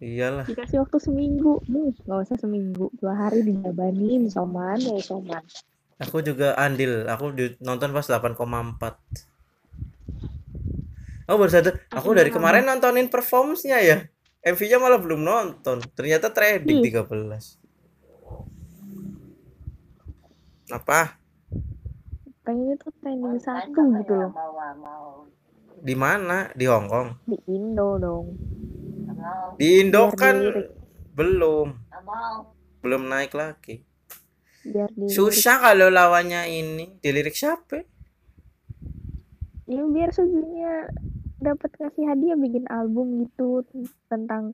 Iyalah. 0.00 0.48
Dikasih 0.48 0.78
waktu 0.82 0.98
seminggu. 1.06 1.52
Nih 1.72 1.88
nggak 2.04 2.20
usah 2.24 2.36
seminggu. 2.42 2.84
Dua 3.00 3.14
hari 3.22 3.38
dijabanin 3.48 4.22
soman 4.34 4.78
ya 4.88 4.96
soman. 5.08 5.44
Aku 6.04 6.18
juga 6.28 6.48
andil. 6.64 6.92
Aku 7.12 7.24
nonton 7.66 7.90
pas 7.96 8.06
8,4 8.08 8.94
oh 11.30 11.36
baru 11.38 11.50
sadar 11.50 11.74
aku 11.94 12.10
Aku 12.10 12.18
dari 12.18 12.34
kemarin 12.34 12.66
nontonin 12.66 13.06
performance-nya 13.06 13.78
ya. 13.80 13.98
MV-nya 14.40 14.82
malah 14.82 14.98
belum 14.98 15.22
nonton. 15.22 15.78
Ternyata 15.94 16.34
trading 16.34 16.82
Ih. 16.82 16.90
13 16.90 17.60
apa? 20.70 21.18
Pengen 22.46 22.78
itu 22.78 22.88
trending 23.02 23.38
satu 23.42 23.80
gitu 24.00 24.14
loh. 24.14 24.30
Di 25.82 25.94
mana? 25.98 26.48
Di 26.54 26.64
Hong 26.70 26.86
Kong. 26.86 27.08
Di 27.26 27.36
Indo 27.50 27.98
dong. 27.98 28.26
Di 29.58 29.82
Indo 29.82 30.08
Biar 30.08 30.16
kan 30.16 30.34
dilirik. 30.38 30.68
belum. 31.12 31.68
Belum 32.80 33.02
naik 33.10 33.34
lagi. 33.36 33.84
Biar 34.64 34.88
di 34.94 35.10
susah 35.10 35.60
kalau 35.60 35.90
lawannya 35.92 36.48
ini. 36.48 36.96
Dilirik 37.02 37.36
siapa? 37.36 37.84
Ya 39.70 39.86
biar 39.86 40.10
sujunya 40.10 40.90
dapat 41.40 41.70
kasih 41.76 42.04
hadiah 42.06 42.36
bikin 42.36 42.68
album 42.68 43.24
gitu 43.24 43.64
tentang 44.12 44.52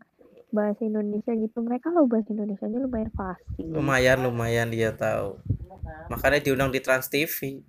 bahasa 0.55 0.87
Indonesia 0.87 1.35
gitu 1.35 1.59
mereka 1.61 1.91
lo 1.91 2.07
bahasa 2.07 2.31
Indonesia 2.31 2.65
nya 2.71 2.79
lumayan 2.79 3.11
fasih 3.13 3.67
lumayan 3.67 4.19
lumayan 4.23 4.69
dia 4.71 4.95
tahu 4.95 5.37
makanya 6.09 6.39
diundang 6.41 6.71
di 6.71 6.79
Trans 6.79 7.11
TV 7.11 7.63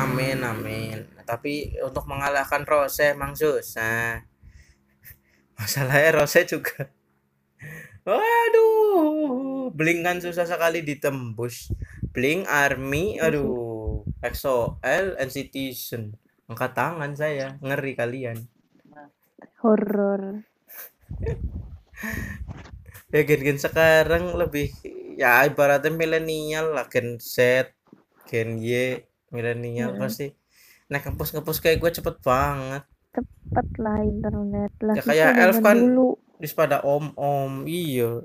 Amin 0.00 0.40
amin. 0.40 1.04
Tapi 1.28 1.76
untuk 1.82 2.08
mengalahkan 2.08 2.64
Rose 2.64 3.12
emang 3.12 3.36
susah. 3.36 4.24
Masalahnya 5.58 6.22
Rose 6.22 6.40
juga. 6.48 6.88
Waduh, 8.08 9.68
Blink 9.76 10.00
kan 10.00 10.24
susah 10.24 10.48
sekali 10.48 10.80
ditembus. 10.80 11.68
Blink 12.16 12.48
Army, 12.48 13.20
aduh, 13.20 13.69
EXO-L, 14.28 15.06
NCTzen. 15.26 16.04
Angkat 16.50 16.70
tangan 16.78 17.12
saya, 17.20 17.46
ngeri 17.66 17.92
kalian. 18.00 18.38
horror 19.62 20.42
Ya 23.14 23.20
gen-gen 23.28 23.58
sekarang 23.58 24.24
lebih 24.40 24.70
ya 25.20 25.42
ibaratnya 25.48 25.90
milenial 26.00 26.66
lah, 26.76 26.86
gen 26.92 27.18
Z, 27.18 27.36
gen 28.30 28.50
Y, 28.62 29.02
milenial 29.34 29.90
Mm. 29.94 30.00
pasti. 30.00 30.26
Nah, 30.90 30.98
ngepus-ngepus 31.02 31.58
kayak 31.62 31.78
gue 31.82 31.90
cepet 31.98 32.16
banget. 32.22 32.82
cepet 33.14 33.66
lah 33.84 33.98
internet 34.12 34.72
lah 34.86 34.96
Ya, 34.96 35.02
kayak 35.06 35.32
Elf 35.38 35.58
kan. 35.62 35.78
dulu 35.78 36.08
Terus 36.40 36.54
pada 36.56 36.76
om-om, 36.86 37.68
iya. 37.68 38.24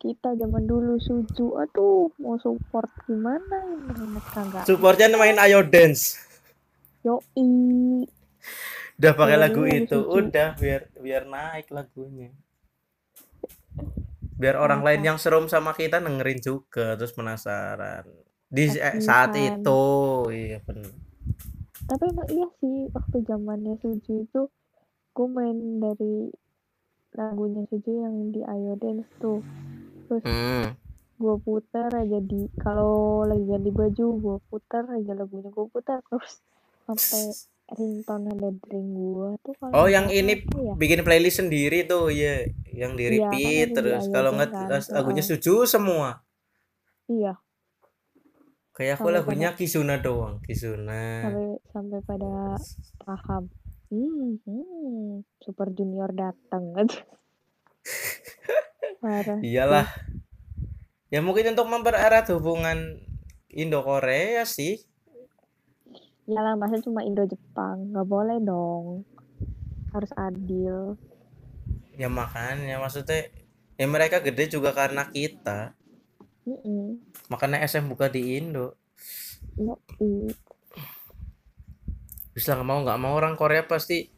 Kita 0.00 0.34
zaman 0.34 0.64
dulu 0.64 0.96
suju 0.98 1.46
aduh 1.58 2.08
mau 2.18 2.40
support 2.40 2.88
gimana 3.04 3.56
internet 3.86 4.26
kagak 4.32 4.64
Supportnya 4.64 5.12
main 5.14 5.36
Ayo 5.36 5.60
Dance. 5.62 6.16
yoi 7.04 7.48
Udah 8.96 9.12
pakai 9.16 9.36
Iya, 9.36 9.42
lagu 9.42 9.62
iya, 9.64 9.80
itu, 9.80 9.98
setuju. 10.00 10.20
udah 10.20 10.48
biar 10.56 10.82
biar 10.96 11.22
naik 11.26 11.66
lagunya. 11.70 12.30
Biar 14.36 14.56
orang 14.56 14.80
lain 14.80 15.02
yang 15.04 15.18
serum 15.20 15.48
sama 15.48 15.72
kita 15.72 16.00
dengerin 16.00 16.40
juga 16.40 16.96
terus 16.96 17.12
penasaran. 17.12 18.04
di 18.50 18.66
Kasihan. 18.66 18.98
saat 18.98 19.30
itu 19.38 19.82
iya 20.34 20.58
benar 20.66 20.90
Tapi 21.86 22.04
emang 22.06 22.28
iya 22.28 22.48
sih 22.58 22.76
waktu 22.90 23.16
zamannya 23.24 23.74
Suju 23.78 24.14
itu 24.24 24.42
gue 25.10 25.28
main 25.28 25.58
dari 25.78 26.30
lagunya 27.12 27.62
Suju 27.66 27.92
yang 28.00 28.30
di 28.30 28.40
Ayo 28.44 28.74
Dance 28.76 29.10
tuh. 29.18 29.40
Terus 30.10 30.26
hmm. 30.26 30.74
gue 31.22 31.36
putar 31.46 31.94
aja 31.94 32.18
di 32.18 32.50
kalau 32.58 33.22
lagi 33.22 33.46
ganti 33.46 33.70
baju 33.70 34.06
gue 34.18 34.36
putar 34.50 34.90
aja 34.90 35.14
lagunya 35.14 35.54
gue 35.54 35.66
putar 35.70 36.02
terus. 36.10 36.42
Sampai 36.90 37.22
ringtone 37.70 38.34
ada 38.34 38.50
ring 38.66 38.90
gue 38.98 39.38
tuh 39.46 39.54
kalau 39.54 39.70
oh 39.78 39.86
yang 39.86 40.10
ini 40.10 40.42
ya. 40.42 40.74
bikin 40.74 41.06
playlist 41.06 41.38
sendiri 41.38 41.86
tuh 41.86 42.10
ya 42.10 42.42
yang 42.74 42.98
di 42.98 43.06
Iya, 43.06 43.30
repeat 43.30 43.68
di 43.70 43.74
terus. 43.78 44.10
kalau 44.10 44.34
Dance 44.34 44.50
nggak 44.50 44.50
kan. 44.50 44.94
lagunya 44.98 45.22
Heeh. 45.22 45.38
setuju 45.38 45.70
semua. 45.70 46.18
Iya. 47.06 47.38
Kayak 48.74 48.98
aku 48.98 49.06
Sampai 49.06 49.16
lagunya 49.22 49.48
Kizuna 49.54 50.02
doang 50.02 50.42
Kizuna. 50.42 51.30
Sampai 51.30 51.46
sampai 51.70 52.00
pada 52.02 52.58
paham. 53.06 53.44
Hmm, 53.90 54.38
hmm. 54.42 55.22
Super 55.38 55.70
Junior 55.70 56.10
datang 56.10 56.74
parah 59.02 59.38
iyalah. 59.40 59.88
Ya 61.10 61.18
mungkin 61.20 61.50
untuk 61.52 61.66
mempererat 61.66 62.30
hubungan 62.30 63.02
Indo 63.50 63.82
Korea 63.82 64.46
sih. 64.46 64.78
Iyalah 66.30 66.54
masa 66.54 66.78
cuma 66.78 67.02
Indo 67.02 67.26
Jepang. 67.26 67.90
Nggak 67.90 68.06
boleh 68.06 68.38
dong. 68.38 69.02
Harus 69.90 70.14
adil. 70.14 70.94
Ya 71.98 72.06
makanya 72.06 72.78
maksudnya 72.78 73.26
ya 73.74 73.86
mereka 73.90 74.22
gede 74.22 74.54
juga 74.54 74.70
karena 74.70 75.10
kita. 75.10 75.74
Mm-mm. 76.40 76.96
makanya 77.28 77.62
SM 77.62 77.86
buka 77.86 78.08
di 78.08 78.40
Indo. 78.40 78.74
Yoi. 79.60 80.32
bisa 82.30 82.56
nggak 82.56 82.68
mau 82.68 82.80
nggak 82.80 83.00
mau 83.00 83.12
orang 83.12 83.36
Korea 83.36 83.66
pasti 83.66 84.08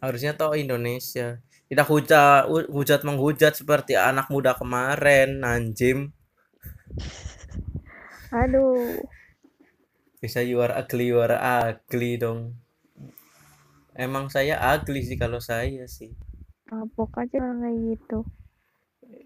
harusnya 0.00 0.32
tahu 0.32 0.56
Indonesia 0.56 1.42
tidak 1.66 1.86
hujat 1.90 2.46
hujat 2.70 3.00
menghujat 3.02 3.58
seperti 3.58 3.98
anak 3.98 4.30
muda 4.30 4.54
kemarin 4.54 5.42
Nanjim 5.42 6.14
aduh. 8.30 9.00
Bisa 10.20 10.42
you 10.42 10.60
are 10.64 10.74
ugly 10.74 11.12
you 11.12 11.20
are 11.20 11.36
ugly 11.36 12.18
dong. 12.18 12.56
Emang 13.96 14.28
saya 14.28 14.60
ugly 14.76 15.04
sih 15.04 15.16
kalau 15.16 15.40
saya 15.40 15.88
sih. 15.88 16.12
Kapok 16.66 17.22
aja 17.22 17.38
kayak 17.40 17.76
gitu. 17.94 18.26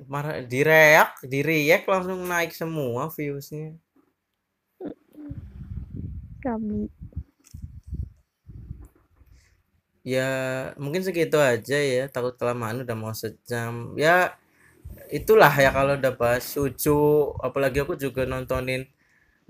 Marah 0.05 0.45
direak 0.45 1.17
diriak 1.25 1.89
langsung 1.89 2.23
naik 2.29 2.53
semua 2.53 3.09
viewsnya. 3.09 3.81
Kami 6.41 6.89
ya 10.01 10.31
mungkin 10.81 11.05
segitu 11.05 11.37
aja 11.37 11.77
ya 11.77 12.09
takut 12.09 12.37
kelamaan 12.37 12.85
udah 12.85 12.97
mau 12.97 13.13
sejam. 13.13 13.93
Ya 13.97 14.37
itulah 15.11 15.51
ya 15.55 15.71
kalau 15.71 15.99
udah 15.99 16.13
bahas 16.15 16.47
sucu 16.47 17.31
apalagi 17.43 17.83
aku 17.83 17.95
juga 17.99 18.27
nontonin 18.27 18.87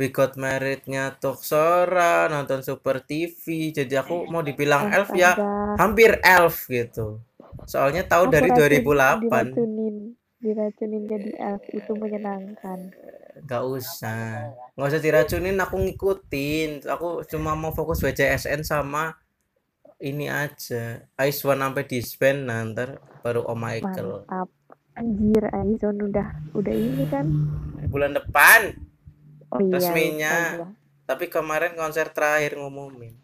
We 0.01 0.09
Got 0.09 0.40
Married-nya 0.40 1.20
Toksora 1.20 2.32
nonton 2.32 2.64
Super 2.64 3.05
TV 3.05 3.68
jadi 3.68 4.01
aku 4.01 4.24
mau 4.32 4.40
dibilang 4.40 4.88
elf 4.88 5.12
ya 5.12 5.36
hampir 5.76 6.16
elf 6.24 6.66
gitu. 6.68 7.20
Soalnya 7.68 8.09
tahu 8.09 8.30
aku 8.30 8.32
dari 8.32 8.48
racun, 8.48 8.80
2008 8.80 9.53
diracunin 9.61 9.96
diracunin 10.40 11.03
jadi 11.05 11.30
elf 11.36 11.64
itu 11.68 11.92
menyenangkan. 11.92 12.78
Gak 13.44 13.64
usah. 13.64 14.53
Nggak 14.74 14.88
usah 14.88 15.03
diracunin 15.05 15.57
aku 15.61 15.76
ngikutin. 15.76 16.88
Aku 16.88 17.20
cuma 17.28 17.53
mau 17.53 17.72
fokus 17.76 18.01
BCSN 18.01 18.64
sama 18.64 19.20
ini 20.01 20.26
aja. 20.32 21.05
Ice 21.28 21.40
One 21.44 21.61
sampai 21.61 21.84
disband 21.84 22.48
nah, 22.48 22.64
ntar 22.64 22.98
baru 23.20 23.44
Om 23.44 23.59
Michael. 23.61 24.11
Mantap. 24.24 24.48
Anjir 24.96 25.44
Aizon 25.55 25.96
udah 25.96 26.28
udah 26.53 26.74
ini 26.74 27.05
kan? 27.09 27.24
Bulan 27.88 28.12
depan. 28.16 28.74
Oh 29.53 29.61
iya 29.62 29.78
Resminya. 29.78 30.36
gua. 30.61 30.68
tapi 31.11 31.26
kemarin 31.26 31.74
konser 31.74 32.07
terakhir 32.14 32.55
ngumumin. 32.55 33.18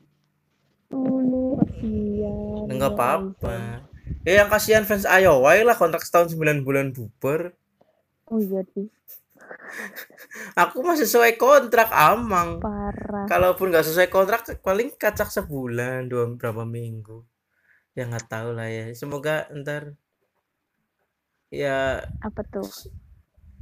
Dulu 0.91 1.63
iya 1.83 2.35
nggak 2.67 2.93
iya, 2.93 2.99
apa-apa. 2.99 3.57
ya 4.27 4.43
yang 4.43 4.51
kasihan 4.51 4.83
fans 4.83 5.07
Iowa 5.07 5.55
lah 5.63 5.79
kontrak 5.79 6.03
setahun 6.03 6.35
9 6.35 6.67
bulan 6.67 6.91
bubar. 6.91 7.55
Oh 8.27 8.43
iya 8.43 8.67
sih 8.75 8.91
aku 10.57 10.83
mah 10.83 10.97
sesuai 10.99 11.37
kontrak 11.41 11.93
amang. 11.93 12.61
Parah. 12.61 13.27
Kalaupun 13.29 13.73
nggak 13.73 13.87
sesuai 13.87 14.09
kontrak 14.09 14.47
paling 14.61 14.95
kacak 14.97 15.29
sebulan 15.29 16.09
dua 16.09 16.31
berapa 16.35 16.65
minggu. 16.65 17.25
Ya 17.97 18.09
nggak 18.09 18.29
tahu 18.29 18.57
lah 18.57 18.69
ya. 18.69 18.93
Semoga 18.93 19.49
ntar 19.53 19.97
ya 21.49 22.03
apa 22.21 22.43
tuh? 22.43 22.67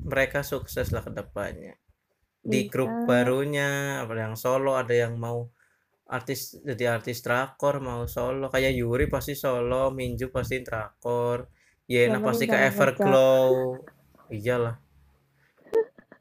mereka 0.05 0.45
sukses 0.45 0.91
lah 0.91 1.05
ke 1.05 1.13
depannya 1.13 1.77
di 2.45 2.69
Bisa. 2.69 2.73
grup 2.73 2.93
barunya 3.09 4.01
apa 4.05 4.13
yang 4.21 4.37
solo 4.37 4.77
ada 4.77 4.93
yang 4.93 5.17
mau 5.17 5.49
artis 6.05 6.61
jadi 6.61 7.01
artis 7.01 7.25
drakor 7.25 7.81
mau 7.81 8.05
solo. 8.05 8.53
Kayak 8.53 8.77
Yuri 8.77 9.09
pasti 9.09 9.33
solo 9.33 9.89
Minju 9.89 10.29
pasti 10.29 10.61
drakor 10.61 11.49
Yena 11.89 12.21
Yang 12.21 12.25
pasti 12.25 12.45
ke 12.49 12.57
Everglow. 12.57 13.81
Iyalah 14.29 14.84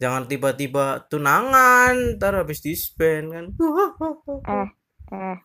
jangan 0.04 0.28
tiba-tiba 0.28 1.08
tunangan 1.08 2.20
ntar 2.20 2.36
habis 2.36 2.60
disband 2.60 3.26
kan. 3.32 3.45
Eh 4.43 4.70
eh. 5.16 5.38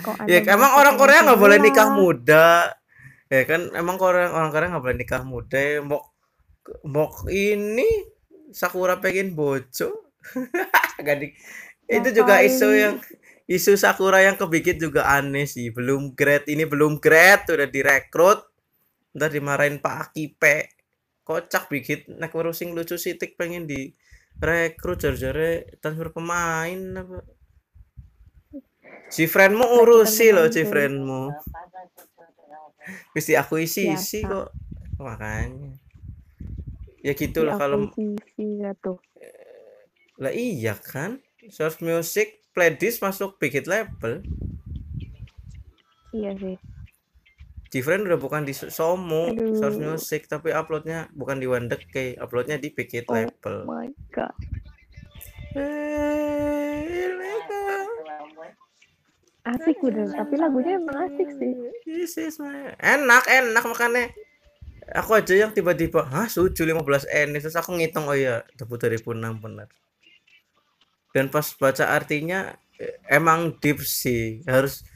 Kok 0.00 0.16
ya 0.24 0.40
emang 0.48 0.72
merasa 0.72 0.80
orang 0.80 0.94
Korea 0.96 1.18
nggak 1.28 1.40
boleh 1.44 1.58
nikah 1.60 1.88
muda. 1.92 2.72
Ya 3.28 3.42
kan 3.44 3.68
emang 3.76 4.00
orang 4.00 4.32
orang 4.32 4.50
Korea 4.50 4.68
nggak 4.72 4.84
boleh 4.88 4.96
nikah 4.96 5.22
muda. 5.28 5.58
Ya, 5.60 5.84
mau 5.84 6.00
mau 6.88 7.12
ini 7.28 7.84
Sakura 8.56 8.96
pengen 9.04 9.36
bojo. 9.36 10.08
Gak 11.06 11.16
di- 11.16 11.32
itu 11.88 12.08
juga 12.12 12.44
isu 12.44 12.68
yang 12.76 12.94
isu 13.48 13.72
Sakura 13.80 14.20
yang 14.20 14.36
kebikit 14.36 14.76
juga 14.76 15.08
aneh 15.08 15.48
sih. 15.48 15.72
Belum 15.72 16.12
grade 16.12 16.48
ini 16.52 16.64
belum 16.68 17.00
grade 17.00 17.56
udah 17.56 17.68
direkrut. 17.68 18.40
Ntar 19.16 19.30
dimarahin 19.32 19.80
Pak 19.82 20.10
Akipe 20.10 20.79
kocak 21.30 21.70
bikit 21.70 22.10
nek 22.10 22.34
urusing 22.34 22.74
lucu 22.74 22.98
sitik 22.98 23.38
pengen 23.38 23.70
di 23.70 23.94
rekrut 24.42 24.98
jar-jare 24.98 25.78
transfer 25.78 26.10
pemain 26.10 26.98
apa? 26.98 27.22
Si 29.14 29.30
friendmu 29.30 29.62
urusi 29.62 30.34
loh 30.34 30.50
friendmu. 30.50 31.30
Wis 33.14 33.30
aku 33.30 33.62
isi 33.62 33.94
isi 33.94 34.26
kok. 34.26 34.50
Makanya. 34.98 35.70
Ya 37.06 37.14
gitulah 37.14 37.54
kalau 37.62 37.94
ya 38.34 38.74
tuh. 38.82 38.98
Lah 40.18 40.34
iya 40.34 40.74
kan? 40.74 41.22
Source 41.46 41.78
music 41.78 42.42
playlist 42.50 42.98
masuk 43.06 43.38
bigit 43.38 43.70
label. 43.70 44.26
Iya 46.10 46.34
sih 46.34 46.58
Different 47.70 48.02
udah 48.10 48.18
bukan 48.18 48.42
di 48.42 48.50
Somo 48.50 49.30
Aduh. 49.30 49.54
source 49.54 49.78
music 49.78 50.26
tapi 50.26 50.50
uploadnya 50.50 51.06
bukan 51.14 51.38
di 51.38 51.46
Wandeke 51.46 52.18
uploadnya 52.18 52.58
di 52.58 52.74
bigit 52.74 53.06
Oh. 53.06 53.14
label. 53.14 53.62
my 53.64 53.88
god. 54.10 54.34
Asik 59.40 59.78
udah 59.80 60.04
tapi 60.12 60.34
lagunya 60.36 60.76
emang 60.76 61.08
asik 61.08 61.28
sih. 61.38 61.52
Enak 62.76 63.24
enak 63.24 63.64
makanya. 63.64 64.10
Aku 64.90 65.14
aja 65.14 65.32
yang 65.38 65.54
tiba-tiba 65.54 66.02
hah 66.02 66.26
suju 66.26 66.66
15 66.66 67.06
N? 67.06 67.38
Terus 67.38 67.54
aku 67.54 67.78
ngitung 67.78 68.10
oh 68.10 68.16
iya 68.18 68.42
debut 68.58 68.74
2006 68.82 69.38
benar 69.38 69.70
dan 71.10 71.26
pas 71.26 71.46
baca 71.58 71.84
artinya 71.90 72.54
eh, 72.78 72.94
emang 73.10 73.54
deep 73.58 73.82
sih. 73.82 74.42
Harus 74.46 74.86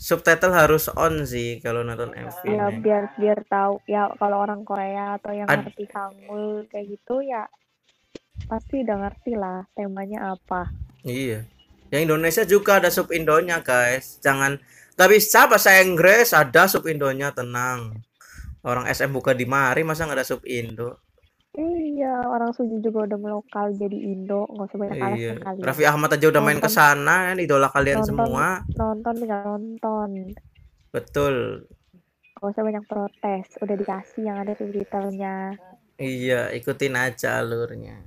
subtitle 0.00 0.54
harus 0.54 0.90
on 0.94 1.22
sih 1.24 1.62
kalau 1.62 1.86
nonton 1.86 2.10
MV 2.12 2.38
ya 2.44 2.50
nya 2.50 2.66
biar 2.80 3.04
biar 3.18 3.38
tahu. 3.46 3.78
Ya 3.86 4.10
kalau 4.18 4.42
orang 4.42 4.66
Korea 4.66 5.18
atau 5.20 5.32
yang 5.32 5.46
Ad- 5.46 5.68
ngerti 5.68 5.86
Hangul 5.92 6.66
kayak 6.68 6.86
gitu 6.90 7.22
ya 7.22 7.46
pasti 8.50 8.82
udah 8.82 8.96
ngerti 9.06 9.32
lah 9.38 9.62
temanya 9.78 10.34
apa. 10.34 10.70
Iya. 11.06 11.46
Yang 11.92 12.02
Indonesia 12.10 12.42
juga 12.42 12.82
ada 12.82 12.90
sub 12.90 13.12
Indonya 13.14 13.62
guys. 13.62 14.18
Jangan 14.18 14.58
nggak 14.98 15.10
bisa 15.10 15.46
bahasa 15.46 15.78
Inggris 15.78 16.34
ada 16.34 16.66
sub 16.66 16.84
Indonya 16.90 17.30
tenang. 17.30 18.02
Orang 18.64 18.88
SM 18.88 19.12
buka 19.12 19.36
di 19.36 19.44
mari 19.44 19.84
masa 19.84 20.08
nggak 20.08 20.18
ada 20.18 20.26
sub 20.26 20.42
Indo 20.48 21.03
iya 21.54 22.18
orang 22.26 22.50
Suju 22.50 22.82
juga 22.82 23.06
udah 23.06 23.18
melokal 23.18 23.70
jadi 23.72 23.94
Indo 23.94 24.42
nggak 24.50 24.66
usah 24.66 24.78
banyak 24.78 24.96
alasan 24.98 25.18
iya 25.18 25.32
kali 25.38 25.58
ya. 25.58 25.64
Raffi 25.64 25.84
Ahmad 25.86 26.10
aja 26.10 26.26
udah 26.26 26.42
main 26.42 26.58
ke 26.58 26.66
sana 26.68 27.30
kan 27.30 27.38
idola 27.38 27.70
kalian 27.70 28.02
nonton 28.02 28.08
semua. 28.10 28.46
nonton 28.74 29.12
tinggal 29.14 29.40
nonton. 29.54 30.10
Betul. 30.90 31.34
Nggak 32.34 32.50
usah 32.50 32.62
banyak 32.62 32.84
protes 32.84 33.46
udah 33.58 33.76
dikasih 33.76 34.22
yang 34.22 34.38
ada 34.38 34.52
subtitlenya 34.54 35.54
Iya, 35.94 36.50
ikutin 36.50 36.98
aja 36.98 37.38
alurnya. 37.38 38.02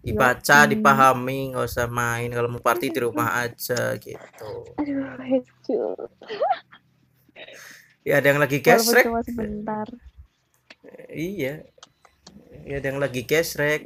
dibaca 0.00 0.64
Yoi. 0.64 0.70
dipahami 0.74 1.54
nggak 1.54 1.62
usah 1.62 1.86
main. 1.86 2.26
Kalau 2.26 2.50
mau 2.50 2.58
party 2.58 2.90
di 2.90 2.98
rumah 2.98 3.38
aja 3.38 3.94
gitu. 3.96 4.50
Aduh, 4.74 5.14
hancur. 5.14 6.10
ya 8.02 8.18
ada 8.18 8.26
yang 8.26 8.40
lagi 8.42 8.58
gesrek? 8.58 9.06
cuma 9.06 9.22
sebentar. 9.22 9.86
iya 11.12 11.62
ya 12.70 12.78
ada 12.78 12.86
yang 12.86 12.98
lagi 12.98 13.22
gesrek 13.24 13.82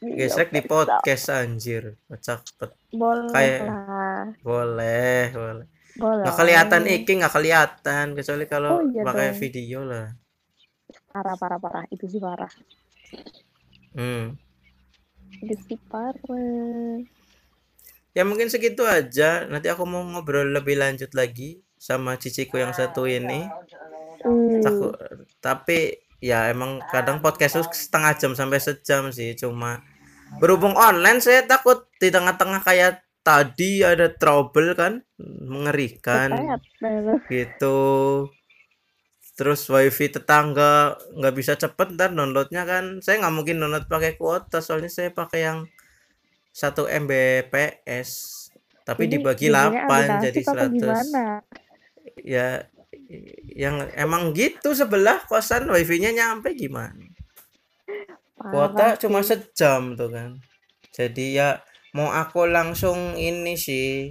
gesrek 0.00 0.48
di 0.48 0.62
podcast 0.62 1.26
anjir 1.28 1.98
kocak 2.06 2.46
bet. 2.54 2.70
Boleh 2.88 3.26
Kayak- 3.28 3.66
lah. 3.66 4.24
boleh 4.40 5.22
boleh 5.32 5.66
Boleh. 5.94 6.22
nggak 6.22 6.36
kelihatan 6.36 6.82
iki 6.86 7.12
nggak 7.16 7.32
kelihatan 7.32 8.06
kecuali 8.12 8.44
kalau 8.44 8.70
Oh, 8.72 8.82
iya 8.84 9.02
pakai 9.02 9.26
dong. 9.28 9.38
video 9.38 9.80
lah 9.82 10.06
Parah, 11.10 11.34
parah, 11.34 11.58
parah. 11.58 11.82
Itu 11.88 12.06
sih 12.06 12.18
parah. 12.18 12.50
hmm. 13.92 14.34
Itu 15.40 15.54
sih 15.64 15.78
parah. 15.84 17.02
ya 18.10 18.22
mungkin 18.22 18.46
segitu 18.46 18.82
aja 18.84 19.42
nanti 19.44 19.66
aku 19.66 19.82
mau 19.82 20.02
ngobrol 20.04 20.46
lebih 20.48 20.74
lanjut 20.76 21.10
lagi 21.12 21.58
sama 21.74 22.14
ciciku 22.14 22.56
yang 22.56 22.70
satu 22.70 23.04
ini 23.04 23.50
Hmm. 24.20 24.56
Takut, 24.58 24.96
tapi 25.38 26.00
ya 26.24 26.48
emang 26.48 26.80
kadang 26.88 27.20
podcast 27.20 27.60
itu 27.60 27.68
setengah 27.76 28.16
jam 28.16 28.32
sampai 28.32 28.56
sejam 28.56 29.12
sih 29.12 29.36
cuma 29.36 29.84
berhubung 30.40 30.72
online 30.72 31.20
saya 31.20 31.44
takut 31.44 31.84
di 32.00 32.08
tengah-tengah 32.08 32.64
kayak 32.64 33.04
tadi 33.20 33.84
ada 33.84 34.08
trouble 34.08 34.72
kan 34.72 35.04
mengerikan 35.20 36.32
gitu. 37.28 37.78
Terus 39.34 39.66
wifi 39.66 40.14
tetangga 40.14 40.94
nggak 41.18 41.34
bisa 41.34 41.58
cepet 41.58 41.98
ntar 41.98 42.14
downloadnya 42.14 42.62
kan. 42.62 43.02
Saya 43.02 43.24
nggak 43.24 43.34
mungkin 43.34 43.58
download 43.58 43.90
pakai 43.90 44.14
kuota 44.14 44.62
soalnya 44.62 44.92
saya 44.92 45.10
pakai 45.10 45.40
yang 45.42 45.58
1 46.54 46.86
Mbps. 47.02 48.10
Tapi 48.84 49.08
Ini 49.08 49.12
dibagi 49.18 49.48
bikinnya 49.50 49.88
8 49.90 49.90
aplikasi 49.90 50.22
jadi 50.22 50.40
apa 50.44 50.52
100 50.54 50.70
gimana? 50.70 51.24
ya 52.20 52.68
yang 53.54 53.84
emang 53.94 54.32
gitu 54.32 54.72
sebelah 54.72 55.22
kosan 55.28 55.68
wifi-nya 55.70 56.10
nyampe 56.12 56.56
gimana? 56.56 57.04
Kuota 58.36 58.96
cuma 59.00 59.24
sejam 59.24 59.96
tuh 59.96 60.10
kan. 60.12 60.36
Jadi 60.94 61.38
ya 61.38 61.60
mau 61.96 62.10
aku 62.10 62.46
langsung 62.50 63.16
ini 63.16 63.56
sih 63.56 64.10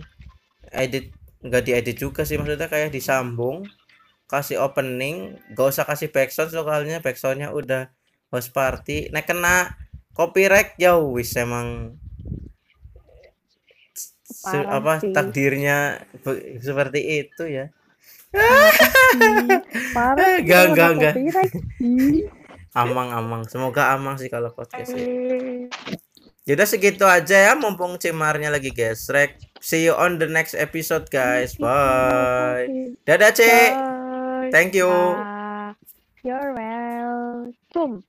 edit 0.74 1.14
nggak 1.44 1.64
diedit 1.64 1.98
juga 2.00 2.24
sih 2.24 2.40
maksudnya 2.40 2.72
kayak 2.72 2.96
disambung 2.96 3.68
kasih 4.32 4.64
opening 4.64 5.38
gak 5.54 5.76
usah 5.76 5.86
kasih 5.86 6.10
backsound 6.10 6.50
soalnya 6.50 7.04
backsoundnya 7.04 7.52
udah 7.54 7.92
host 8.34 8.56
party. 8.56 9.12
Nah 9.14 9.22
kena 9.22 9.78
copyright 10.16 10.74
ya 10.82 10.98
wis 10.98 11.36
emang 11.38 12.00
Parah 14.44 14.82
apa 14.82 14.94
sih. 15.00 15.14
takdirnya 15.14 16.04
seperti 16.60 17.22
itu 17.24 17.44
ya 17.46 17.70
Parah 19.94 20.42
Enggak, 20.42 20.64
enggak, 20.74 20.90
enggak. 20.98 21.14
copyright 21.14 21.54
sih. 21.78 22.26
amang 22.82 23.14
amang 23.14 23.46
semoga 23.46 23.94
amang 23.94 24.18
sih 24.18 24.34
kalau 24.34 24.50
podcast 24.50 24.98
ini 24.98 25.70
Yaudah 26.44 26.68
segitu 26.68 27.08
aja 27.08 27.40
ya 27.40 27.54
mumpung 27.56 27.96
Cimarnya 27.96 28.52
lagi 28.52 28.76
gesrek. 28.76 29.40
See 29.64 29.88
you 29.88 29.96
on 29.96 30.20
the 30.20 30.28
next 30.28 30.60
episode 30.60 31.08
guys. 31.08 31.56
Bye. 31.56 33.00
Dadah, 33.08 33.32
Cek. 33.32 33.72
Thank 34.52 34.76
you. 34.76 34.92
You're 36.20 36.52
welcome. 36.52 38.04